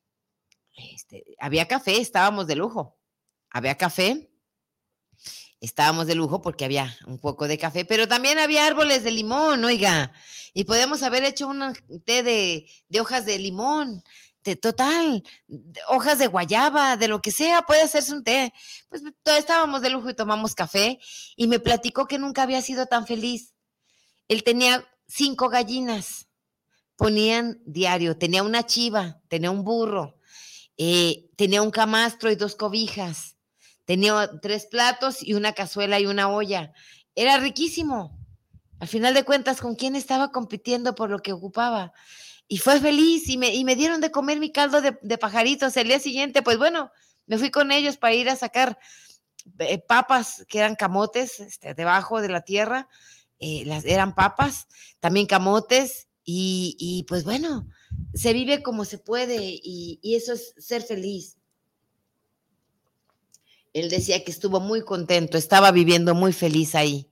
Este, 0.93 1.25
había 1.39 1.67
café, 1.67 1.99
estábamos 1.99 2.47
de 2.47 2.55
lujo. 2.55 2.97
Había 3.49 3.75
café, 3.75 4.31
estábamos 5.61 6.07
de 6.07 6.15
lujo 6.15 6.41
porque 6.41 6.65
había 6.65 6.95
un 7.07 7.19
poco 7.19 7.47
de 7.47 7.57
café, 7.57 7.85
pero 7.85 8.07
también 8.07 8.39
había 8.39 8.65
árboles 8.65 9.03
de 9.03 9.11
limón, 9.11 9.63
oiga, 9.63 10.11
y 10.53 10.63
podemos 10.63 11.03
haber 11.03 11.23
hecho 11.23 11.47
un 11.47 11.73
té 12.05 12.23
de, 12.23 12.69
de 12.89 12.99
hojas 12.99 13.25
de 13.25 13.39
limón, 13.39 14.03
total, 14.55 15.23
hojas 15.87 16.19
de 16.19 16.27
guayaba, 16.27 16.97
de 16.97 17.07
lo 17.07 17.23
que 17.23 17.31
sea, 17.31 17.63
puede 17.63 17.81
hacerse 17.81 18.13
un 18.13 18.23
té. 18.23 18.53
Pues 18.89 19.01
estábamos 19.25 19.81
de 19.81 19.89
lujo 19.89 20.11
y 20.11 20.13
tomamos 20.13 20.53
café 20.53 20.99
y 21.35 21.47
me 21.47 21.59
platicó 21.59 22.05
que 22.05 22.19
nunca 22.19 22.43
había 22.43 22.61
sido 22.61 22.85
tan 22.85 23.07
feliz. 23.07 23.55
Él 24.27 24.43
tenía 24.43 24.87
cinco 25.07 25.49
gallinas, 25.49 26.27
ponían 26.95 27.59
diario, 27.65 28.17
tenía 28.17 28.43
una 28.43 28.67
chiva, 28.67 29.19
tenía 29.27 29.49
un 29.49 29.63
burro, 29.63 30.19
eh, 30.77 31.31
tenía 31.35 31.63
un 31.63 31.71
camastro 31.71 32.29
y 32.29 32.35
dos 32.35 32.55
cobijas, 32.55 33.34
tenía 33.85 34.29
tres 34.41 34.65
platos 34.65 35.23
y 35.23 35.33
una 35.33 35.53
cazuela 35.53 35.99
y 35.99 36.05
una 36.05 36.29
olla. 36.29 36.73
Era 37.15 37.37
riquísimo. 37.37 38.17
Al 38.79 38.87
final 38.87 39.13
de 39.13 39.23
cuentas, 39.23 39.61
¿con 39.61 39.75
quién 39.75 39.95
estaba 39.95 40.31
compitiendo 40.31 40.95
por 40.95 41.09
lo 41.09 41.19
que 41.19 41.31
ocupaba? 41.31 41.93
y 42.47 42.57
fue 42.57 42.79
feliz 42.79 43.27
y 43.29 43.37
me, 43.37 43.53
y 43.53 43.63
me 43.63 43.75
dieron 43.75 44.01
de 44.01 44.11
comer 44.11 44.39
mi 44.39 44.51
caldo 44.51 44.81
de, 44.81 45.17
pajaritos. 45.17 45.75
El 45.77 45.87
día 45.87 45.99
siguiente, 45.99 46.41
pues 46.41 46.57
bueno, 46.57 46.91
me 47.25 47.37
fui 47.37 47.49
con 47.49 47.71
ellos 47.71 47.97
para 47.97 48.13
ir 48.13 48.29
a 48.29 48.35
sacar 48.35 48.77
eh, 49.59 49.79
papas 49.79 50.45
que 50.47 50.59
eran 50.59 50.75
camotes 50.75 51.39
este, 51.39 51.73
debajo 51.73 52.21
de 52.21 52.29
la 52.29 52.41
tierra, 52.41 52.87
eh, 53.39 53.63
las, 53.65 53.85
eran 53.85 54.13
papas, 54.13 54.67
también 54.99 55.25
camotes 55.25 56.07
y, 56.27 57.05
pues 57.07 57.23
bueno, 57.23 57.67
se 58.15 58.33
vive 58.33 58.63
como 58.63 58.83
se 58.83 58.97
puede 58.97 59.37
y, 59.41 59.99
y 60.01 60.15
eso 60.15 60.33
es 60.33 60.55
ser 60.57 60.81
feliz. 60.81 61.37
Él 63.75 63.89
decía 63.89 64.23
que 64.23 64.31
estuvo 64.31 64.61
muy 64.61 64.83
contento, 64.83 65.37
estaba 65.37 65.69
viviendo 65.71 66.15
muy 66.15 66.31
feliz 66.31 66.75
ahí 66.75 67.11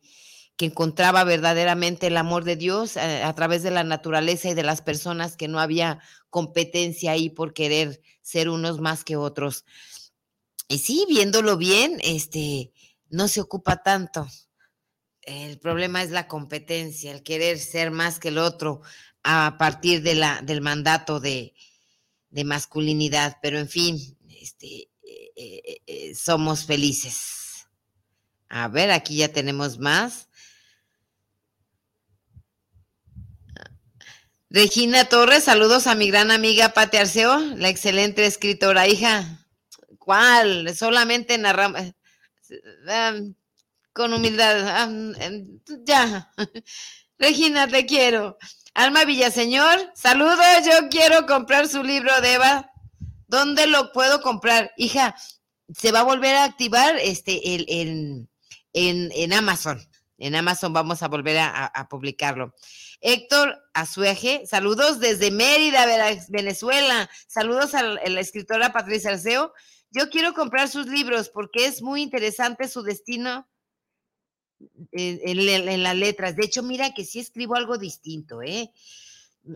que 0.55 0.67
encontraba 0.67 1.25
verdaderamente 1.25 2.07
el 2.07 2.15
amor 2.15 2.45
de 2.45 2.55
Dios 2.55 2.95
a, 2.95 3.19
eh, 3.19 3.23
a, 3.23 3.33
través 3.35 3.63
de 3.63 3.71
la 3.71 3.83
naturaleza 3.83 4.49
y 4.49 4.53
de 4.53 4.63
las 4.63 4.81
personas, 4.81 5.35
que 5.35 5.49
no 5.49 5.59
había 5.59 5.99
competencia 6.29 7.11
ahí 7.11 7.29
por 7.29 7.53
querer 7.53 8.01
ser 8.21 8.47
unos 8.47 8.79
más 8.79 9.03
que 9.03 9.17
otros. 9.17 9.65
Y 10.69 10.77
sí, 10.77 11.05
viéndolo 11.09 11.57
bien, 11.57 11.97
este, 12.01 12.71
no 13.09 13.27
se 13.27 13.41
ocupa 13.41 13.83
tanto. 13.83 14.25
El 15.21 15.59
problema 15.59 16.01
es 16.01 16.11
la 16.11 16.29
competencia, 16.29 17.11
el 17.11 17.23
querer 17.23 17.59
ser 17.59 17.91
más 17.91 18.19
que 18.19 18.29
el 18.29 18.37
otro 18.37 18.79
a 19.21 19.57
partir 19.59 20.01
del 20.01 20.61
mandato 20.61 21.19
de 21.19 21.53
masculinidad. 22.45 23.37
Pero 23.41 23.59
en 23.59 23.67
fin, 23.67 24.17
este, 24.29 24.92
eh, 25.35 25.61
eh, 25.65 25.81
eh, 25.87 26.15
somos 26.15 26.65
felices. 26.65 27.67
A 28.49 28.67
ver, 28.67 28.91
aquí 28.91 29.17
ya 29.17 29.29
tenemos 29.29 29.77
más. 29.79 30.27
Regina 34.49 35.05
Torres, 35.05 35.43
saludos 35.43 35.87
a 35.87 35.95
mi 35.95 36.07
gran 36.07 36.29
amiga 36.29 36.73
Pati 36.73 36.97
Arceo, 36.97 37.39
la 37.39 37.69
excelente 37.69 38.25
escritora, 38.25 38.87
hija. 38.87 39.47
¿Cuál? 39.97 40.75
Solamente 40.75 41.37
narramos. 41.37 41.81
Con 43.93 44.13
humildad. 44.13 44.87
Um, 44.87 45.13
ya. 45.85 46.31
Regina, 47.17 47.67
te 47.67 47.85
quiero. 47.85 48.37
Alma 48.73 49.05
Villaseñor, 49.05 49.91
saludos. 49.95 50.37
Yo 50.65 50.89
quiero 50.89 51.25
comprar 51.25 51.67
su 51.67 51.83
libro 51.83 52.19
de 52.21 52.33
Eva. 52.33 52.72
¿Dónde 53.33 53.65
lo 53.65 53.91
puedo 53.91 54.21
comprar? 54.21 54.71
Hija, 54.77 55.15
se 55.73 55.91
va 55.91 56.01
a 56.01 56.03
volver 56.03 56.35
a 56.35 56.43
activar 56.43 56.97
este 56.97 57.55
el, 57.55 57.65
en, 57.67 58.29
en, 59.11 59.33
Amazon. 59.33 59.81
En 60.19 60.35
Amazon 60.35 60.71
vamos 60.71 61.01
a 61.01 61.07
volver 61.07 61.39
a 61.39 61.87
publicarlo. 61.89 62.53
Héctor 63.01 63.57
Azueje, 63.73 64.45
saludos 64.45 64.99
desde 64.99 65.31
Mérida, 65.31 65.87
Venezuela. 66.29 67.09
Saludos 67.27 67.73
a 67.73 67.81
la 67.81 68.19
escritora 68.19 68.71
Patricia 68.71 69.09
Arceo. 69.09 69.51
Yo 69.89 70.11
quiero 70.11 70.35
comprar 70.35 70.69
sus 70.69 70.85
libros 70.85 71.29
porque 71.29 71.65
es 71.65 71.81
muy 71.81 72.03
interesante 72.03 72.67
su 72.67 72.83
destino 72.83 73.49
en, 74.91 75.83
las 75.83 75.95
letras. 75.95 76.35
De 76.35 76.45
hecho, 76.45 76.61
mira 76.61 76.93
que 76.93 77.03
sí 77.03 77.19
escribo 77.19 77.55
algo 77.55 77.79
distinto, 77.79 78.43
¿eh? 78.43 78.71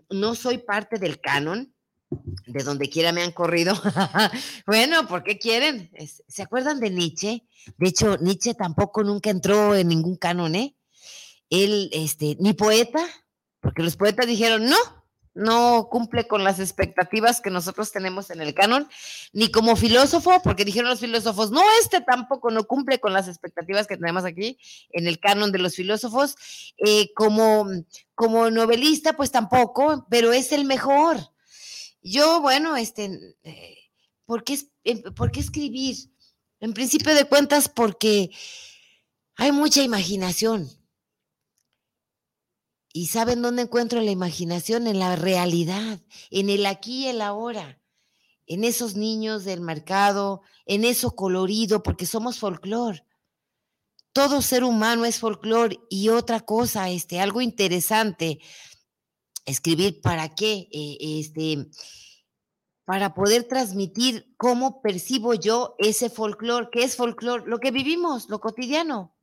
No 0.10 0.34
soy 0.34 0.58
parte 0.58 0.98
del 0.98 1.22
canon, 1.22 1.76
de 2.10 2.64
donde 2.64 2.90
quiera 2.90 3.12
me 3.12 3.22
han 3.22 3.32
corrido. 3.32 3.74
bueno, 4.66 5.08
¿por 5.08 5.24
qué 5.24 5.38
quieren? 5.38 5.92
¿Se 6.28 6.44
acuerdan 6.44 6.80
de 6.80 6.90
Nietzsche? 6.90 7.44
De 7.78 7.90
hecho, 7.90 8.18
Nietzsche 8.18 8.54
tampoco 8.54 9.04
nunca 9.04 9.30
entró 9.30 9.76
en 9.76 9.90
ningún 9.90 10.16
canon, 10.16 10.56
¿eh? 10.56 10.76
Él, 11.50 11.90
este, 11.94 12.38
ni 12.40 12.54
poeta, 12.54 13.00
porque 13.62 13.84
los 13.84 13.96
poetas 13.96 14.28
dijeron, 14.28 14.66
no, 14.66 14.78
no 15.34 15.88
cumple 15.90 16.28
con 16.28 16.44
las 16.44 16.60
expectativas 16.60 17.42
que 17.42 17.50
nosotros 17.50 17.92
tenemos 17.92 18.32
en 18.32 18.42
el 18.42 18.54
canon, 18.54 18.90
ni 19.34 19.52
como 19.52 19.76
filósofo, 19.76 20.42
porque 20.44 20.66
dijeron 20.66 20.90
los 20.90 21.00
filósofos, 21.00 21.52
no, 21.52 21.62
este 21.82 22.02
tampoco 22.02 22.52
no 22.52 22.66
cumple 22.66 23.00
con 23.00 23.14
las 23.14 23.28
expectativas 23.28 23.88
que 23.88 23.98
tenemos 23.98 24.26
aquí 24.26 24.58
en 24.92 25.08
el 25.08 25.20
canon 25.20 25.52
de 25.52 25.60
los 25.60 25.76
filósofos, 25.76 26.36
eh, 26.78 27.14
como, 27.14 27.68
como 28.16 28.50
novelista, 28.50 29.14
pues 29.14 29.32
tampoco, 29.32 30.08
pero 30.10 30.34
es 30.34 30.52
el 30.52 30.66
mejor. 30.66 31.18
Yo, 32.10 32.42
bueno, 32.42 32.76
este, 32.76 33.36
eh, 33.44 33.78
¿por, 34.26 34.44
qué, 34.44 34.60
eh, 34.84 35.12
¿por 35.12 35.32
qué 35.32 35.40
escribir? 35.40 35.96
En 36.60 36.74
principio 36.74 37.14
de 37.14 37.26
cuentas, 37.26 37.70
porque 37.70 38.32
hay 39.36 39.52
mucha 39.52 39.84
imaginación 39.84 40.70
¿Y 42.98 43.06
saben 43.06 43.44
dónde 43.44 43.62
encuentro 43.62 44.02
la 44.02 44.10
imaginación? 44.10 44.88
En 44.88 44.98
la 44.98 45.16
realidad, 45.16 46.00
en 46.32 46.50
el 46.50 46.66
aquí 46.66 47.06
y 47.06 47.08
el 47.10 47.22
ahora, 47.22 47.80
en 48.48 48.64
esos 48.64 48.96
niños 48.96 49.44
del 49.44 49.62
mercado, 49.62 50.42
en 50.66 50.84
eso 50.84 51.16
colorido, 51.16 51.84
porque 51.84 52.08
somos 52.08 52.40
folclor. 52.40 53.04
Todo 54.14 54.42
ser 54.42 54.64
humano 54.64 55.06
es 55.06 55.20
folclor 55.20 55.78
y 55.92 56.10
otra 56.10 56.40
cosa, 56.40 56.90
este, 56.90 57.20
algo 57.20 57.42
interesante, 57.42 58.40
escribir 59.48 60.02
para 60.02 60.36
qué, 60.36 60.70
eh, 60.72 60.98
este, 61.02 61.66
para 62.86 63.16
poder 63.16 63.46
transmitir 63.46 64.36
cómo 64.38 64.82
percibo 64.84 65.34
yo 65.34 65.76
ese 65.80 66.12
folclor, 66.12 66.70
¿qué 66.70 66.84
es 66.84 66.96
folclor? 66.96 67.48
Lo 67.48 67.60
que 67.60 67.72
vivimos, 67.72 68.30
lo 68.30 68.40
cotidiano 68.40 69.18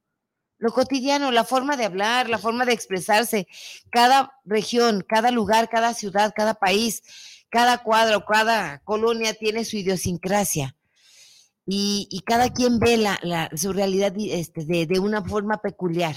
lo 0.64 0.72
cotidiano, 0.72 1.30
la 1.30 1.44
forma 1.44 1.76
de 1.76 1.84
hablar, 1.84 2.30
la 2.30 2.38
forma 2.38 2.64
de 2.64 2.72
expresarse. 2.72 3.46
Cada 3.90 4.32
región, 4.44 5.04
cada 5.06 5.30
lugar, 5.30 5.68
cada 5.68 5.92
ciudad, 5.92 6.32
cada 6.34 6.54
país, 6.54 7.02
cada 7.50 7.82
cuadro, 7.82 8.24
cada 8.24 8.78
colonia 8.78 9.34
tiene 9.34 9.64
su 9.64 9.76
idiosincrasia. 9.76 10.74
Y, 11.66 12.22
cada 12.26 12.50
quien 12.50 12.78
ve 12.78 12.96
la, 12.96 13.50
su 13.56 13.72
realidad 13.72 14.14
este, 14.16 14.64
de, 14.64 14.98
una 14.98 15.22
forma 15.22 15.62
peculiar. 15.62 16.14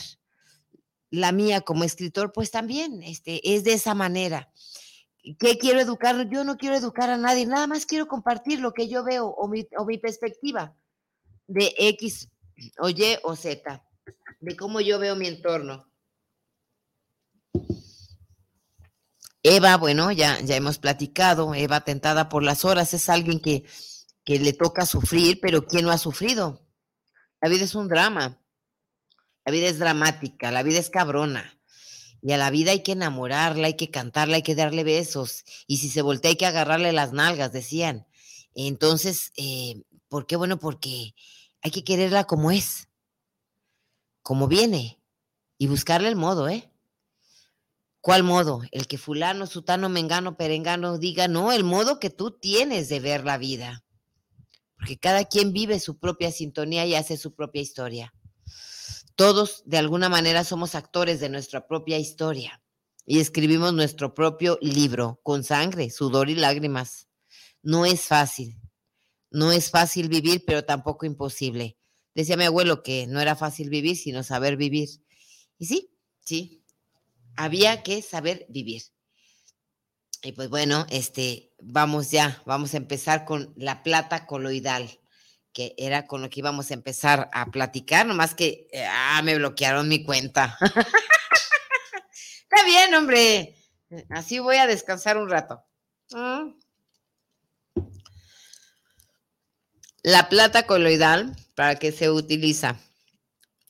La 1.10 1.32
mía 1.32 1.62
como 1.62 1.84
escritor, 1.84 2.34
pues 2.34 2.52
también 2.52 3.02
este, 3.04 3.56
es 3.56 3.63
de 3.63 3.74
esa 3.74 3.93
manera. 3.93 4.52
¿Qué 5.39 5.58
quiero 5.58 5.80
educar? 5.80 6.30
Yo 6.30 6.43
no 6.43 6.58
quiero 6.58 6.76
educar 6.76 7.10
a 7.10 7.17
nadie, 7.17 7.46
nada 7.46 7.67
más 7.67 7.86
quiero 7.86 8.08
compartir 8.08 8.60
lo 8.60 8.74
que 8.74 8.88
yo 8.88 9.04
veo 9.04 9.28
o 9.28 9.48
mi, 9.48 9.67
o 9.78 9.86
mi 9.86 9.98
perspectiva 9.98 10.76
de 11.48 11.74
X 11.78 12.30
o 12.80 12.89
Y 12.89 13.17
o 13.24 13.36
Z 13.36 13.84
de 14.39 14.56
cómo 14.56 14.82
yo 14.82 15.00
veo 15.00 15.15
mi 15.15 15.28
entorno. 15.28 15.88
Eva, 19.43 19.78
bueno, 19.78 20.12
ya, 20.12 20.39
ya 20.41 20.56
hemos 20.56 20.78
platicado, 20.78 21.54
Eva 21.56 21.82
tentada 21.82 22.28
por 22.28 22.43
las 22.43 22.65
horas, 22.65 22.93
es 22.93 23.08
alguien 23.08 23.39
que, 23.39 23.63
que 24.24 24.39
le 24.39 24.54
toca 24.54 24.86
sufrir, 24.86 25.39
pero 25.41 25.65
¿quién 25.65 25.86
no 25.86 25.91
ha 25.91 25.98
sufrido? 25.98 26.67
La 27.41 27.50
vida 27.50 27.63
es 27.63 27.76
un 27.76 27.88
drama, 27.88 28.41
la 29.48 29.54
vida 29.54 29.70
es 29.70 29.80
dramática, 29.80 30.52
la 30.52 30.62
vida 30.62 30.78
es 30.78 30.90
cabrona. 30.90 31.58
Y 32.22 32.34
a 32.34 32.38
la 32.38 32.50
vida 32.50 32.72
hay 32.72 32.84
que 32.84 32.92
enamorarla, 32.92 33.68
hay 33.68 33.78
que 33.78 33.90
cantarla, 33.90 34.36
hay 34.36 34.42
que 34.42 34.56
darle 34.56 34.84
besos. 34.84 35.46
Y 35.68 35.78
si 35.78 35.88
se 35.88 36.02
voltea 36.02 36.32
hay 36.32 36.36
que 36.36 36.46
agarrarle 36.46 36.92
las 36.92 37.14
nalgas, 37.14 37.54
decían. 37.54 38.06
Entonces, 38.56 39.32
eh, 39.38 39.84
¿por 40.10 40.28
qué? 40.28 40.36
Bueno, 40.36 40.60
porque 40.60 41.16
hay 41.62 41.72
que 41.72 41.86
quererla 41.86 42.26
como 42.26 42.52
es 42.52 42.90
como 44.22 44.50
viene 44.50 45.00
y 45.58 45.68
buscarle 45.68 46.10
el 46.10 46.18
modo, 46.18 46.50
¿eh? 46.50 46.70
¿Cuál 48.02 48.24
modo? 48.24 48.64
El 48.72 48.86
que 48.86 48.98
fulano, 48.98 49.48
sutano, 49.48 49.88
mengano, 49.88 50.36
perengano 50.36 50.98
diga, 50.98 51.30
no, 51.30 51.54
el 51.54 51.64
modo 51.64 52.02
que 52.02 52.10
tú 52.10 52.32
tienes 52.32 52.90
de 52.90 53.00
ver 53.00 53.24
la 53.24 53.38
vida. 53.38 53.86
Porque 54.76 54.98
cada 54.98 55.24
quien 55.24 55.54
vive 55.54 55.80
su 55.80 55.98
propia 55.98 56.34
sintonía 56.34 56.86
y 56.86 56.96
hace 56.96 57.16
su 57.16 57.34
propia 57.34 57.62
historia. 57.62 58.14
Todos, 59.17 59.63
de 59.65 59.80
alguna 59.80 60.10
manera, 60.10 60.43
somos 60.43 60.75
actores 60.75 61.19
de 61.19 61.27
nuestra 61.27 61.65
propia 61.67 61.97
historia 61.97 62.62
y 63.03 63.19
escribimos 63.19 63.73
nuestro 63.73 64.13
propio 64.13 64.60
libro 64.62 65.19
con 65.23 65.43
sangre, 65.43 65.89
sudor 65.89 66.30
y 66.30 66.36
lágrimas. 66.36 67.08
No 67.63 67.88
es 67.88 68.01
fácil. 68.01 68.62
No 69.32 69.51
es 69.51 69.71
fácil 69.71 70.08
vivir, 70.08 70.43
pero 70.45 70.65
tampoco 70.65 71.08
imposible. 71.08 71.80
Decía 72.13 72.38
mi 72.38 72.43
abuelo 72.43 72.84
que 72.84 73.08
no 73.08 73.19
era 73.19 73.36
fácil 73.36 73.71
vivir, 73.71 73.97
sino 73.97 74.21
saber 74.21 74.56
vivir. 74.56 74.88
Y 75.58 75.65
sí, 75.65 75.89
sí, 76.19 76.63
había 77.36 77.82
que 77.82 78.03
saber 78.03 78.45
vivir. 78.49 78.84
Y 80.21 80.34
pues 80.34 80.47
bueno, 80.49 80.86
este, 80.91 81.56
vamos 81.60 82.12
ya, 82.12 82.43
vamos 82.45 82.75
a 82.75 82.77
empezar 82.77 83.25
con 83.25 83.51
la 83.58 83.82
plata 83.82 84.27
coloidal, 84.27 84.99
que 85.58 85.74
era 85.76 86.06
con 86.06 86.22
lo 86.22 86.30
que 86.30 86.41
íbamos 86.41 86.70
a 86.70 86.76
empezar 86.76 87.32
a 87.34 87.48
platicar, 87.48 88.06
nomás 88.06 88.36
que, 88.36 88.67
ah, 88.88 89.20
me 89.24 89.36
bloquearon 89.39 89.88
mi 89.88 90.04
cuenta. 90.04 90.56
Está 92.43 92.63
bien, 92.63 92.93
hombre. 92.93 93.56
Así 94.12 94.38
voy 94.38 94.58
a 94.58 94.67
descansar 94.67 95.17
un 95.17 95.32
rato. 95.32 95.65
Mm. 96.12 96.52
La 100.03 100.30
plata 100.30 100.68
coloidal 100.68 101.36
¿Para 101.58 101.80
qué 101.80 101.91
se 101.91 102.12
utiliza? 102.12 102.80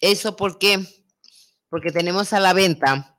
¿Eso 0.02 0.36
por 0.36 0.60
qué? 0.60 0.86
Porque 1.70 1.94
tenemos 1.94 2.34
a 2.34 2.42
la 2.42 2.52
venta 2.52 3.18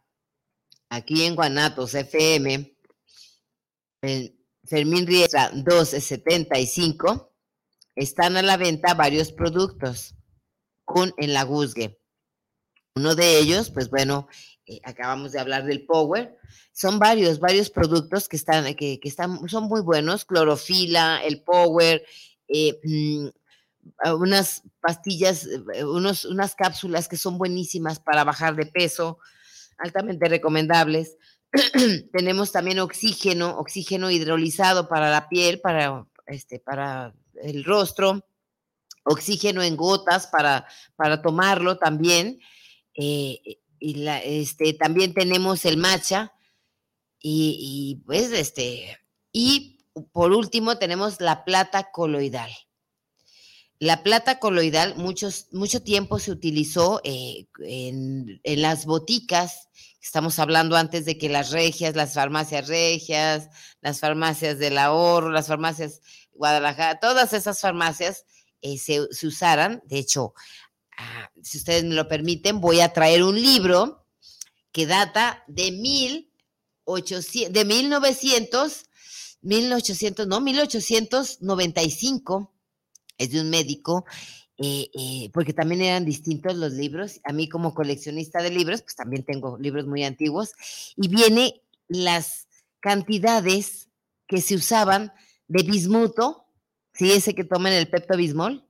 aquí 0.91 1.25
en 1.25 1.37
Guanatos 1.37 1.95
FM, 1.95 2.77
en 4.03 4.39
Fermín 4.63 5.07
Riestra 5.07 5.49
1275, 5.53 7.28
están 7.99 8.37
a 8.37 8.43
la 8.43 8.57
venta 8.57 8.95
varios 8.95 9.33
productos 9.33 10.15
con, 10.85 11.13
en 11.19 11.33
la 11.35 11.43
Guzgue. 11.43 11.99
Uno 12.95 13.15
de 13.15 13.39
ellos, 13.39 13.71
pues 13.71 13.91
bueno, 13.91 14.29
eh, 14.67 14.81
acabamos 14.85 15.33
de 15.33 15.41
hablar 15.41 15.65
del 15.65 15.85
Power. 15.85 16.37
Son 16.73 16.99
varios, 16.99 17.41
varios 17.41 17.71
productos 17.71 18.29
que 18.29 18.37
están, 18.37 18.73
que, 18.75 19.01
están, 19.03 19.49
son 19.49 19.65
muy 19.65 19.81
buenos. 19.81 20.25
Clorofila, 20.25 21.21
el 21.25 21.43
Power, 21.43 22.05
eh, 22.47 22.79
mm, 22.85 23.29
unas 24.15 24.63
pastillas, 24.81 25.47
eh, 25.75 25.85
unos, 25.85 26.25
unas 26.25 26.55
cápsulas 26.55 27.09
que 27.09 27.17
son 27.17 27.37
buenísimas 27.37 27.99
para 27.99 28.25
bajar 28.25 28.55
de 28.55 28.67
peso, 28.67 29.19
altamente 29.79 30.29
recomendables. 30.29 31.17
Tenemos 32.13 32.53
también 32.53 32.79
oxígeno, 32.79 33.59
oxígeno 33.59 34.11
hidrolizado 34.11 34.89
para 34.89 35.11
la 35.11 35.29
piel, 35.29 35.61
para, 35.61 36.07
este, 36.27 36.61
para 36.61 37.15
el 37.43 37.65
rostro, 37.65 38.25
oxígeno 39.05 39.63
en 39.63 39.77
gotas 39.77 40.27
para, 40.27 40.67
para 40.97 41.23
tomarlo 41.23 41.79
también. 41.79 42.41
Eh, 42.95 43.61
y 43.81 43.95
la, 43.95 44.19
este, 44.19 44.73
también 44.75 45.15
tenemos 45.15 45.65
el 45.65 45.77
matcha 45.77 46.33
y, 47.21 48.03
pues 48.07 48.31
este, 48.33 48.99
y 49.33 49.79
por 50.13 50.33
último 50.33 50.79
tenemos 50.79 51.21
la 51.21 51.45
plata 51.45 51.91
coloidal. 51.91 52.51
La 53.81 54.03
plata 54.03 54.41
coloidal 54.41 54.97
muchos, 54.97 55.47
mucho 55.53 55.83
tiempo 55.83 56.19
se 56.19 56.33
utilizó 56.33 57.01
eh, 57.05 57.47
en, 57.61 58.41
en, 58.43 58.63
las 58.63 58.87
boticas, 58.87 59.69
estamos 60.03 60.41
hablando 60.41 60.77
antes 60.77 61.05
de 61.05 61.17
que 61.17 61.29
las 61.29 61.53
regias, 61.53 61.95
las 61.95 62.15
farmacias 62.15 62.67
regias, 62.67 63.49
las 63.81 64.01
farmacias 64.01 64.59
del 64.59 64.79
ahorro, 64.79 65.31
las 65.31 65.47
farmacias 65.47 66.01
Guadalajara, 66.39 67.01
todas 67.01 67.35
esas 67.35 67.61
farmacias 67.61 68.25
eh, 68.63 68.79
se, 68.79 69.07
se, 69.11 69.27
usaran. 69.27 69.83
De 69.85 69.99
hecho, 69.99 70.33
ah, 70.97 71.31
si 71.43 71.59
ustedes 71.59 71.85
me 71.85 71.95
lo 71.95 72.09
permiten, 72.09 72.61
voy 72.61 72.81
a 72.81 72.93
traer 72.93 73.25
un 73.25 73.41
libro 73.41 74.07
que 74.73 74.87
data 74.87 75.45
de 75.49 75.73
1800, 75.73 77.53
de 77.53 77.65
1900, 77.65 78.85
1800, 79.43 80.27
no, 80.27 80.41
1895 80.41 82.53
es 83.19 83.31
de 83.31 83.41
un 83.41 83.51
médico, 83.51 84.05
eh, 84.57 84.89
eh, 84.95 85.31
porque 85.33 85.53
también 85.53 85.83
eran 85.83 86.05
distintos 86.05 86.57
los 86.57 86.73
libros. 86.73 87.21
A 87.25 87.33
mí 87.33 87.49
como 87.49 87.75
coleccionista 87.75 88.43
de 88.43 88.51
libros, 88.51 88.83
pues 88.83 88.95
también 88.95 89.25
tengo 89.25 89.59
libros 89.59 89.87
muy 89.87 90.05
antiguos, 90.05 90.53
y 90.97 91.09
viene 91.09 91.63
las 91.89 92.47
cantidades 92.81 93.89
que 94.27 94.41
se 94.41 94.55
usaban 94.55 95.13
de 95.49 95.63
bismuto, 95.63 96.47
sí, 96.93 97.13
ese 97.13 97.35
que 97.35 97.45
toman 97.45 97.73
el 97.73 97.89
Pepto 97.89 98.17
Bismol, 98.17 98.65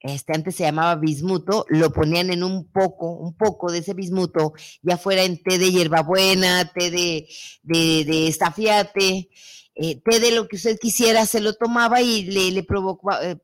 este 0.00 0.34
antes 0.34 0.56
se 0.56 0.64
llamaba 0.64 0.94
bismuto, 0.96 1.66
lo 1.68 1.92
ponían 1.92 2.30
en 2.30 2.42
un 2.42 2.70
poco, 2.70 3.10
un 3.10 3.36
poco 3.36 3.70
de 3.70 3.78
ese 3.78 3.92
bismuto, 3.92 4.54
ya 4.82 4.96
fuera 4.96 5.24
en 5.24 5.42
té 5.42 5.58
de 5.58 5.70
hierbabuena, 5.70 6.72
té 6.72 6.90
de, 6.90 7.28
de, 7.62 8.04
de 8.06 8.28
estafiate, 8.28 9.28
eh, 9.74 10.00
té 10.00 10.20
de 10.20 10.30
lo 10.30 10.48
que 10.48 10.56
usted 10.56 10.78
quisiera, 10.78 11.26
se 11.26 11.40
lo 11.40 11.52
tomaba 11.54 12.00
y 12.00 12.24
le, 12.24 12.50
le 12.50 12.62
provocaba, 12.62 13.22
eh, 13.26 13.36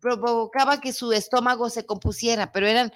provocaba 0.00 0.80
que 0.80 0.92
su 0.92 1.12
estómago 1.12 1.70
se 1.70 1.86
compusiera, 1.86 2.50
pero 2.50 2.66
eran 2.66 2.92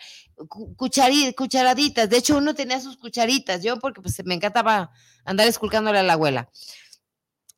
cucharaditas. 0.76 2.10
De 2.10 2.16
hecho, 2.16 2.36
uno 2.36 2.54
tenía 2.54 2.80
sus 2.80 2.96
cucharitas, 2.96 3.62
yo 3.62 3.78
porque 3.78 4.00
pues 4.00 4.20
me 4.24 4.34
encantaba 4.34 4.90
andar 5.24 5.46
esculcándole 5.46 5.98
a 5.98 6.02
la 6.02 6.14
abuela. 6.14 6.50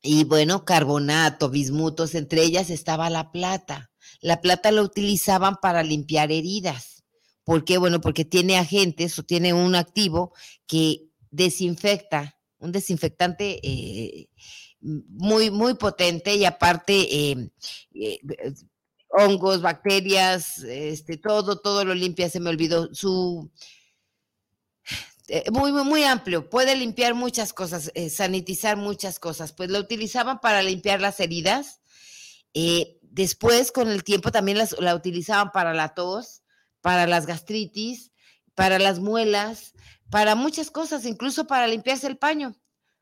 Y 0.02 0.24
bueno, 0.24 0.64
carbonato, 0.64 1.50
bismutos, 1.50 2.14
entre 2.14 2.42
ellas 2.42 2.70
estaba 2.70 3.10
la 3.10 3.32
plata. 3.32 3.90
La 4.20 4.40
plata 4.40 4.70
la 4.72 4.82
utilizaban 4.82 5.56
para 5.60 5.82
limpiar 5.82 6.30
heridas. 6.30 7.04
¿Por 7.44 7.64
qué? 7.64 7.78
Bueno, 7.78 8.00
porque 8.00 8.24
tiene 8.24 8.58
agentes 8.58 9.18
o 9.18 9.22
tiene 9.22 9.54
un 9.54 9.74
activo 9.74 10.34
que 10.66 11.08
desinfecta, 11.30 12.38
un 12.58 12.72
desinfectante 12.72 13.58
eh, 13.62 14.28
muy, 14.80 15.50
muy 15.50 15.74
potente 15.74 16.34
y 16.36 16.44
aparte 16.44 16.94
eh, 17.30 17.50
eh, 17.94 18.20
hongos, 19.08 19.62
bacterias, 19.62 20.58
este, 20.58 21.16
todo, 21.16 21.60
todo 21.60 21.84
lo 21.84 21.94
limpia, 21.94 22.28
se 22.28 22.40
me 22.40 22.50
olvidó. 22.50 22.94
Su 22.94 23.50
muy, 25.52 25.72
muy, 25.72 25.84
muy 25.84 26.04
amplio, 26.04 26.48
puede 26.48 26.74
limpiar 26.76 27.14
muchas 27.14 27.52
cosas, 27.52 27.90
eh, 27.94 28.10
sanitizar 28.10 28.76
muchas 28.76 29.18
cosas. 29.18 29.52
Pues 29.52 29.70
lo 29.70 29.78
utilizaban 29.78 30.40
para 30.40 30.62
limpiar 30.62 31.00
las 31.00 31.20
heridas. 31.20 31.80
Eh, 32.54 32.98
después, 33.02 33.72
con 33.72 33.88
el 33.88 34.04
tiempo, 34.04 34.32
también 34.32 34.58
las, 34.58 34.76
la 34.80 34.94
utilizaban 34.94 35.52
para 35.52 35.74
la 35.74 35.94
tos, 35.94 36.42
para 36.80 37.06
las 37.06 37.26
gastritis, 37.26 38.12
para 38.54 38.78
las 38.78 39.00
muelas, 39.00 39.74
para 40.10 40.34
muchas 40.34 40.70
cosas, 40.70 41.04
incluso 41.04 41.46
para 41.46 41.66
limpiarse 41.66 42.06
el 42.06 42.16
paño. 42.16 42.56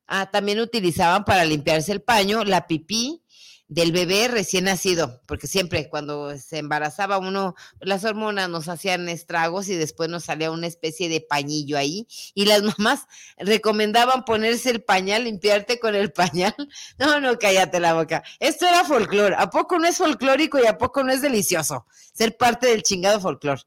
Ah, 0.07 0.31
también 0.31 0.61
utilizaban 0.61 1.25
para 1.25 1.45
limpiarse 1.45 1.93
el 1.93 2.03
paño 2.03 2.45
la 2.45 2.67
pipí, 2.67 3.25
del 3.69 3.91
bebé 3.91 4.29
recién 4.29 4.65
nacido, 4.65 5.21
porque 5.27 5.49
siempre 5.49 5.89
cuando 5.89 6.37
se 6.39 6.59
embarazaba 6.59 7.19
uno, 7.19 7.55
las 7.81 8.05
hormonas 8.05 8.49
nos 8.49 8.69
hacían 8.69 9.09
estragos 9.09 9.69
y 9.69 9.75
después 9.75 10.09
nos 10.09 10.25
salía 10.25 10.53
una 10.53 10.69
especie 10.69 11.09
de 11.09 11.21
pañillo 11.21 11.77
ahí 11.77 12.07
y 12.35 12.45
las 12.45 12.63
mamás 12.79 13.07
recomendaban 13.39 14.25
ponerse 14.25 14.71
el 14.71 14.83
pañal, 14.83 15.25
limpiarte 15.25 15.81
con 15.81 15.95
el 15.95 16.13
pañal. 16.13 16.55
No, 16.99 17.21
no, 17.21 17.39
cállate 17.39 17.81
la 17.81 17.95
boca. 17.95 18.23
Esto 18.41 18.67
era 18.67 18.85
folclore. 18.85 19.35
¿A 19.39 19.51
poco 19.51 19.79
no 19.79 19.87
es 19.87 19.99
folclórico 19.99 20.59
y 20.59 20.67
a 20.67 20.79
poco 20.79 21.03
no 21.03 21.13
es 21.13 21.21
delicioso 21.21 21.87
ser 22.13 22.37
parte 22.37 22.69
del 22.69 22.83
chingado 22.83 23.21
folclore? 23.21 23.63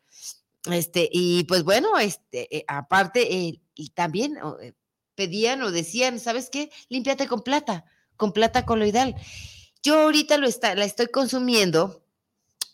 Este, 0.72 1.10
y 1.12 1.44
pues 1.46 1.64
bueno, 1.64 1.98
este, 2.00 2.56
eh, 2.56 2.66
aparte, 2.68 3.34
eh, 3.34 3.62
y 3.76 3.90
también 3.90 4.38
eh, 4.62 4.74
pedían 5.16 5.62
o 5.62 5.72
decían, 5.72 6.20
¿sabes 6.20 6.50
qué? 6.50 6.72
Límpiate 6.90 7.28
con 7.28 7.42
plata, 7.42 7.86
con 8.18 8.34
plata 8.34 8.66
coloidal. 8.66 9.16
Yo 9.90 10.02
ahorita 10.02 10.38
lo 10.38 10.46
está, 10.46 10.76
la 10.76 10.86
estoy 10.86 11.08
consumiendo 11.08 12.06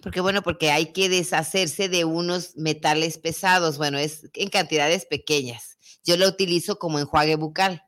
porque 0.04 0.20
bueno, 0.20 0.42
porque 0.42 0.70
hay 0.70 0.92
que 0.92 1.08
deshacerse 1.08 1.88
de 1.88 2.04
unos 2.04 2.58
metales 2.58 3.18
pesados, 3.18 3.78
bueno, 3.78 3.98
es 3.98 4.30
en 4.34 4.50
cantidades 4.50 5.06
pequeñas. 5.06 5.78
Yo 6.04 6.18
la 6.18 6.28
utilizo 6.28 6.78
como 6.78 7.00
enjuague 7.00 7.38
bucal, 7.38 7.84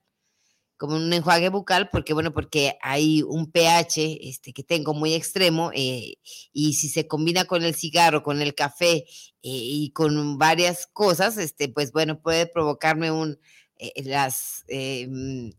como 0.77 0.95
un 0.95 1.11
enjuague 1.11 1.49
bucal, 1.49 1.89
porque 1.89 2.13
bueno, 2.13 2.31
porque 2.31 2.77
hay 2.81 3.21
un 3.21 3.51
pH 3.51 4.29
este, 4.29 4.53
que 4.53 4.63
tengo 4.63 4.93
muy 4.93 5.13
extremo 5.13 5.71
eh, 5.73 6.19
y 6.53 6.75
si 6.75 6.87
se 6.87 7.05
combina 7.05 7.43
con 7.43 7.63
el 7.65 7.75
cigarro, 7.75 8.23
con 8.23 8.41
el 8.41 8.55
café 8.55 8.99
eh, 8.99 9.05
y 9.41 9.91
con 9.91 10.37
varias 10.37 10.87
cosas, 10.87 11.37
este, 11.37 11.67
pues 11.67 11.91
bueno, 11.91 12.21
puede 12.21 12.47
provocarme 12.47 13.11
un, 13.11 13.37
eh, 13.75 13.91
las 14.05 14.63
mm, 14.69 15.49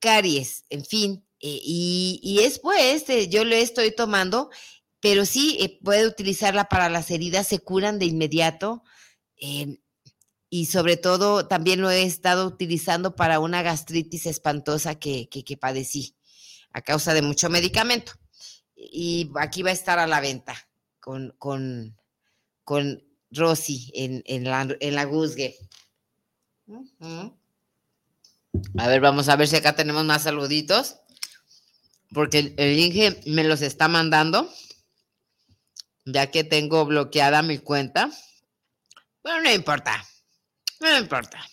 caries, 0.00 0.64
en 0.70 0.84
fin, 0.84 1.25
eh, 1.40 1.60
y, 1.62 2.20
y, 2.22 2.40
es 2.40 2.58
pues, 2.58 3.08
eh, 3.10 3.28
yo 3.28 3.44
le 3.44 3.60
estoy 3.60 3.94
tomando, 3.94 4.50
pero 5.00 5.26
sí 5.26 5.58
eh, 5.60 5.78
puede 5.82 6.06
utilizarla 6.06 6.68
para 6.68 6.88
las 6.88 7.10
heridas, 7.10 7.46
se 7.48 7.58
curan 7.58 7.98
de 7.98 8.06
inmediato. 8.06 8.82
Em, 9.36 9.78
y 10.48 10.66
sobre 10.66 10.96
todo 10.96 11.48
también 11.48 11.80
lo 11.80 11.90
he 11.90 12.04
estado 12.04 12.46
utilizando 12.46 13.16
para 13.16 13.40
una 13.40 13.62
gastritis 13.62 14.26
espantosa 14.26 14.94
que, 14.98 15.28
que, 15.28 15.56
padecí 15.56 16.16
a 16.72 16.82
causa 16.82 17.12
de 17.14 17.22
mucho 17.22 17.50
medicamento. 17.50 18.12
Y 18.74 19.30
aquí 19.36 19.62
va 19.62 19.70
a 19.70 19.74
estar 19.74 19.98
a 19.98 20.06
la 20.06 20.20
venta 20.20 20.54
con, 21.00 21.34
con, 21.38 21.96
con 22.64 23.02
Rosy 23.30 23.90
en, 23.94 24.22
en, 24.26 24.44
la, 24.44 24.68
en 24.80 24.94
la 24.94 25.04
Guzgue. 25.04 25.56
A 28.78 28.88
ver, 28.88 29.00
vamos 29.00 29.28
a 29.28 29.36
ver 29.36 29.48
si 29.48 29.56
acá 29.56 29.74
tenemos 29.74 30.04
más 30.04 30.22
saluditos 30.22 31.00
porque 32.16 32.54
el 32.56 32.78
Inge 32.78 33.20
me 33.26 33.44
los 33.44 33.60
está 33.60 33.88
mandando, 33.88 34.50
ya 36.06 36.30
que 36.30 36.44
tengo 36.44 36.86
bloqueada 36.86 37.42
mi 37.42 37.58
cuenta. 37.58 38.10
Bueno, 39.22 39.42
no 39.42 39.52
importa, 39.52 40.02
no 40.80 40.96
importa. 40.96 41.46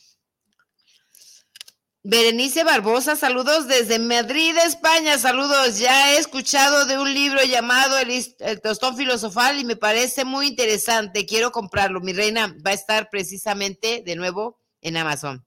Berenice 2.01 2.63
Barbosa, 2.63 3.17
saludos 3.17 3.67
desde 3.67 3.99
Madrid, 3.99 4.55
España, 4.65 5.17
saludos. 5.17 5.79
Ya 5.79 6.13
he 6.13 6.17
escuchado 6.17 6.85
de 6.85 6.97
un 6.97 7.13
libro 7.13 7.43
llamado 7.43 7.97
El, 7.97 8.11
el, 8.39 8.61
Tostón 8.61 8.95
Filosofal 8.95 9.59
y 9.59 9.65
me 9.65 9.75
parece 9.75 10.23
muy 10.23 10.47
interesante. 10.47 11.25
Quiero 11.25 11.51
comprarlo. 11.51 11.99
Mi 11.99 12.13
reina 12.13 12.55
va 12.65 12.71
a 12.71 12.73
estar 12.73 13.09
precisamente 13.09 14.01
de 14.05 14.15
nuevo 14.15 14.61
en 14.79 14.95
Amazon. 14.95 15.45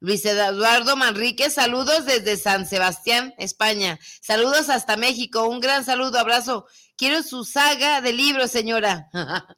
Luis 0.00 0.24
Eduardo 0.24 0.96
Manrique, 0.96 1.50
saludos 1.50 2.06
desde 2.06 2.36
San 2.36 2.66
Sebastián, 2.68 3.34
España. 3.36 3.98
Saludos 4.22 4.68
hasta 4.68 4.96
México. 4.96 5.48
Un 5.48 5.60
gran 5.60 5.84
saludo, 5.84 6.20
abrazo. 6.20 6.66
Quiero 6.96 7.22
su 7.24 7.44
saga 7.44 8.00
de 8.00 8.12
libros, 8.12 8.50
señora. 8.50 9.08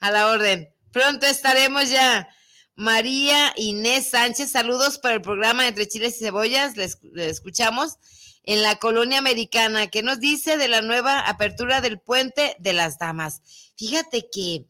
A 0.00 0.10
la 0.10 0.28
orden. 0.28 0.68
Pronto 0.90 1.26
estaremos 1.26 1.88
ya. 1.88 2.28
María 2.74 3.52
Inés 3.56 4.10
Sánchez, 4.10 4.50
saludos 4.50 4.98
para 4.98 5.14
el 5.14 5.22
programa 5.22 5.66
Entre 5.66 5.88
Chiles 5.88 6.16
y 6.16 6.24
Cebollas. 6.24 6.76
Le, 6.76 6.90
escuchamos 7.28 7.96
en 8.42 8.62
la 8.62 8.76
colonia 8.76 9.18
americana. 9.18 9.86
¿Qué 9.86 10.02
nos 10.02 10.20
dice 10.20 10.58
de 10.58 10.68
la 10.68 10.82
nueva 10.82 11.20
apertura 11.20 11.80
del 11.80 11.98
puente 11.98 12.56
de 12.58 12.72
las 12.74 12.98
damas? 12.98 13.40
Fíjate 13.76 14.28
que. 14.30 14.66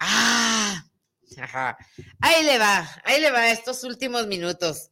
Ah, 0.00 0.87
Ahí 2.20 2.44
le 2.44 2.58
va, 2.58 2.88
ahí 3.04 3.20
le 3.20 3.30
va 3.30 3.50
estos 3.50 3.84
últimos 3.84 4.26
minutos. 4.26 4.90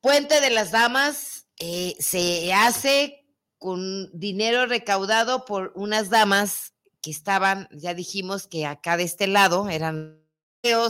Puente 0.00 0.40
de 0.40 0.50
las 0.50 0.70
Damas 0.70 1.46
eh, 1.58 1.96
se 1.98 2.52
hace 2.52 3.24
con 3.58 4.10
dinero 4.12 4.66
recaudado 4.66 5.44
por 5.44 5.72
unas 5.74 6.10
damas 6.10 6.74
que 7.00 7.10
estaban, 7.10 7.68
ya 7.72 7.94
dijimos 7.94 8.46
que 8.46 8.66
acá 8.66 8.96
de 8.96 9.04
este 9.04 9.26
lado 9.26 9.68
eran 9.68 10.26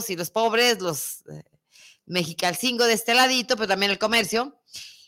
y 0.07 0.15
los 0.15 0.31
pobres, 0.31 0.81
los 0.81 1.21
eh, 1.27 1.43
mexicalcingo 2.05 2.85
de 2.85 2.93
este 2.93 3.13
ladito, 3.13 3.55
pero 3.55 3.67
también 3.67 3.91
el 3.91 3.99
comercio. 3.99 4.59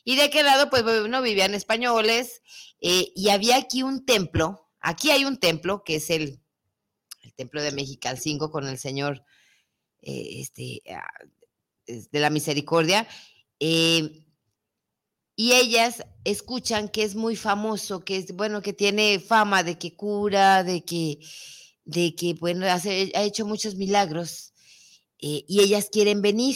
Y 0.03 0.15
de 0.15 0.24
aquel 0.24 0.45
lado, 0.45 0.70
pues 0.70 0.84
bueno, 0.84 1.22
vivían 1.22 1.55
españoles 1.55 2.41
eh, 2.80 3.11
y 3.15 3.30
había 3.30 3.57
aquí 3.57 3.84
un 3.84 4.05
templo, 4.05 4.70
aquí 4.80 5.11
hay 5.11 5.26
un 5.26 5.39
templo 5.39 5.84
que 5.84 5.95
es 5.95 6.09
el, 6.09 6.39
el 7.30 7.36
templo 7.36 7.61
de 7.61 7.71
Mexicalcingo 7.71 8.51
con 8.51 8.67
el 8.67 8.77
Señor 8.77 9.23
eh, 10.01 10.41
este, 10.41 10.82
ah, 10.91 11.07
de 11.86 12.19
la 12.19 12.30
Misericordia. 12.30 13.07
Eh, 13.59 14.25
y 15.36 15.53
ellas 15.53 16.03
escuchan 16.25 16.89
que 16.89 17.03
es 17.03 17.15
muy 17.15 17.36
famoso, 17.36 18.03
que 18.03 18.17
es, 18.17 18.36
bueno, 18.36 18.61
que 18.61 18.73
tiene 18.73 19.19
fama 19.19 19.63
de 19.63 19.77
que 19.77 19.95
cura, 19.95 20.63
de 20.63 20.84
que, 20.84 21.19
de 21.86 22.13
que 22.15 22.34
bueno, 22.34 22.65
ha 22.65 23.23
hecho 23.23 23.45
muchos 23.45 23.75
milagros, 23.75 24.53
y 25.17 25.61
ellas 25.61 25.89
quieren 25.91 26.21
venir. 26.21 26.55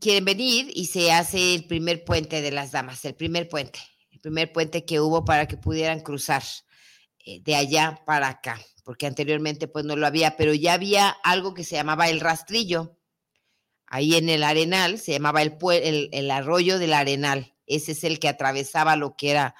Quieren 0.00 0.24
venir 0.24 0.70
y 0.74 0.86
se 0.86 1.12
hace 1.12 1.54
el 1.54 1.64
primer 1.64 2.04
puente 2.04 2.40
de 2.40 2.50
las 2.50 2.72
damas, 2.72 3.04
el 3.04 3.14
primer 3.14 3.48
puente, 3.48 3.78
primer 4.22 4.52
puente 4.52 4.86
que 4.86 5.00
hubo 5.00 5.24
para 5.24 5.46
que 5.46 5.58
pudieran 5.58 6.00
cruzar 6.00 6.42
eh, 7.24 7.40
de 7.42 7.54
allá 7.54 8.02
para 8.06 8.28
acá, 8.28 8.58
porque 8.84 9.06
anteriormente 9.06 9.68
pues 9.68 9.84
no 9.84 9.96
lo 9.96 10.06
había, 10.06 10.36
pero 10.36 10.54
ya 10.54 10.74
había 10.74 11.10
algo 11.10 11.52
que 11.52 11.64
se 11.64 11.76
llamaba 11.76 12.08
el 12.08 12.20
rastrillo. 12.20 12.96
Ahí 13.86 14.14
en 14.14 14.30
el 14.30 14.42
Arenal 14.42 14.98
se 14.98 15.12
llamaba 15.12 15.42
el, 15.42 15.58
el, 15.70 16.08
el 16.12 16.30
arroyo 16.30 16.78
del 16.78 16.94
Arenal. 16.94 17.54
Ese 17.66 17.92
es 17.92 18.04
el 18.04 18.18
que 18.18 18.28
atravesaba 18.28 18.96
lo 18.96 19.16
que 19.16 19.30
era 19.32 19.54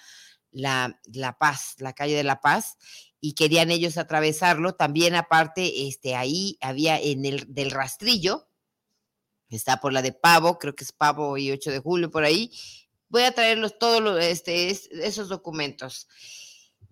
la, 0.51 0.99
la 1.13 1.37
Paz, 1.39 1.75
la 1.79 1.93
calle 1.93 2.15
de 2.15 2.25
la 2.25 2.41
Paz, 2.41 2.79
y 3.21 3.35
querían 3.35 3.71
ellos 3.71 3.99
atravesarlo. 3.99 4.75
También 4.75 5.15
aparte, 5.15 5.87
este, 5.87 6.15
ahí 6.15 6.57
había 6.61 6.99
en 6.99 7.25
el 7.27 7.53
del 7.53 7.71
rastrillo, 7.71 8.49
está 9.49 9.81
por 9.81 9.93
la 9.93 10.03
de 10.03 10.13
Pavo, 10.13 10.59
creo 10.59 10.75
que 10.75 10.85
es 10.85 10.93
Pavo 10.93 11.37
y 11.37 11.51
8 11.51 11.71
de 11.71 11.79
julio 11.81 12.11
por 12.11 12.25
ahí. 12.25 12.51
Voy 13.13 13.25
a 13.25 13.33
traerlos 13.33 13.79
todos 13.79 14.25
este, 14.25 14.71
esos 14.71 15.29
documentos. 15.29 16.09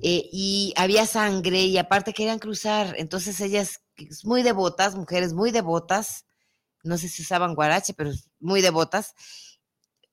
Eh, 0.02 0.28
y 0.30 0.74
había 0.76 1.06
sangre 1.06 1.62
y 1.62 1.78
aparte 1.78 2.12
querían 2.12 2.38
cruzar, 2.38 2.94
entonces 2.98 3.40
ellas 3.40 3.80
muy 4.24 4.42
devotas, 4.42 4.94
mujeres 4.96 5.32
muy 5.32 5.50
devotas, 5.50 6.26
no 6.82 6.98
sé 6.98 7.08
si 7.08 7.22
usaban 7.22 7.54
guarache, 7.54 7.94
pero 7.94 8.10
muy 8.38 8.60
devotas, 8.60 9.14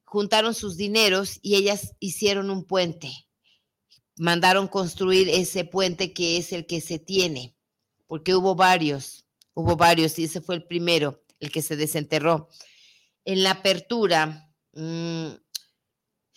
juntaron 0.06 0.54
sus 0.54 0.78
dineros 0.78 1.40
y 1.42 1.56
ellas 1.56 1.94
hicieron 2.00 2.52
un 2.52 2.64
puente. 2.64 3.12
Mandaron 4.16 4.70
construir 4.70 5.28
ese 5.28 5.66
puente 5.66 6.14
que 6.14 6.38
es 6.38 6.54
el 6.54 6.66
que 6.66 6.80
se 6.80 7.00
tiene, 7.00 7.54
porque 8.08 8.34
hubo 8.34 8.56
varios, 8.56 9.26
hubo 9.54 9.76
varios 9.76 10.18
y 10.20 10.24
ese 10.24 10.40
fue 10.40 10.56
el 10.56 10.64
primero 10.64 11.22
el 11.42 11.52
que 11.52 11.62
se 11.62 11.76
desenterró. 11.76 12.48
En 13.26 13.44
la 13.44 13.52
apertura, 13.52 14.54
mm, 14.72 15.32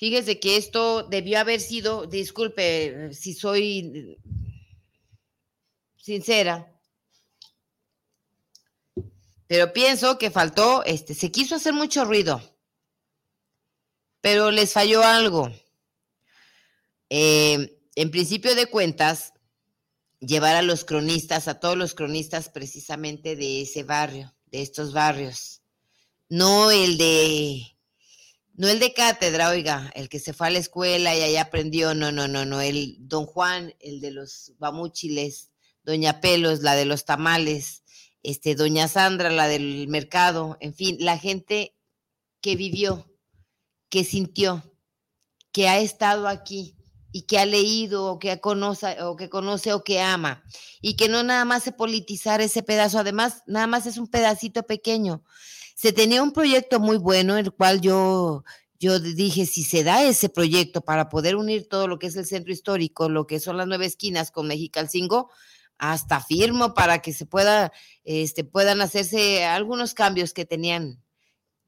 fíjese 0.01 0.41
que 0.41 0.57
esto 0.57 1.03
debió 1.03 1.39
haber 1.39 1.61
sido, 1.61 2.07
disculpe 2.07 3.13
si 3.13 3.35
soy 3.35 4.19
sincera, 5.99 6.75
pero 9.47 9.75
pienso 9.75 10.17
que 10.17 10.31
faltó, 10.31 10.83
este, 10.85 11.13
se 11.13 11.31
quiso 11.31 11.55
hacer 11.55 11.75
mucho 11.75 12.07
ruido, 12.07 12.41
pero 14.23 14.51
les 14.51 14.73
falló 14.73 15.03
algo. 15.03 15.53
Eh, 17.11 17.79
en 17.95 18.11
principio 18.11 18.55
de 18.55 18.67
cuentas, 18.67 19.35
llevar 20.19 20.57
a 20.57 20.63
los 20.63 20.87
cronistas, 20.87 21.47
a 21.47 21.61
todos 21.61 21.77
los 21.77 21.95
cronistas 21.95 22.49
precisamente 22.49 23.37
de 23.37 23.63
ese 23.63 23.83
barrio, 23.83 24.35
de 24.47 24.63
estos 24.63 24.95
barrios. 24.95 25.61
No 26.31 26.71
el 26.71 26.97
de, 26.97 27.77
no 28.61 28.69
el 28.69 28.79
de 28.79 28.93
cátedra, 28.93 29.49
oiga, 29.49 29.91
el 29.95 30.11
que 30.11 30.19
se 30.19 30.35
fue 30.35 30.49
a 30.49 30.51
la 30.51 30.59
escuela 30.59 31.17
y 31.17 31.23
ahí 31.23 31.37
aprendió, 31.39 31.95
no, 31.95 32.13
no, 32.13 32.29
no, 32.29 32.45
no, 32.45 32.61
el 32.61 32.97
don 32.99 33.25
Juan, 33.25 33.75
el 33.81 34.03
de 34.03 34.11
los 34.11 34.53
bamuchiles, 34.59 35.51
doña 35.83 36.21
Pelos, 36.21 36.61
la 36.61 36.75
de 36.75 36.85
los 36.85 37.07
tamales, 37.07 37.85
este, 38.23 38.55
doña 38.55 38.87
Sandra, 38.87 39.31
la 39.31 39.49
del 39.49 39.89
mercado, 39.89 40.59
en 40.61 40.75
fin, 40.75 40.99
la 41.01 41.17
gente 41.17 41.75
que 42.43 42.55
vivió, 42.55 43.11
que 43.89 44.05
sintió, 44.05 44.63
que 45.53 45.67
ha 45.67 45.79
estado 45.79 46.29
aquí, 46.29 46.77
y 47.13 47.23
que 47.23 47.39
ha 47.39 47.47
leído 47.47 48.05
o 48.07 48.19
que 48.19 48.41
conoce 48.41 49.03
o 49.03 49.17
que 49.17 49.29
conoce 49.29 49.73
o 49.73 49.83
que 49.83 50.01
ama 50.01 50.45
y 50.81 50.97
que 50.97 51.09
no 51.09 51.23
nada 51.23 51.45
más 51.45 51.65
se 51.65 51.73
politizar 51.73 52.41
ese 52.41 52.63
pedazo, 52.63 52.99
además 52.99 53.43
nada 53.47 53.67
más 53.67 53.87
es 53.87 53.97
un 53.97 54.07
pedacito 54.07 54.63
pequeño. 54.63 55.25
Se 55.81 55.95
tenía 55.95 56.23
un 56.23 56.33
proyecto 56.33 56.79
muy 56.79 56.99
bueno, 56.99 57.39
el 57.39 57.53
cual 57.53 57.81
yo 57.81 58.45
yo 58.79 59.01
dije, 59.01 59.47
si 59.47 59.63
se 59.63 59.83
da 59.83 60.03
ese 60.03 60.29
proyecto 60.29 60.83
para 60.83 61.09
poder 61.09 61.37
unir 61.37 61.71
todo 61.71 61.89
lo 61.89 61.99
que 61.99 62.09
es 62.09 62.17
el 62.17 62.27
centro 62.27 62.53
histórico, 62.53 63.09
lo 63.09 63.27
que 63.27 63.41
son 63.41 63.57
las 63.57 63.67
nueve 63.67 63.87
esquinas 63.87 64.31
con 64.31 64.47
Mexicalcingo, 64.47 65.31
hasta 65.79 66.21
firmo 66.21 66.75
para 66.75 67.01
que 67.01 67.15
se 67.15 67.25
pueda, 67.25 67.73
este, 68.05 68.45
puedan 68.45 68.83
hacerse 68.83 69.47
algunos 69.47 69.95
cambios 69.95 70.35
que 70.35 70.45
tenían 70.45 71.03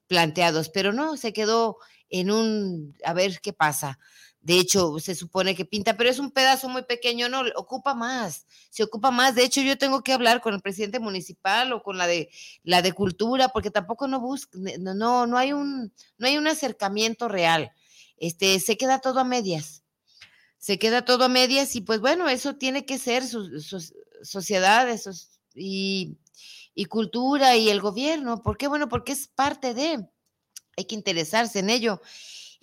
planteados, 0.08 0.68
pero 0.68 0.92
no, 0.92 1.16
se 1.16 1.32
quedó 1.32 1.78
en 2.10 2.30
un, 2.30 2.94
a 3.06 3.14
ver 3.14 3.40
qué 3.40 3.54
pasa. 3.54 3.98
De 4.42 4.58
hecho, 4.58 4.98
se 4.98 5.14
supone 5.14 5.54
que 5.54 5.64
pinta, 5.64 5.96
pero 5.96 6.10
es 6.10 6.18
un 6.18 6.32
pedazo 6.32 6.68
muy 6.68 6.82
pequeño, 6.82 7.28
no, 7.28 7.42
ocupa 7.54 7.94
más, 7.94 8.44
se 8.70 8.82
ocupa 8.82 9.12
más. 9.12 9.36
De 9.36 9.44
hecho, 9.44 9.60
yo 9.60 9.78
tengo 9.78 10.02
que 10.02 10.12
hablar 10.12 10.40
con 10.40 10.52
el 10.52 10.60
presidente 10.60 10.98
municipal 10.98 11.72
o 11.72 11.82
con 11.84 11.96
la 11.96 12.08
de 12.08 12.28
la 12.64 12.82
de 12.82 12.92
cultura, 12.92 13.50
porque 13.50 13.70
tampoco 13.70 14.08
no 14.08 14.20
busca, 14.20 14.58
no, 14.80 15.26
no 15.28 15.38
hay 15.38 15.52
un, 15.52 15.92
no 16.18 16.26
hay 16.26 16.38
un 16.38 16.48
acercamiento 16.48 17.28
real. 17.28 17.70
Este, 18.16 18.58
se 18.58 18.76
queda 18.76 18.98
todo 18.98 19.20
a 19.20 19.24
medias. 19.24 19.84
Se 20.58 20.76
queda 20.76 21.04
todo 21.04 21.24
a 21.24 21.28
medias, 21.28 21.76
y 21.76 21.80
pues 21.80 22.00
bueno, 22.00 22.28
eso 22.28 22.56
tiene 22.56 22.84
que 22.84 22.98
ser 22.98 23.24
su, 23.24 23.60
sociedad 24.22 24.88
y, 25.54 26.18
y 26.74 26.84
cultura 26.86 27.56
y 27.56 27.70
el 27.70 27.80
gobierno. 27.80 28.42
¿Por 28.42 28.56
qué? 28.56 28.66
Bueno, 28.66 28.88
porque 28.88 29.12
es 29.12 29.28
parte 29.28 29.72
de, 29.72 30.04
hay 30.76 30.84
que 30.84 30.96
interesarse 30.96 31.60
en 31.60 31.70
ello. 31.70 32.00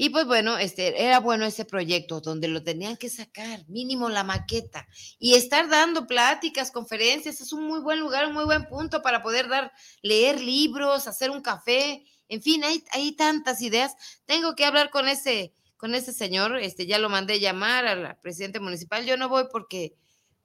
Y 0.02 0.12
pues 0.12 0.26
bueno, 0.26 0.58
este, 0.58 1.04
era 1.04 1.20
bueno 1.20 1.44
ese 1.44 1.66
proyecto 1.66 2.22
donde 2.22 2.48
lo 2.48 2.64
tenían 2.64 2.96
que 2.96 3.10
sacar, 3.10 3.68
mínimo 3.68 4.08
la 4.08 4.24
maqueta, 4.24 4.88
y 5.20 5.34
estar 5.34 5.68
dando 5.68 6.08
pláticas, 6.08 6.72
conferencias, 6.72 7.42
es 7.42 7.52
un 7.52 7.66
muy 7.66 7.82
buen 7.82 8.00
lugar, 8.00 8.26
un 8.26 8.34
muy 8.34 8.46
buen 8.46 8.66
punto 8.66 9.02
para 9.02 9.22
poder 9.22 9.50
dar, 9.50 9.74
leer 10.02 10.40
libros, 10.40 11.06
hacer 11.06 11.32
un 11.32 11.42
café, 11.42 12.06
en 12.30 12.42
fin, 12.42 12.64
hay, 12.64 12.82
hay 12.94 13.12
tantas 13.12 13.62
ideas. 13.62 13.94
Tengo 14.24 14.56
que 14.56 14.64
hablar 14.64 14.90
con 14.90 15.10
ese, 15.10 15.54
con 15.76 15.94
ese 15.94 16.14
señor, 16.14 16.58
este, 16.60 16.86
ya 16.86 16.98
lo 16.98 17.10
mandé 17.10 17.42
llamar 17.42 17.86
al 17.86 18.18
presidente 18.22 18.62
municipal, 18.62 19.06
yo 19.06 19.18
no 19.18 19.28
voy 19.28 19.48
porque, 19.52 19.98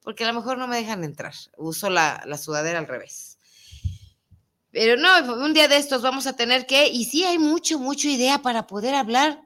porque 0.03 0.25
a 0.25 0.27
lo 0.27 0.35
mejor 0.35 0.59
no 0.59 0.67
me 0.67 0.79
dejan 0.79 1.05
entrar, 1.05 1.35
uso 1.57 1.91
la, 1.91 2.25
la 2.27 2.39
sudadera 2.39 2.81
al 2.81 2.89
revés. 2.89 3.34
Pero 4.75 4.97
no, 4.97 5.35
un 5.37 5.55
día 5.55 5.69
de 5.69 5.77
estos 5.77 6.03
vamos 6.03 6.27
a 6.27 6.35
tener 6.35 6.67
que, 6.67 6.89
y 6.89 7.05
sí 7.05 7.23
hay 7.23 7.39
mucho, 7.39 7.79
mucha 7.79 8.09
idea 8.09 8.43
para 8.43 8.67
poder 8.67 8.97
hablar 8.97 9.41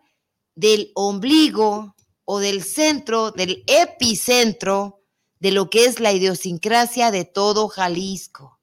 del 0.54 0.90
ombligo 0.94 1.94
o 2.24 2.38
del 2.38 2.64
centro, 2.64 3.30
del 3.30 3.62
epicentro 3.66 5.02
de 5.38 5.50
lo 5.50 5.68
que 5.68 5.84
es 5.84 6.00
la 6.00 6.14
idiosincrasia 6.14 7.10
de 7.10 7.26
todo 7.26 7.68
Jalisco. 7.68 8.58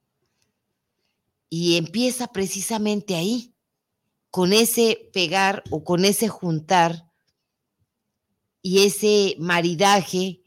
Y 1.51 1.77
empieza 1.77 2.29
precisamente 2.33 3.15
ahí, 3.15 3.53
con 4.31 4.51
ese 4.51 5.11
pegar 5.13 5.63
o 5.69 5.83
con 5.83 6.03
ese 6.03 6.29
juntar 6.29 7.11
y 8.63 8.87
ese 8.87 9.35
maridaje, 9.37 10.41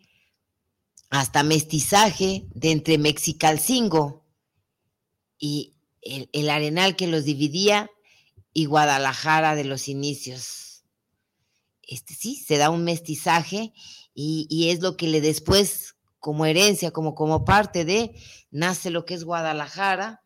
hasta 1.11 1.45
mestizaje 1.45 2.49
de 2.55 2.73
entre 2.73 2.99
Mexicalcingo 2.99 4.27
y 5.39 5.78
el, 6.03 6.51
arenal 6.51 6.97
que 6.97 7.07
los 7.07 7.25
dividía 7.25 7.91
y 8.53 8.67
Guadalajara 8.67 9.55
de 9.55 9.65
los 9.65 9.89
inicios. 9.89 10.85
Este 11.83 12.15
sí, 12.15 12.37
se 12.37 12.57
da 12.57 12.71
un 12.71 12.85
mestizaje 12.85 13.73
y, 14.15 14.69
es 14.71 14.81
lo 14.81 14.97
que 14.97 15.09
le 15.09 15.21
después, 15.21 15.97
como 16.19 16.45
herencia, 16.45 16.91
como, 16.91 17.15
como 17.15 17.45
parte 17.45 17.85
de, 17.85 18.15
nace 18.51 18.91
lo 18.91 19.05
que 19.05 19.15
es 19.15 19.25
Guadalajara 19.25 20.23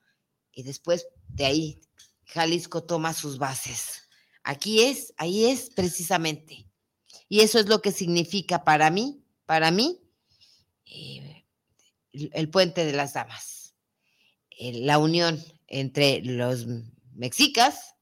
y 0.53 0.63
después 0.63 1.07
de 1.29 1.45
ahí 1.45 1.81
Jalisco 2.25 2.85
toma 2.85 3.13
sus 3.13 3.39
bases. 3.39 4.09
Aquí 4.43 4.83
es, 4.83 5.15
ahí 5.19 5.47
es 5.47 5.71
precisamente. 5.71 6.67
Y 7.29 7.41
eso 7.41 7.59
es 7.59 7.67
lo 7.67 7.81
que 7.81 7.93
significa 7.93 8.65
para 8.65 8.91
mí, 8.91 9.23
para 9.47 9.71
mí, 9.71 10.01
eh, 10.87 11.45
el 12.13 12.51
puente 12.51 12.85
de 12.85 12.93
las 12.93 13.15
damas, 13.15 13.75
eh, 14.51 14.73
la 14.81 14.99
unión 14.99 15.43
entre 15.73 16.21
los 16.23 16.67
mexicas 17.15 17.97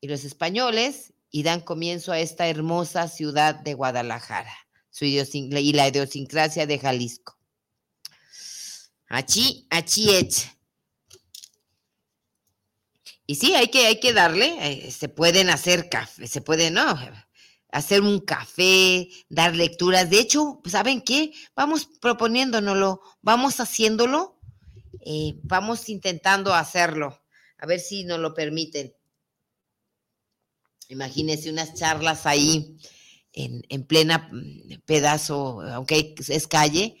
y 0.00 0.08
los 0.08 0.24
españoles 0.24 1.12
y 1.30 1.42
dan 1.42 1.60
comienzo 1.60 2.12
a 2.12 2.20
esta 2.20 2.46
hermosa 2.46 3.08
ciudad 3.08 3.56
de 3.56 3.74
Guadalajara 3.74 4.52
su 4.92 5.06
y 5.06 5.72
la 5.72 5.88
idiosincrasia 5.88 6.66
de 6.66 6.78
Jalisco. 6.78 7.38
Achi, 9.08 9.66
achi 9.70 10.28
Y 13.26 13.34
sí, 13.34 13.54
hay 13.54 13.68
que, 13.68 13.86
hay 13.86 14.00
que 14.00 14.12
darle, 14.12 14.86
eh, 14.86 14.90
se 14.90 15.08
pueden 15.08 15.48
hacer 15.48 15.88
café, 15.88 16.26
se 16.26 16.42
puede, 16.42 16.70
¿no? 16.70 16.98
Hacer 17.70 18.02
un 18.02 18.20
café, 18.20 19.08
dar 19.30 19.56
lecturas. 19.56 20.10
De 20.10 20.20
hecho, 20.20 20.60
¿saben 20.66 21.00
qué? 21.00 21.32
Vamos 21.56 21.88
proponiéndonoslo, 22.00 23.00
vamos 23.22 23.60
haciéndolo, 23.60 24.31
eh, 25.00 25.34
vamos 25.42 25.88
intentando 25.88 26.54
hacerlo, 26.54 27.22
a 27.58 27.66
ver 27.66 27.80
si 27.80 28.04
nos 28.04 28.18
lo 28.18 28.34
permiten. 28.34 28.94
Imagínense 30.88 31.50
unas 31.50 31.74
charlas 31.74 32.26
ahí 32.26 32.76
en, 33.32 33.62
en 33.68 33.86
plena 33.86 34.28
mm, 34.30 34.82
pedazo, 34.84 35.62
aunque 35.62 36.14
es 36.28 36.46
calle, 36.46 36.98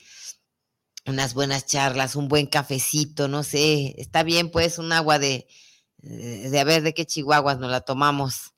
unas 1.06 1.34
buenas 1.34 1.66
charlas, 1.66 2.16
un 2.16 2.28
buen 2.28 2.46
cafecito, 2.46 3.28
no 3.28 3.42
sé, 3.42 3.94
está 3.98 4.22
bien 4.22 4.50
pues 4.50 4.78
un 4.78 4.92
agua 4.92 5.18
de, 5.18 5.46
de, 5.98 6.58
a 6.58 6.64
ver 6.64 6.82
de 6.82 6.94
qué 6.94 7.06
chihuahuas 7.06 7.58
nos 7.58 7.70
la 7.70 7.80
tomamos, 7.80 8.52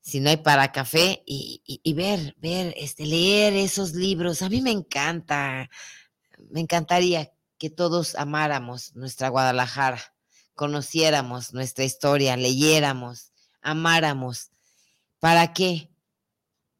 si 0.00 0.20
no 0.20 0.30
hay 0.30 0.38
para 0.38 0.72
café, 0.72 1.22
y, 1.26 1.62
y, 1.66 1.92
ver, 1.94 2.34
ver, 2.38 2.74
este, 2.78 3.06
leer 3.06 3.54
esos 3.54 3.92
libros, 3.92 4.42
a 4.42 4.48
mí 4.48 4.62
me 4.62 4.70
encanta, 4.70 5.68
me 6.50 6.60
encantaría 6.60 7.32
que 7.58 7.70
todos 7.70 8.14
amáramos 8.14 8.94
nuestra 8.94 9.28
Guadalajara, 9.28 10.00
conociéramos 10.54 11.52
nuestra 11.52 11.84
historia, 11.84 12.36
leyéramos, 12.36 13.32
amáramos. 13.60 14.50
¿Para 15.18 15.52
qué? 15.52 15.90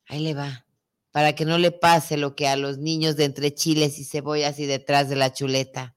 Ahí 0.06 0.20
le 0.20 0.34
va. 0.34 0.66
Para 1.10 1.34
que 1.34 1.44
no 1.44 1.58
le 1.58 1.72
pase 1.72 2.16
lo 2.16 2.36
que 2.36 2.48
a 2.48 2.56
los 2.56 2.78
niños 2.78 3.16
de 3.16 3.24
entre 3.24 3.54
chiles 3.54 3.98
y 3.98 4.04
cebollas 4.04 4.58
y 4.58 4.66
detrás 4.66 5.08
de 5.08 5.16
la 5.16 5.32
chuleta. 5.32 5.96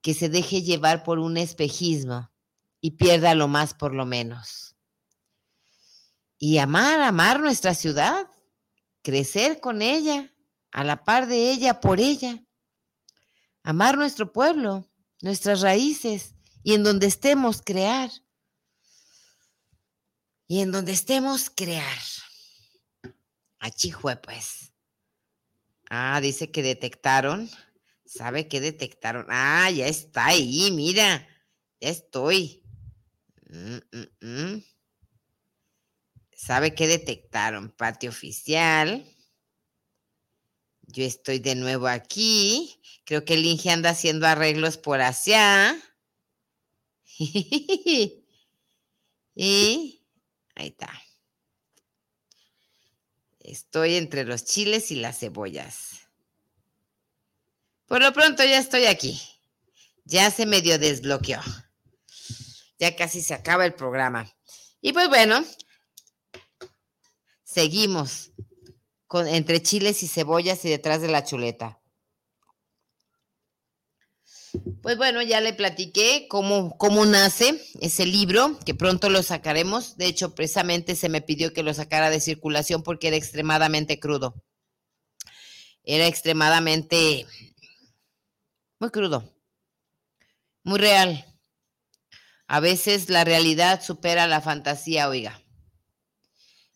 Que 0.00 0.14
se 0.14 0.28
deje 0.28 0.62
llevar 0.62 1.04
por 1.04 1.18
un 1.18 1.36
espejismo 1.36 2.30
y 2.80 2.92
pierda 2.92 3.34
lo 3.34 3.48
más 3.48 3.74
por 3.74 3.94
lo 3.94 4.06
menos. 4.06 4.74
Y 6.38 6.56
amar, 6.58 7.00
amar 7.02 7.40
nuestra 7.40 7.74
ciudad, 7.74 8.26
crecer 9.02 9.60
con 9.60 9.82
ella, 9.82 10.32
a 10.72 10.84
la 10.84 11.04
par 11.04 11.26
de 11.26 11.50
ella, 11.50 11.80
por 11.80 12.00
ella. 12.00 12.42
Amar 13.62 13.98
nuestro 13.98 14.32
pueblo, 14.32 14.88
nuestras 15.20 15.60
raíces 15.60 16.34
y 16.62 16.74
en 16.74 16.82
donde 16.82 17.06
estemos 17.06 17.62
crear. 17.62 18.10
Y 20.46 20.60
en 20.60 20.72
donde 20.72 20.92
estemos 20.92 21.50
crear. 21.50 21.98
Achijue, 23.60 24.16
pues. 24.16 24.72
Ah, 25.88 26.20
dice 26.20 26.50
que 26.50 26.62
detectaron. 26.62 27.48
¿Sabe 28.04 28.48
qué 28.48 28.60
detectaron? 28.60 29.26
Ah, 29.28 29.70
ya 29.70 29.86
está 29.86 30.26
ahí, 30.26 30.70
mira. 30.72 31.28
Ya 31.80 31.90
estoy. 31.90 32.64
Mm, 33.48 33.76
mm, 33.92 34.26
mm. 34.26 34.64
¿Sabe 36.34 36.74
qué 36.74 36.88
detectaron? 36.88 37.70
Patio 37.70 38.10
oficial. 38.10 39.04
Yo 40.92 41.04
estoy 41.04 41.38
de 41.38 41.54
nuevo 41.54 41.86
aquí. 41.86 42.80
Creo 43.04 43.24
que 43.24 43.34
el 43.34 43.44
Inge 43.44 43.70
anda 43.70 43.90
haciendo 43.90 44.26
arreglos 44.26 44.76
por 44.76 45.00
allá. 45.00 45.80
y 47.18 48.20
ahí 50.54 50.68
está. 50.68 50.90
Estoy 53.38 53.94
entre 53.96 54.24
los 54.24 54.44
chiles 54.44 54.90
y 54.90 54.96
las 54.96 55.18
cebollas. 55.18 56.08
Por 57.86 58.02
lo 58.02 58.12
pronto 58.12 58.44
ya 58.44 58.58
estoy 58.58 58.86
aquí. 58.86 59.20
Ya 60.04 60.30
se 60.30 60.46
medio 60.46 60.78
desbloqueó. 60.78 61.40
Ya 62.78 62.96
casi 62.96 63.22
se 63.22 63.34
acaba 63.34 63.64
el 63.66 63.74
programa. 63.74 64.32
Y 64.80 64.92
pues 64.92 65.08
bueno, 65.08 65.44
seguimos 67.44 68.30
entre 69.12 69.62
chiles 69.62 70.02
y 70.02 70.08
cebollas 70.08 70.64
y 70.64 70.70
detrás 70.70 71.00
de 71.02 71.08
la 71.08 71.24
chuleta. 71.24 71.80
Pues 74.82 74.96
bueno, 74.96 75.22
ya 75.22 75.40
le 75.40 75.52
platiqué 75.52 76.26
cómo, 76.28 76.76
cómo 76.76 77.06
nace 77.06 77.60
ese 77.80 78.06
libro, 78.06 78.58
que 78.64 78.74
pronto 78.74 79.08
lo 79.08 79.22
sacaremos. 79.22 79.96
De 79.96 80.06
hecho, 80.06 80.34
precisamente 80.34 80.96
se 80.96 81.08
me 81.08 81.20
pidió 81.20 81.52
que 81.52 81.62
lo 81.62 81.72
sacara 81.74 82.10
de 82.10 82.20
circulación 82.20 82.82
porque 82.82 83.08
era 83.08 83.16
extremadamente 83.16 84.00
crudo. 84.00 84.42
Era 85.84 86.06
extremadamente 86.06 87.26
muy 88.80 88.90
crudo, 88.90 89.34
muy 90.64 90.78
real. 90.78 91.24
A 92.48 92.60
veces 92.60 93.08
la 93.08 93.24
realidad 93.24 93.82
supera 93.82 94.26
la 94.26 94.40
fantasía, 94.40 95.08
oiga. 95.08 95.40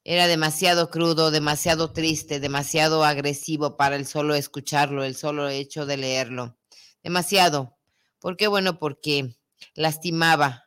Era 0.05 0.27
demasiado 0.27 0.91
crudo, 0.91 1.31
demasiado 1.31 1.93
triste, 1.93 2.39
demasiado 2.39 3.05
agresivo 3.05 3.77
para 3.77 3.97
el 3.97 4.07
solo 4.07 4.35
escucharlo, 4.35 5.03
el 5.03 5.17
solo 5.17 5.49
hecho 5.49 5.87
de 5.87 5.97
leerlo 5.97 6.57
demasiado. 7.05 7.77
¿Por 8.19 8.37
qué? 8.37 8.49
Bueno, 8.49 8.81
porque 8.81 9.37
lastimaba 9.75 10.65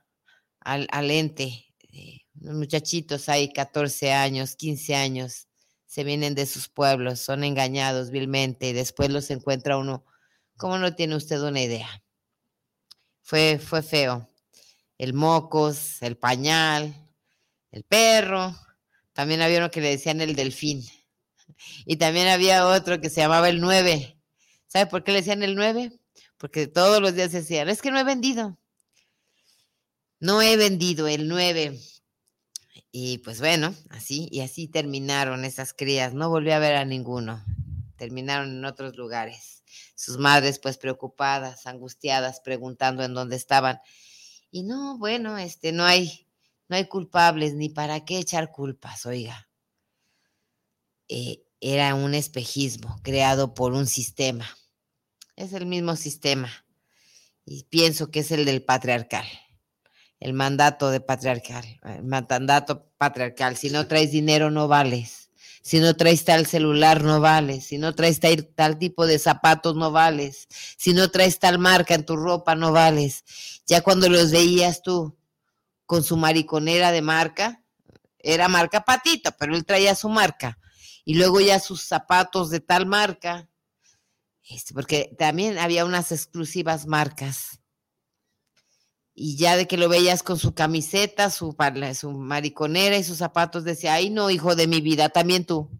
al, 0.61 1.11
ente. 1.11 1.65
Eh, 1.91 2.21
los 2.35 2.55
muchachitos 2.55 3.27
hay 3.27 3.51
14 3.51 4.13
años, 4.13 4.55
15 4.55 4.95
años, 4.95 5.47
se 5.85 6.03
vienen 6.03 6.35
de 6.35 6.45
sus 6.45 6.69
pueblos, 6.69 7.19
son 7.19 7.43
engañados 7.43 8.11
vilmente 8.11 8.69
y 8.69 8.73
después 8.73 9.09
los 9.09 9.29
encuentra 9.31 9.77
uno. 9.77 10.05
¿Cómo 10.55 10.77
no 10.77 10.95
tiene 10.95 11.15
usted 11.15 11.41
una 11.41 11.61
idea? 11.61 12.03
Fue, 13.21 13.59
fue 13.59 13.81
feo. 13.81 14.29
El 14.97 15.13
mocos, 15.13 16.01
el 16.01 16.17
pañal, 16.17 16.93
el 17.71 17.83
perro. 17.83 18.55
También 19.17 19.41
había 19.41 19.57
uno 19.57 19.71
que 19.71 19.81
le 19.81 19.89
decían 19.89 20.21
el 20.21 20.35
delfín. 20.35 20.85
Y 21.85 21.97
también 21.97 22.29
había 22.29 22.67
otro 22.67 23.01
que 23.01 23.09
se 23.09 23.19
llamaba 23.19 23.49
el 23.49 23.59
nueve. 23.59 24.17
¿Sabe 24.67 24.85
por 24.85 25.03
qué 25.03 25.11
le 25.11 25.17
decían 25.19 25.43
el 25.43 25.55
nueve? 25.55 25.91
porque 26.37 26.67
todos 26.67 27.01
los 27.01 27.15
días 27.15 27.31
decían, 27.31 27.69
es 27.69 27.81
que 27.81 27.91
no 27.91 27.99
he 27.99 28.03
vendido. 28.03 28.57
No 30.19 30.41
he 30.41 30.57
vendido 30.57 31.07
el 31.07 31.27
9. 31.27 31.79
Y 32.91 33.19
pues 33.19 33.39
bueno, 33.39 33.75
así 33.89 34.27
y 34.31 34.41
así 34.41 34.67
terminaron 34.67 35.45
esas 35.45 35.73
crías. 35.73 36.13
No 36.13 36.29
volví 36.29 36.51
a 36.51 36.59
ver 36.59 36.75
a 36.75 36.85
ninguno. 36.85 37.43
Terminaron 37.97 38.51
en 38.51 38.65
otros 38.65 38.95
lugares. 38.95 39.63
Sus 39.95 40.17
madres 40.17 40.59
pues 40.59 40.77
preocupadas, 40.77 41.67
angustiadas, 41.67 42.39
preguntando 42.39 43.03
en 43.03 43.13
dónde 43.13 43.35
estaban. 43.35 43.79
Y 44.51 44.63
no, 44.63 44.97
bueno, 44.97 45.37
este 45.37 45.71
no 45.71 45.85
hay 45.85 46.26
no 46.69 46.75
hay 46.75 46.87
culpables 46.87 47.53
ni 47.53 47.69
para 47.69 48.05
qué 48.05 48.19
echar 48.19 48.51
culpas, 48.51 49.05
oiga. 49.05 49.49
Eh, 51.07 51.43
era 51.59 51.95
un 51.95 52.13
espejismo 52.13 52.99
creado 53.03 53.53
por 53.53 53.73
un 53.73 53.87
sistema 53.87 54.45
es 55.37 55.53
el 55.53 55.65
mismo 55.65 55.95
sistema. 55.95 56.49
Y 57.45 57.63
pienso 57.63 58.11
que 58.11 58.19
es 58.19 58.31
el 58.31 58.43
del 58.43 58.63
patriarcal. 58.63 59.25
El 60.19 60.33
mandato 60.33 60.89
de 60.89 60.99
patriarcal. 60.99 61.79
El 61.83 62.03
mandato 62.03 62.91
patriarcal. 62.97 63.55
Si 63.55 63.69
no 63.69 63.87
traes 63.87 64.11
dinero, 64.11 64.51
no 64.51 64.67
vales. 64.67 65.29
Si 65.61 65.79
no 65.79 65.95
traes 65.95 66.25
tal 66.25 66.47
celular, 66.47 67.03
no 67.03 67.21
vales. 67.21 67.67
Si 67.67 67.77
no 67.77 67.93
traes 67.93 68.19
tal, 68.19 68.47
tal 68.47 68.79
tipo 68.79 69.05
de 69.05 69.19
zapatos, 69.19 69.75
no 69.75 69.91
vales. 69.91 70.47
Si 70.49 70.93
no 70.93 71.09
traes 71.09 71.39
tal 71.39 71.59
marca 71.59 71.93
en 71.93 72.05
tu 72.05 72.17
ropa, 72.17 72.55
no 72.55 72.71
vales. 72.71 73.23
Ya 73.67 73.81
cuando 73.81 74.09
los 74.09 74.31
veías 74.31 74.81
tú 74.81 75.16
con 75.87 76.03
su 76.03 76.17
mariconera 76.17 76.91
de 76.91 77.01
marca, 77.01 77.63
era 78.19 78.49
marca 78.49 78.81
patita, 78.83 79.31
pero 79.31 79.55
él 79.55 79.65
traía 79.65 79.95
su 79.95 80.09
marca. 80.09 80.59
Y 81.05 81.15
luego 81.15 81.39
ya 81.39 81.59
sus 81.59 81.81
zapatos 81.81 82.49
de 82.49 82.59
tal 82.59 82.85
marca, 82.85 83.49
este, 84.43 84.73
porque 84.73 85.15
también 85.17 85.57
había 85.57 85.85
unas 85.85 86.11
exclusivas 86.11 86.85
marcas. 86.85 87.61
Y 89.13 89.37
ya 89.37 89.55
de 89.55 89.65
que 89.65 89.77
lo 89.77 89.87
veías 89.87 90.23
con 90.23 90.37
su 90.37 90.53
camiseta, 90.53 91.29
su, 91.29 91.55
su 91.95 92.11
mariconera 92.11 92.97
y 92.97 93.03
sus 93.03 93.17
zapatos, 93.17 93.63
decía, 93.63 93.93
ay 93.93 94.09
no, 94.09 94.29
hijo 94.29 94.55
de 94.55 94.67
mi 94.67 94.81
vida, 94.81 95.09
también 95.09 95.45
tú. 95.45 95.71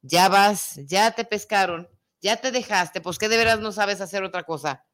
Ya 0.00 0.28
vas, 0.28 0.76
ya 0.86 1.10
te 1.10 1.24
pescaron, 1.24 1.88
ya 2.22 2.36
te 2.36 2.52
dejaste, 2.52 3.00
pues 3.00 3.18
que 3.18 3.28
de 3.28 3.36
veras 3.36 3.58
no 3.58 3.72
sabes 3.72 4.00
hacer 4.00 4.22
otra 4.22 4.44
cosa. 4.44 4.86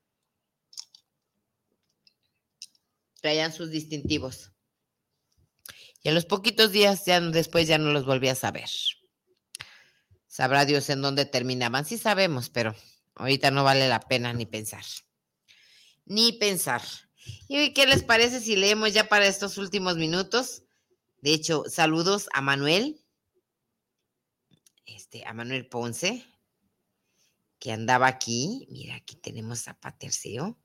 Traían 3.27 3.53
sus 3.53 3.71
distintivos. 3.71 4.53
Y 6.03 6.09
a 6.09 6.13
los 6.13 6.25
poquitos 6.25 6.71
días 6.71 7.05
ya 7.05 7.21
después 7.21 7.67
ya 7.67 7.77
no 7.77 7.91
los 7.91 8.07
volví 8.07 8.29
a 8.29 8.37
saber. 8.37 8.71
Sabrá 10.29 10.65
Dios 10.65 10.89
en 10.91 11.03
dónde 11.03 11.27
terminaban. 11.27 11.85
Sí 11.85 11.99
sabemos, 11.99 12.51
pero 12.51 12.77
Ahorita 13.17 13.51
no 13.51 13.65
vale 13.65 13.89
la 13.89 14.01
pena 14.01 14.33
ni 14.35 14.45
pensar. 14.45 14.85
Ni 16.05 16.33
pensar. 16.33 16.83
¿Y 17.49 17.73
qué 17.73 17.87
les 17.87 18.03
parece 18.03 18.41
si 18.41 18.57
leemos 18.57 18.93
ya 18.93 19.09
para 19.09 19.27
estos 19.27 19.59
últimos 19.59 19.97
minutos 19.97 20.63
De 21.23 21.33
hecho, 21.33 21.65
saludos 21.69 22.29
a 22.35 22.41
Manuel, 22.41 23.03
este, 24.85 25.27
a 25.27 25.33
Manuel 25.33 25.67
Ponce, 25.67 26.25
que 27.59 27.73
andaba 27.73 28.07
aquí. 28.07 28.69
Mira, 28.71 28.97
aquí 28.97 29.17
tenemos 29.17 29.67
a 29.67 29.75
Paterceo. 29.75 30.59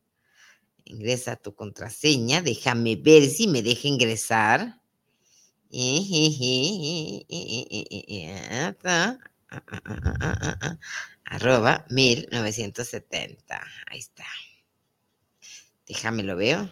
Ingresa 0.85 1.35
tu 1.35 1.55
contraseña. 1.55 2.41
Déjame 2.41 2.95
ver 2.95 3.29
si 3.29 3.47
me 3.47 3.61
deja 3.61 3.87
ingresar. 3.87 4.81
Arroba 11.25 11.85
1970. 11.89 13.61
Ahí 13.87 13.99
está. 13.99 14.25
Déjame 15.87 16.23
lo 16.23 16.35
veo. 16.35 16.71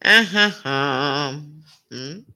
Ajá. 0.00 1.32
¿Mm? 1.90 2.33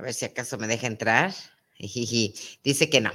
A 0.00 0.02
ver 0.02 0.14
si 0.14 0.24
acaso 0.24 0.56
me 0.56 0.66
deja 0.66 0.86
entrar. 0.86 1.34
Dice 1.78 2.88
que 2.88 3.02
no, 3.02 3.12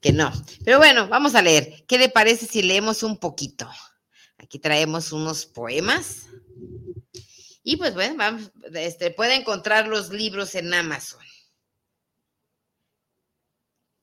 que 0.00 0.10
no. 0.10 0.32
Pero 0.64 0.78
bueno, 0.78 1.06
vamos 1.06 1.34
a 1.34 1.42
leer. 1.42 1.84
¿Qué 1.86 1.98
le 1.98 2.08
parece 2.08 2.46
si 2.46 2.62
leemos 2.62 3.02
un 3.02 3.18
poquito? 3.18 3.68
Aquí 4.38 4.58
traemos 4.58 5.12
unos 5.12 5.44
poemas. 5.44 6.22
Y 7.62 7.76
pues 7.76 7.92
bueno, 7.92 8.38
este, 8.72 9.10
puede 9.10 9.34
encontrar 9.34 9.86
los 9.86 10.08
libros 10.08 10.54
en 10.54 10.72
Amazon. 10.72 11.22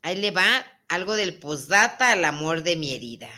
Ahí 0.04 0.18
le 0.18 0.30
va 0.30 0.64
algo 0.90 1.16
del 1.16 1.40
postdata 1.40 2.12
al 2.12 2.24
amor 2.24 2.62
de 2.62 2.76
mi 2.76 2.94
herida. 2.94 3.32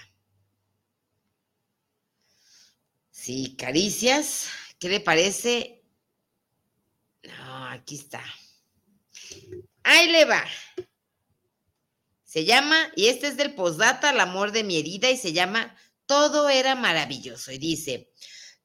Sí, 3.11 3.55
caricias. 3.57 4.49
¿Qué 4.77 4.89
le 4.89 4.99
parece? 4.99 5.85
No, 7.23 7.67
aquí 7.67 7.95
está. 7.95 8.21
Ahí 9.83 10.11
le 10.11 10.25
va. 10.25 10.43
Se 12.23 12.45
llama, 12.45 12.91
y 12.95 13.07
este 13.07 13.27
es 13.27 13.37
del 13.37 13.53
postdata, 13.53 14.09
el 14.09 14.19
amor 14.19 14.51
de 14.51 14.63
mi 14.63 14.77
herida, 14.77 15.09
y 15.09 15.17
se 15.17 15.33
llama 15.33 15.75
Todo 16.05 16.49
era 16.49 16.75
maravilloso. 16.75 17.51
Y 17.51 17.57
dice, 17.57 18.11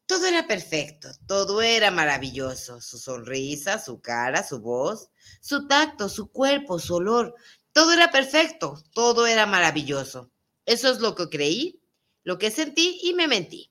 todo 0.07 0.25
era 0.25 0.47
perfecto, 0.47 1.11
todo 1.27 1.61
era 1.61 1.91
maravilloso. 1.91 2.81
Su 2.81 2.99
sonrisa, 2.99 3.79
su 3.79 4.01
cara, 4.01 4.43
su 4.43 4.61
voz, 4.61 5.11
su 5.43 5.67
tacto, 5.69 6.09
su 6.09 6.33
cuerpo, 6.33 6.79
su 6.79 6.95
olor. 6.95 7.35
Todo 7.73 7.93
era 7.93 8.11
perfecto, 8.11 8.83
todo 8.95 9.27
era 9.27 9.45
maravilloso. 9.45 10.33
Eso 10.65 10.91
es 10.91 11.01
lo 11.01 11.15
que 11.15 11.29
creí, 11.29 11.83
lo 12.23 12.39
que 12.39 12.51
sentí 12.51 12.99
y 13.03 13.13
me 13.13 13.29
mentí. 13.29 13.71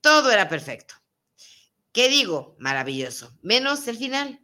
Todo 0.00 0.30
era 0.30 0.48
perfecto. 0.48 0.94
¿Qué 1.90 2.08
digo? 2.08 2.54
Maravilloso. 2.60 3.36
Menos 3.42 3.88
el 3.88 3.98
final. 3.98 4.40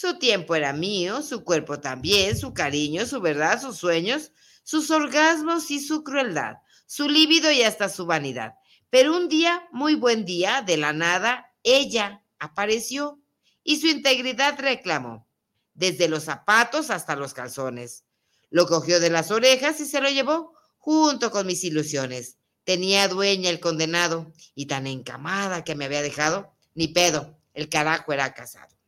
Su 0.00 0.18
tiempo 0.18 0.54
era 0.54 0.72
mío, 0.72 1.20
su 1.20 1.44
cuerpo 1.44 1.78
también, 1.78 2.34
su 2.34 2.54
cariño, 2.54 3.04
su 3.04 3.20
verdad, 3.20 3.60
sus 3.60 3.76
sueños, 3.76 4.32
sus 4.62 4.90
orgasmos 4.90 5.70
y 5.70 5.78
su 5.78 6.04
crueldad, 6.04 6.54
su 6.86 7.06
líbido 7.06 7.52
y 7.52 7.64
hasta 7.64 7.90
su 7.90 8.06
vanidad. 8.06 8.54
Pero 8.88 9.14
un 9.14 9.28
día, 9.28 9.68
muy 9.72 9.96
buen 9.96 10.24
día, 10.24 10.62
de 10.62 10.78
la 10.78 10.94
nada, 10.94 11.52
ella 11.62 12.24
apareció 12.38 13.20
y 13.62 13.78
su 13.78 13.88
integridad 13.88 14.58
reclamó, 14.58 15.28
desde 15.74 16.08
los 16.08 16.24
zapatos 16.24 16.88
hasta 16.88 17.14
los 17.14 17.34
calzones. 17.34 18.06
Lo 18.48 18.66
cogió 18.66 19.00
de 19.00 19.10
las 19.10 19.30
orejas 19.30 19.80
y 19.80 19.84
se 19.84 20.00
lo 20.00 20.08
llevó 20.08 20.54
junto 20.78 21.30
con 21.30 21.46
mis 21.46 21.62
ilusiones. 21.62 22.38
Tenía 22.64 23.06
dueña 23.06 23.50
el 23.50 23.60
condenado 23.60 24.32
y 24.54 24.64
tan 24.64 24.86
encamada 24.86 25.62
que 25.62 25.74
me 25.74 25.84
había 25.84 26.00
dejado, 26.00 26.54
ni 26.74 26.88
pedo, 26.88 27.38
el 27.52 27.68
carajo 27.68 28.14
era 28.14 28.32
casado 28.32 28.79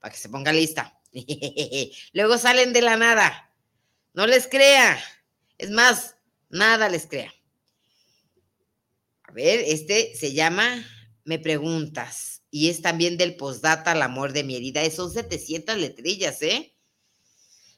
para 0.00 0.12
que 0.12 0.18
se 0.18 0.28
ponga 0.28 0.52
lista. 0.52 1.00
Luego 2.12 2.38
salen 2.38 2.72
de 2.72 2.82
la 2.82 2.96
nada. 2.96 3.52
No 4.14 4.26
les 4.26 4.46
crea. 4.46 4.98
Es 5.56 5.70
más, 5.70 6.16
nada 6.48 6.88
les 6.88 7.06
crea. 7.06 7.32
A 9.24 9.32
ver, 9.32 9.60
este 9.66 10.14
se 10.14 10.32
llama 10.32 10.84
Me 11.24 11.38
Preguntas 11.38 12.42
y 12.50 12.70
es 12.70 12.80
también 12.80 13.18
del 13.18 13.36
postdata 13.36 13.92
al 13.92 14.02
amor 14.02 14.32
de 14.32 14.44
mi 14.44 14.56
herida. 14.56 14.88
Son 14.90 15.10
700 15.10 15.76
letrillas, 15.76 16.40
¿eh? 16.42 16.74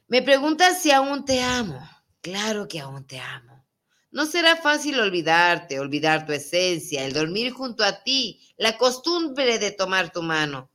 Me 0.07 0.23
preguntas 0.23 0.83
si 0.83 0.91
aún 0.91 1.25
te 1.25 1.41
amo. 1.41 1.81
Claro 2.21 2.69
que 2.69 2.81
aún 2.81 3.07
te 3.07 3.19
amo. 3.19 3.65
No 4.13 4.27
será 4.27 4.57
fácil 4.57 4.99
olvidarte, 4.99 5.79
olvidar 5.79 6.27
tu 6.27 6.33
esencia, 6.33 7.05
el 7.05 7.13
dormir 7.13 7.53
junto 7.53 7.85
a 7.85 8.03
ti, 8.03 8.41
la 8.57 8.77
costumbre 8.77 9.59
de 9.59 9.71
tomar 9.71 10.13
tu 10.13 10.23
mano 10.23 10.70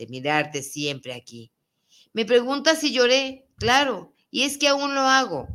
de 0.00 0.06
mirarte 0.06 0.62
siempre 0.62 1.12
aquí. 1.12 1.52
Me 2.14 2.24
preguntas 2.24 2.80
si 2.80 2.90
lloré, 2.90 3.46
claro, 3.56 4.14
y 4.30 4.44
es 4.44 4.56
que 4.56 4.66
aún 4.66 4.94
lo 4.94 5.02
hago. 5.02 5.46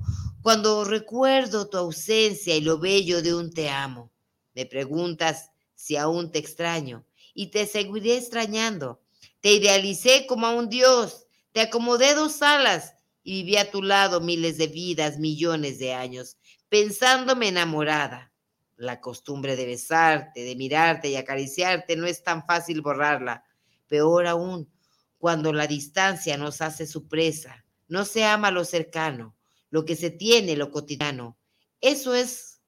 Cuando 0.43 0.83
recuerdo 0.83 1.67
tu 1.67 1.77
ausencia 1.77 2.55
y 2.55 2.61
lo 2.61 2.77
bello 2.77 3.23
de 3.23 3.33
un 3.33 3.51
te 3.51 3.69
amo, 3.71 4.11
me 4.53 4.67
preguntas 4.67 5.49
si 5.73 5.97
aún 5.97 6.31
te 6.31 6.37
extraño 6.37 7.07
y 7.33 7.47
te 7.47 7.65
seguiré 7.65 8.17
extrañando. 8.17 9.01
Te 9.41 9.51
idealicé 9.53 10.27
como 10.27 10.45
a 10.45 10.51
un 10.51 10.69
dios, 10.69 11.25
te 11.51 11.61
acomodé 11.61 12.13
dos 12.13 12.43
alas 12.43 12.93
y 13.23 13.41
viví 13.41 13.57
a 13.57 13.71
tu 13.71 13.81
lado 13.81 14.21
miles 14.21 14.59
de 14.59 14.67
vidas, 14.67 15.17
millones 15.17 15.79
de 15.79 15.95
años, 15.95 16.37
pensándome 16.69 17.47
enamorada. 17.47 18.31
La 18.77 19.01
costumbre 19.01 19.55
de 19.55 19.65
besarte, 19.65 20.43
de 20.43 20.55
mirarte 20.55 21.09
y 21.09 21.15
acariciarte 21.15 21.95
no 21.95 22.05
es 22.05 22.21
tan 22.21 22.45
fácil 22.45 22.81
borrarla. 22.81 23.43
Peor 23.87 24.27
aún, 24.27 24.69
cuando 25.17 25.53
la 25.53 25.67
distancia 25.67 26.37
nos 26.37 26.61
hace 26.61 26.85
su 26.85 27.07
presa, 27.07 27.65
no 27.87 28.05
se 28.05 28.23
ama 28.23 28.51
lo 28.51 28.65
cercano, 28.65 29.35
lo 29.69 29.85
que 29.85 29.95
se 29.95 30.09
tiene, 30.09 30.55
lo 30.55 30.71
cotidiano. 30.71 31.37
Eso 31.81 32.13
es 32.15 32.61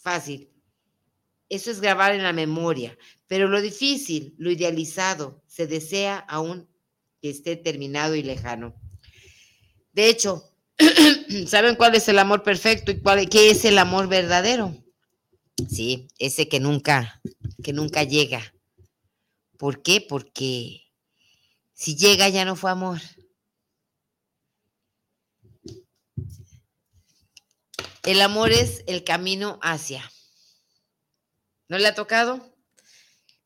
fácil, 0.00 0.50
eso 1.48 1.70
es 1.70 1.80
grabar 1.80 2.14
en 2.14 2.22
la 2.22 2.32
memoria, 2.32 2.96
pero 3.26 3.48
lo 3.48 3.60
difícil, 3.60 4.34
lo 4.38 4.50
idealizado, 4.50 5.42
se 5.46 5.66
desea 5.66 6.18
aún 6.18 6.68
que 7.20 7.30
esté 7.30 7.56
terminado 7.56 8.14
y 8.14 8.22
lejano. 8.22 8.74
De 9.92 10.08
hecho, 10.08 10.44
¿saben 11.46 11.74
cuál 11.76 11.94
es 11.94 12.08
el 12.08 12.18
amor 12.18 12.42
perfecto 12.42 12.90
y 12.90 13.00
cuál, 13.00 13.28
qué 13.28 13.50
es 13.50 13.64
el 13.64 13.78
amor 13.78 14.08
verdadero? 14.08 14.76
Sí, 15.68 16.08
ese 16.18 16.48
que 16.48 16.60
nunca, 16.60 17.20
que 17.62 17.72
nunca 17.72 18.04
llega, 18.04 18.54
¿Por 19.58 19.82
qué? 19.82 20.00
Porque 20.00 20.88
si 21.74 21.96
llega 21.96 22.28
ya 22.28 22.46
no 22.46 22.56
fue 22.56 22.70
amor. 22.70 23.00
El 28.04 28.22
amor 28.22 28.52
es 28.52 28.82
el 28.86 29.04
camino 29.04 29.58
hacia. 29.60 30.10
¿No 31.68 31.76
le 31.76 31.88
ha 31.88 31.94
tocado? 31.94 32.54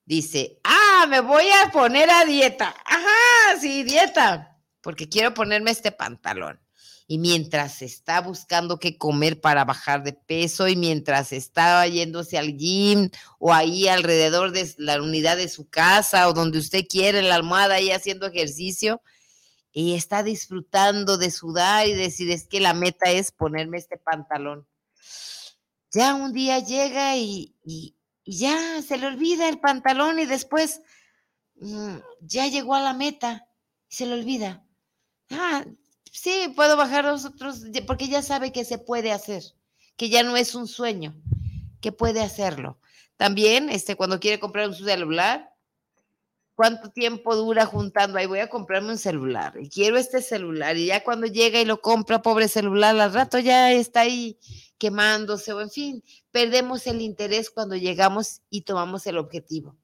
Dice, 0.04 0.60
ah, 0.62 1.06
me 1.08 1.20
voy 1.20 1.46
a 1.50 1.72
poner 1.72 2.08
a 2.10 2.24
dieta. 2.24 2.74
Ajá, 2.84 3.58
sí, 3.60 3.82
dieta, 3.82 4.60
porque 4.80 5.08
quiero 5.08 5.34
ponerme 5.34 5.72
este 5.72 5.90
pantalón 5.90 6.62
y 7.06 7.18
mientras 7.18 7.82
está 7.82 8.20
buscando 8.20 8.78
qué 8.78 8.96
comer 8.96 9.40
para 9.40 9.64
bajar 9.64 10.02
de 10.02 10.12
peso 10.12 10.68
y 10.68 10.76
mientras 10.76 11.32
está 11.32 11.86
yéndose 11.86 12.38
al 12.38 12.56
gym 12.56 13.10
o 13.38 13.52
ahí 13.52 13.88
alrededor 13.88 14.52
de 14.52 14.72
la 14.78 15.00
unidad 15.00 15.36
de 15.36 15.48
su 15.48 15.68
casa 15.68 16.28
o 16.28 16.32
donde 16.32 16.58
usted 16.58 16.86
quiere, 16.88 17.18
en 17.18 17.28
la 17.28 17.34
almohada 17.34 17.74
ahí 17.74 17.90
haciendo 17.90 18.26
ejercicio 18.26 19.02
y 19.72 19.94
está 19.94 20.22
disfrutando 20.22 21.16
de 21.16 21.30
sudar 21.30 21.86
y 21.86 21.94
decir 21.94 22.30
es 22.30 22.46
que 22.46 22.60
la 22.60 22.74
meta 22.74 23.10
es 23.10 23.32
ponerme 23.32 23.78
este 23.78 23.96
pantalón. 23.96 24.66
Ya 25.90 26.14
un 26.14 26.32
día 26.32 26.58
llega 26.58 27.16
y, 27.16 27.56
ya 28.24 28.80
se 28.82 28.98
le 28.98 29.06
olvida 29.06 29.48
el 29.48 29.58
pantalón 29.58 30.18
y 30.18 30.26
después 30.26 30.80
mm, 31.56 31.96
ya 32.20 32.46
llegó 32.46 32.74
a 32.74 32.80
la 32.80 32.94
meta 32.94 33.46
y 33.88 33.96
se 33.96 34.06
le 34.06 34.14
olvida. 34.14 34.64
Ah, 35.30 35.64
sí, 36.12 36.52
puedo 36.54 36.76
bajar 36.76 37.04
los 37.06 37.24
otros, 37.24 37.62
porque 37.86 38.06
ya 38.06 38.22
sabe 38.22 38.52
que 38.52 38.64
se 38.64 38.78
puede 38.78 39.10
hacer, 39.10 39.42
que 39.96 40.08
ya 40.08 40.22
no 40.22 40.36
es 40.36 40.54
un 40.54 40.68
sueño, 40.68 41.16
que 41.80 41.90
puede 41.90 42.20
hacerlo. 42.20 42.78
También, 43.16 43.70
este, 43.70 43.96
cuando 43.96 44.20
quiere 44.20 44.38
comprar 44.38 44.68
un 44.68 44.74
celular, 44.74 45.52
¿cuánto 46.54 46.90
tiempo 46.90 47.34
dura 47.34 47.66
juntando? 47.66 48.18
Ahí 48.18 48.26
voy 48.26 48.40
a 48.40 48.48
comprarme 48.48 48.90
un 48.90 48.98
celular 48.98 49.54
y 49.60 49.68
quiero 49.68 49.96
este 49.96 50.22
celular 50.22 50.76
y 50.76 50.86
ya 50.86 51.02
cuando 51.02 51.26
llega 51.26 51.60
y 51.60 51.64
lo 51.64 51.80
compra, 51.80 52.22
pobre 52.22 52.46
celular, 52.48 52.98
al 52.98 53.12
rato 53.12 53.38
ya 53.38 53.72
está 53.72 54.00
ahí 54.00 54.38
quemándose 54.78 55.52
o 55.52 55.60
en 55.60 55.70
fin, 55.70 56.04
perdemos 56.30 56.86
el 56.86 57.00
interés 57.00 57.50
cuando 57.50 57.76
llegamos 57.76 58.42
y 58.50 58.62
tomamos 58.62 59.06
el 59.06 59.18
objetivo. 59.18 59.76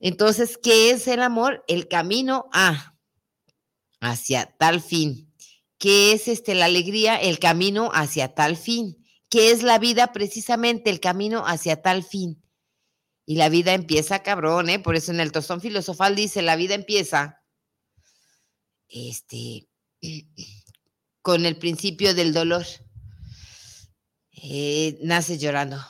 Entonces, 0.00 0.58
¿qué 0.58 0.90
es 0.90 1.08
el 1.08 1.22
amor? 1.22 1.64
El 1.66 1.88
camino 1.88 2.48
a 2.52 2.93
hacia 4.04 4.46
tal 4.58 4.80
fin 4.80 5.34
que 5.84 6.12
es 6.12 6.28
este, 6.28 6.54
la 6.54 6.64
alegría, 6.64 7.16
el 7.16 7.38
camino 7.38 7.90
hacia 7.92 8.34
tal 8.34 8.56
fin, 8.56 9.04
que 9.28 9.50
es 9.50 9.62
la 9.62 9.78
vida 9.78 10.14
precisamente 10.14 10.88
el 10.88 10.98
camino 10.98 11.46
hacia 11.46 11.82
tal 11.82 12.02
fin. 12.02 12.42
Y 13.26 13.36
la 13.36 13.50
vida 13.50 13.74
empieza 13.74 14.22
cabrón, 14.22 14.70
¿eh? 14.70 14.78
Por 14.78 14.96
eso 14.96 15.12
en 15.12 15.20
el 15.20 15.30
tostón 15.30 15.60
filosofal 15.60 16.14
dice, 16.16 16.40
la 16.40 16.56
vida 16.56 16.74
empieza 16.74 17.42
este, 18.88 19.68
con 21.22 21.44
el 21.44 21.58
principio 21.58 22.14
del 22.14 22.32
dolor. 22.32 22.64
Eh, 24.30 24.98
naces 25.02 25.38
llorando 25.38 25.84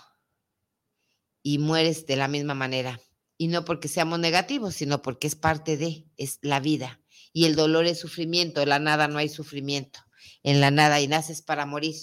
y 1.43 1.59
mueres 1.59 2.05
de 2.07 2.17
la 2.17 2.27
misma 2.27 2.55
manera. 2.55 3.01
Y 3.39 3.47
no 3.47 3.65
porque 3.65 3.87
seamos 3.87 4.19
negativos, 4.19 4.75
sino 4.75 5.03
porque 5.03 5.29
es 5.29 5.37
parte 5.37 5.77
de, 5.77 6.07
es 6.17 6.41
la 6.43 6.59
vida. 6.59 7.01
Y 7.35 7.45
el 7.45 7.57
dolor 7.57 7.85
es 7.85 7.99
sufrimiento, 7.99 8.63
en 8.63 8.71
la 8.71 8.79
nada 8.79 9.09
no 9.09 9.19
hay 9.19 9.29
sufrimiento, 9.29 9.99
en 10.43 10.61
la 10.61 10.71
nada 10.71 11.01
y 11.01 11.09
naces 11.09 11.43
para 11.43 11.67
morir. 11.67 11.97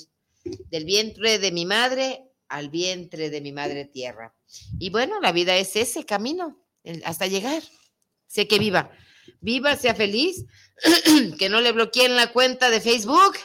Del 0.44 0.86
vientre 0.86 1.40
de 1.40 1.52
mi 1.52 1.66
madre 1.66 2.24
al 2.50 2.70
vientre 2.70 3.30
de 3.30 3.40
mi 3.42 3.54
madre 3.54 3.86
tierra. 3.86 4.36
Y 4.78 4.90
bueno, 4.90 5.22
la 5.22 5.32
vida 5.32 5.56
es 5.56 5.76
ese 5.78 6.06
camino 6.06 6.62
hasta 7.06 7.28
llegar. 7.28 7.64
Sé 8.28 8.48
que 8.48 8.60
viva. 8.60 8.92
Viva, 9.40 9.78
sea 9.78 9.96
feliz, 9.96 10.46
que 11.40 11.48
no 11.48 11.62
le 11.62 11.72
bloqueen 11.72 12.16
la 12.16 12.32
cuenta 12.34 12.70
de 12.70 12.82
Facebook. 12.82 13.38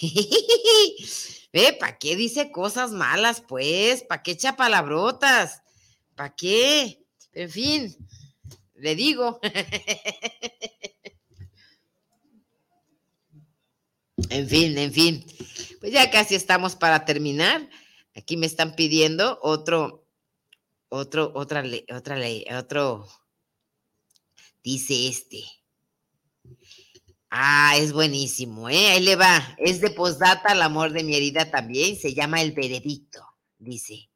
Ve, 1.52 1.72
¿para 1.80 1.96
qué 1.96 2.16
dice 2.16 2.50
cosas 2.52 2.90
malas, 2.90 3.40
pues? 3.40 4.02
¿Para 4.02 4.22
qué 4.22 4.32
echa 4.32 4.56
palabrotas? 4.56 5.62
¿Para 6.14 6.34
qué? 6.34 7.02
En 7.32 7.50
fin, 7.50 7.96
le 8.78 8.94
digo. 8.94 9.40
en 14.30 14.48
fin, 14.48 14.78
en 14.78 14.92
fin. 14.92 15.26
Pues 15.80 15.92
ya 15.92 16.10
casi 16.10 16.34
estamos 16.34 16.76
para 16.76 17.04
terminar. 17.04 17.68
Aquí 18.14 18.36
me 18.36 18.46
están 18.46 18.74
pidiendo 18.76 19.38
otro, 19.42 20.06
otro, 20.88 21.32
otra 21.34 21.62
ley, 21.62 21.84
otra 21.94 22.16
ley, 22.16 22.44
otro. 22.50 23.06
Dice 24.62 25.08
este. 25.08 25.44
Ah, 27.30 27.74
es 27.76 27.92
buenísimo, 27.92 28.70
¿eh? 28.70 28.92
Ahí 28.92 29.02
le 29.02 29.16
va. 29.16 29.56
Es 29.58 29.80
de 29.80 29.90
postdata 29.90 30.52
al 30.52 30.62
amor 30.62 30.92
de 30.92 31.04
mi 31.04 31.14
herida 31.14 31.50
también. 31.50 31.96
Se 31.96 32.14
llama 32.14 32.40
El 32.40 32.52
Veredicto. 32.52 33.20
Dice, 33.58 34.10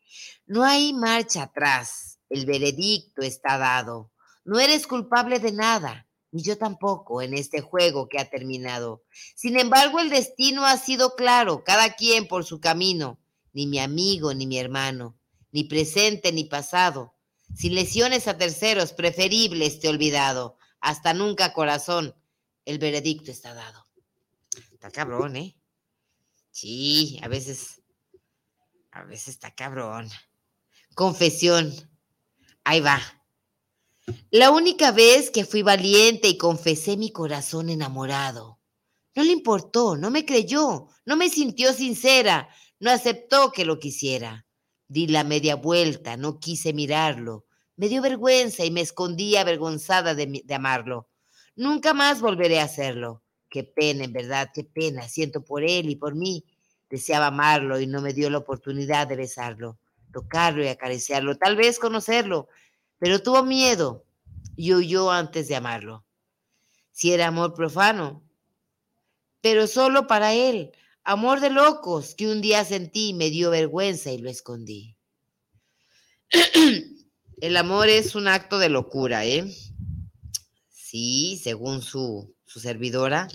no 0.46 0.64
hay 0.64 0.92
marcha 0.92 1.42
atrás. 1.42 2.18
El 2.28 2.46
veredicto 2.46 3.22
está 3.22 3.58
dado. 3.58 4.12
No 4.50 4.58
eres 4.58 4.88
culpable 4.88 5.38
de 5.38 5.52
nada, 5.52 6.08
ni 6.32 6.42
yo 6.42 6.58
tampoco 6.58 7.22
en 7.22 7.34
este 7.34 7.60
juego 7.60 8.08
que 8.08 8.18
ha 8.18 8.28
terminado. 8.28 9.04
Sin 9.36 9.56
embargo, 9.56 10.00
el 10.00 10.10
destino 10.10 10.66
ha 10.66 10.76
sido 10.76 11.14
claro, 11.14 11.62
cada 11.62 11.94
quien 11.94 12.26
por 12.26 12.44
su 12.44 12.58
camino, 12.58 13.20
ni 13.52 13.68
mi 13.68 13.78
amigo 13.78 14.34
ni 14.34 14.48
mi 14.48 14.58
hermano, 14.58 15.16
ni 15.52 15.62
presente 15.62 16.32
ni 16.32 16.46
pasado. 16.46 17.14
Sin 17.54 17.76
lesiones 17.76 18.26
a 18.26 18.38
terceros, 18.38 18.92
preferible 18.92 19.66
esté 19.66 19.88
olvidado. 19.88 20.58
Hasta 20.80 21.14
nunca, 21.14 21.52
corazón, 21.52 22.16
el 22.64 22.80
veredicto 22.80 23.30
está 23.30 23.54
dado. 23.54 23.86
Está 24.72 24.90
cabrón, 24.90 25.36
¿eh? 25.36 25.56
Sí, 26.50 27.20
a 27.22 27.28
veces, 27.28 27.82
a 28.90 29.04
veces 29.04 29.28
está 29.28 29.54
cabrón. 29.54 30.10
Confesión. 30.96 31.72
Ahí 32.64 32.80
va. 32.80 33.19
La 34.30 34.50
única 34.50 34.92
vez 34.92 35.30
que 35.30 35.44
fui 35.44 35.62
valiente 35.62 36.28
y 36.28 36.36
confesé 36.36 36.96
mi 36.96 37.10
corazón 37.10 37.68
enamorado. 37.68 38.58
No 39.14 39.24
le 39.24 39.32
importó, 39.32 39.96
no 39.96 40.10
me 40.10 40.24
creyó, 40.24 40.88
no 41.04 41.16
me 41.16 41.28
sintió 41.28 41.72
sincera, 41.72 42.48
no 42.78 42.90
aceptó 42.90 43.52
que 43.52 43.64
lo 43.64 43.78
quisiera. 43.78 44.46
Di 44.88 45.06
la 45.06 45.24
media 45.24 45.56
vuelta, 45.56 46.16
no 46.16 46.38
quise 46.38 46.72
mirarlo. 46.72 47.44
Me 47.76 47.88
dio 47.88 48.02
vergüenza 48.02 48.64
y 48.64 48.70
me 48.70 48.80
escondí 48.80 49.36
avergonzada 49.36 50.14
de, 50.14 50.42
de 50.44 50.54
amarlo. 50.54 51.08
Nunca 51.56 51.94
más 51.94 52.20
volveré 52.20 52.60
a 52.60 52.64
hacerlo. 52.64 53.22
Qué 53.48 53.64
pena, 53.64 54.04
en 54.04 54.12
verdad, 54.12 54.50
qué 54.54 54.64
pena. 54.64 55.08
Siento 55.08 55.44
por 55.44 55.64
él 55.64 55.90
y 55.90 55.96
por 55.96 56.14
mí. 56.14 56.44
Deseaba 56.88 57.26
amarlo 57.26 57.80
y 57.80 57.86
no 57.86 58.00
me 58.00 58.12
dio 58.12 58.30
la 58.30 58.38
oportunidad 58.38 59.06
de 59.06 59.16
besarlo, 59.16 59.78
tocarlo 60.12 60.64
y 60.64 60.68
acariciarlo, 60.68 61.36
tal 61.36 61.54
vez 61.54 61.78
conocerlo, 61.78 62.48
pero 63.00 63.20
tuvo 63.20 63.42
miedo 63.42 64.06
y 64.54 64.74
huyó 64.74 65.10
antes 65.10 65.48
de 65.48 65.56
amarlo. 65.56 66.06
Si 66.92 67.12
era 67.12 67.26
amor 67.26 67.54
profano, 67.54 68.22
pero 69.40 69.66
solo 69.66 70.06
para 70.06 70.34
él, 70.34 70.70
amor 71.02 71.40
de 71.40 71.50
locos 71.50 72.14
que 72.14 72.28
un 72.28 72.40
día 72.40 72.64
sentí 72.64 73.08
y 73.08 73.14
me 73.14 73.30
dio 73.30 73.50
vergüenza 73.50 74.12
y 74.12 74.18
lo 74.18 74.30
escondí. 74.30 74.96
El 77.40 77.56
amor 77.56 77.88
es 77.88 78.14
un 78.14 78.28
acto 78.28 78.58
de 78.58 78.68
locura, 78.68 79.24
¿eh? 79.24 79.50
Sí, 80.68 81.40
según 81.42 81.80
su, 81.80 82.36
su 82.44 82.60
servidora, 82.60 83.28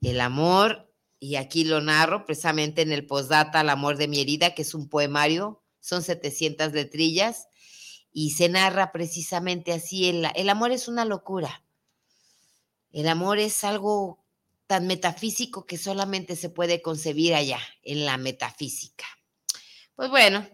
el 0.00 0.20
amor, 0.22 0.90
y 1.18 1.36
aquí 1.36 1.64
lo 1.64 1.82
narro 1.82 2.24
precisamente 2.24 2.80
en 2.80 2.92
el 2.92 3.06
postdata 3.06 3.60
El 3.60 3.68
amor 3.68 3.98
de 3.98 4.08
mi 4.08 4.20
herida, 4.20 4.54
que 4.54 4.62
es 4.62 4.72
un 4.72 4.88
poemario, 4.88 5.62
son 5.80 6.02
700 6.02 6.72
letrillas, 6.72 7.48
y 8.18 8.30
se 8.30 8.48
narra 8.48 8.92
precisamente 8.92 9.74
así, 9.74 10.08
el, 10.08 10.26
el 10.36 10.48
amor 10.48 10.72
es 10.72 10.88
una 10.88 11.04
locura. 11.04 11.62
El 12.90 13.08
amor 13.08 13.38
es 13.38 13.62
algo 13.62 14.24
tan 14.66 14.86
metafísico 14.86 15.66
que 15.66 15.76
solamente 15.76 16.34
se 16.34 16.48
puede 16.48 16.80
concebir 16.80 17.34
allá, 17.34 17.58
en 17.82 18.06
la 18.06 18.16
metafísica. 18.16 19.04
Pues 19.94 20.08
bueno, 20.08 20.48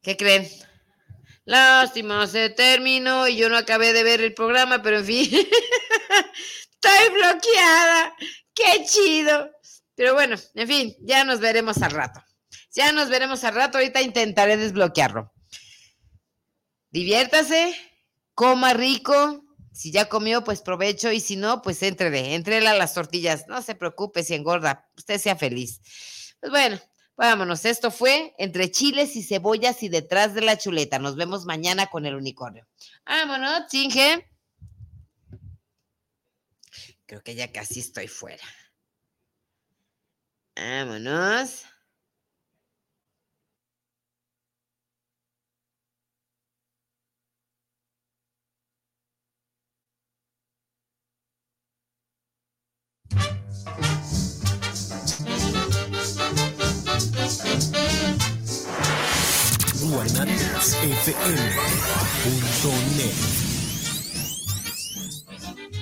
¿qué 0.00 0.16
creen? 0.16 0.48
Lástima, 1.44 2.24
se 2.28 2.50
terminó 2.50 3.26
y 3.26 3.36
yo 3.36 3.48
no 3.48 3.56
acabé 3.56 3.92
de 3.92 4.04
ver 4.04 4.20
el 4.20 4.34
programa, 4.34 4.80
pero 4.80 5.00
en 5.00 5.06
fin, 5.06 5.24
estoy 6.70 7.14
bloqueada. 7.14 8.14
Qué 8.54 8.84
chido. 8.84 9.50
Pero 9.96 10.14
bueno, 10.14 10.36
en 10.54 10.68
fin, 10.68 10.96
ya 11.00 11.24
nos 11.24 11.40
veremos 11.40 11.82
al 11.82 11.90
rato. 11.90 12.22
Ya 12.70 12.92
nos 12.92 13.08
veremos 13.08 13.42
al 13.42 13.56
rato. 13.56 13.78
Ahorita 13.78 14.00
intentaré 14.00 14.56
desbloquearlo. 14.56 15.32
Diviértase, 16.90 17.74
coma 18.34 18.72
rico. 18.74 19.44
Si 19.72 19.92
ya 19.92 20.08
comió, 20.08 20.42
pues 20.42 20.62
provecho. 20.62 21.12
Y 21.12 21.20
si 21.20 21.36
no, 21.36 21.62
pues 21.62 21.82
entrele, 21.82 22.34
entrele 22.34 22.68
a 22.68 22.74
las 22.74 22.94
tortillas. 22.94 23.46
No 23.48 23.62
se 23.62 23.74
preocupe 23.74 24.24
si 24.24 24.34
engorda. 24.34 24.88
Usted 24.96 25.20
sea 25.20 25.36
feliz. 25.36 25.80
Pues 26.40 26.50
bueno, 26.50 26.80
vámonos. 27.16 27.64
Esto 27.64 27.90
fue 27.90 28.34
entre 28.38 28.70
chiles 28.70 29.14
y 29.16 29.22
cebollas 29.22 29.82
y 29.82 29.88
detrás 29.88 30.34
de 30.34 30.40
la 30.40 30.58
chuleta. 30.58 30.98
Nos 30.98 31.16
vemos 31.16 31.44
mañana 31.44 31.86
con 31.86 32.06
el 32.06 32.16
unicornio. 32.16 32.66
Vámonos, 33.06 33.68
chinge. 33.68 34.26
Creo 37.06 37.22
que 37.22 37.34
ya 37.34 37.52
casi 37.52 37.80
estoy 37.80 38.08
fuera. 38.08 38.44
Vámonos. 40.56 41.64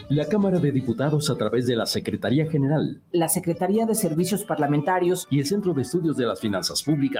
La 0.09 0.26
Cámara 0.28 0.59
de 0.59 0.72
Diputados 0.72 1.30
a 1.30 1.37
través 1.37 1.66
de 1.66 1.76
la 1.76 1.84
Secretaría 1.84 2.49
General, 2.49 3.03
la 3.12 3.28
Secretaría 3.28 3.87
de 3.87 3.95
Servicios 3.95 4.45
Parlamentarios. 4.45 5.26
Y 5.30 5.41
el 5.41 5.47
Centro 5.47 5.74
de 5.74 5.82
Estudios 5.82 6.16
de 6.16 6.26
las 6.26 6.41
Finanzas 6.41 6.82
Públicas 6.82 7.14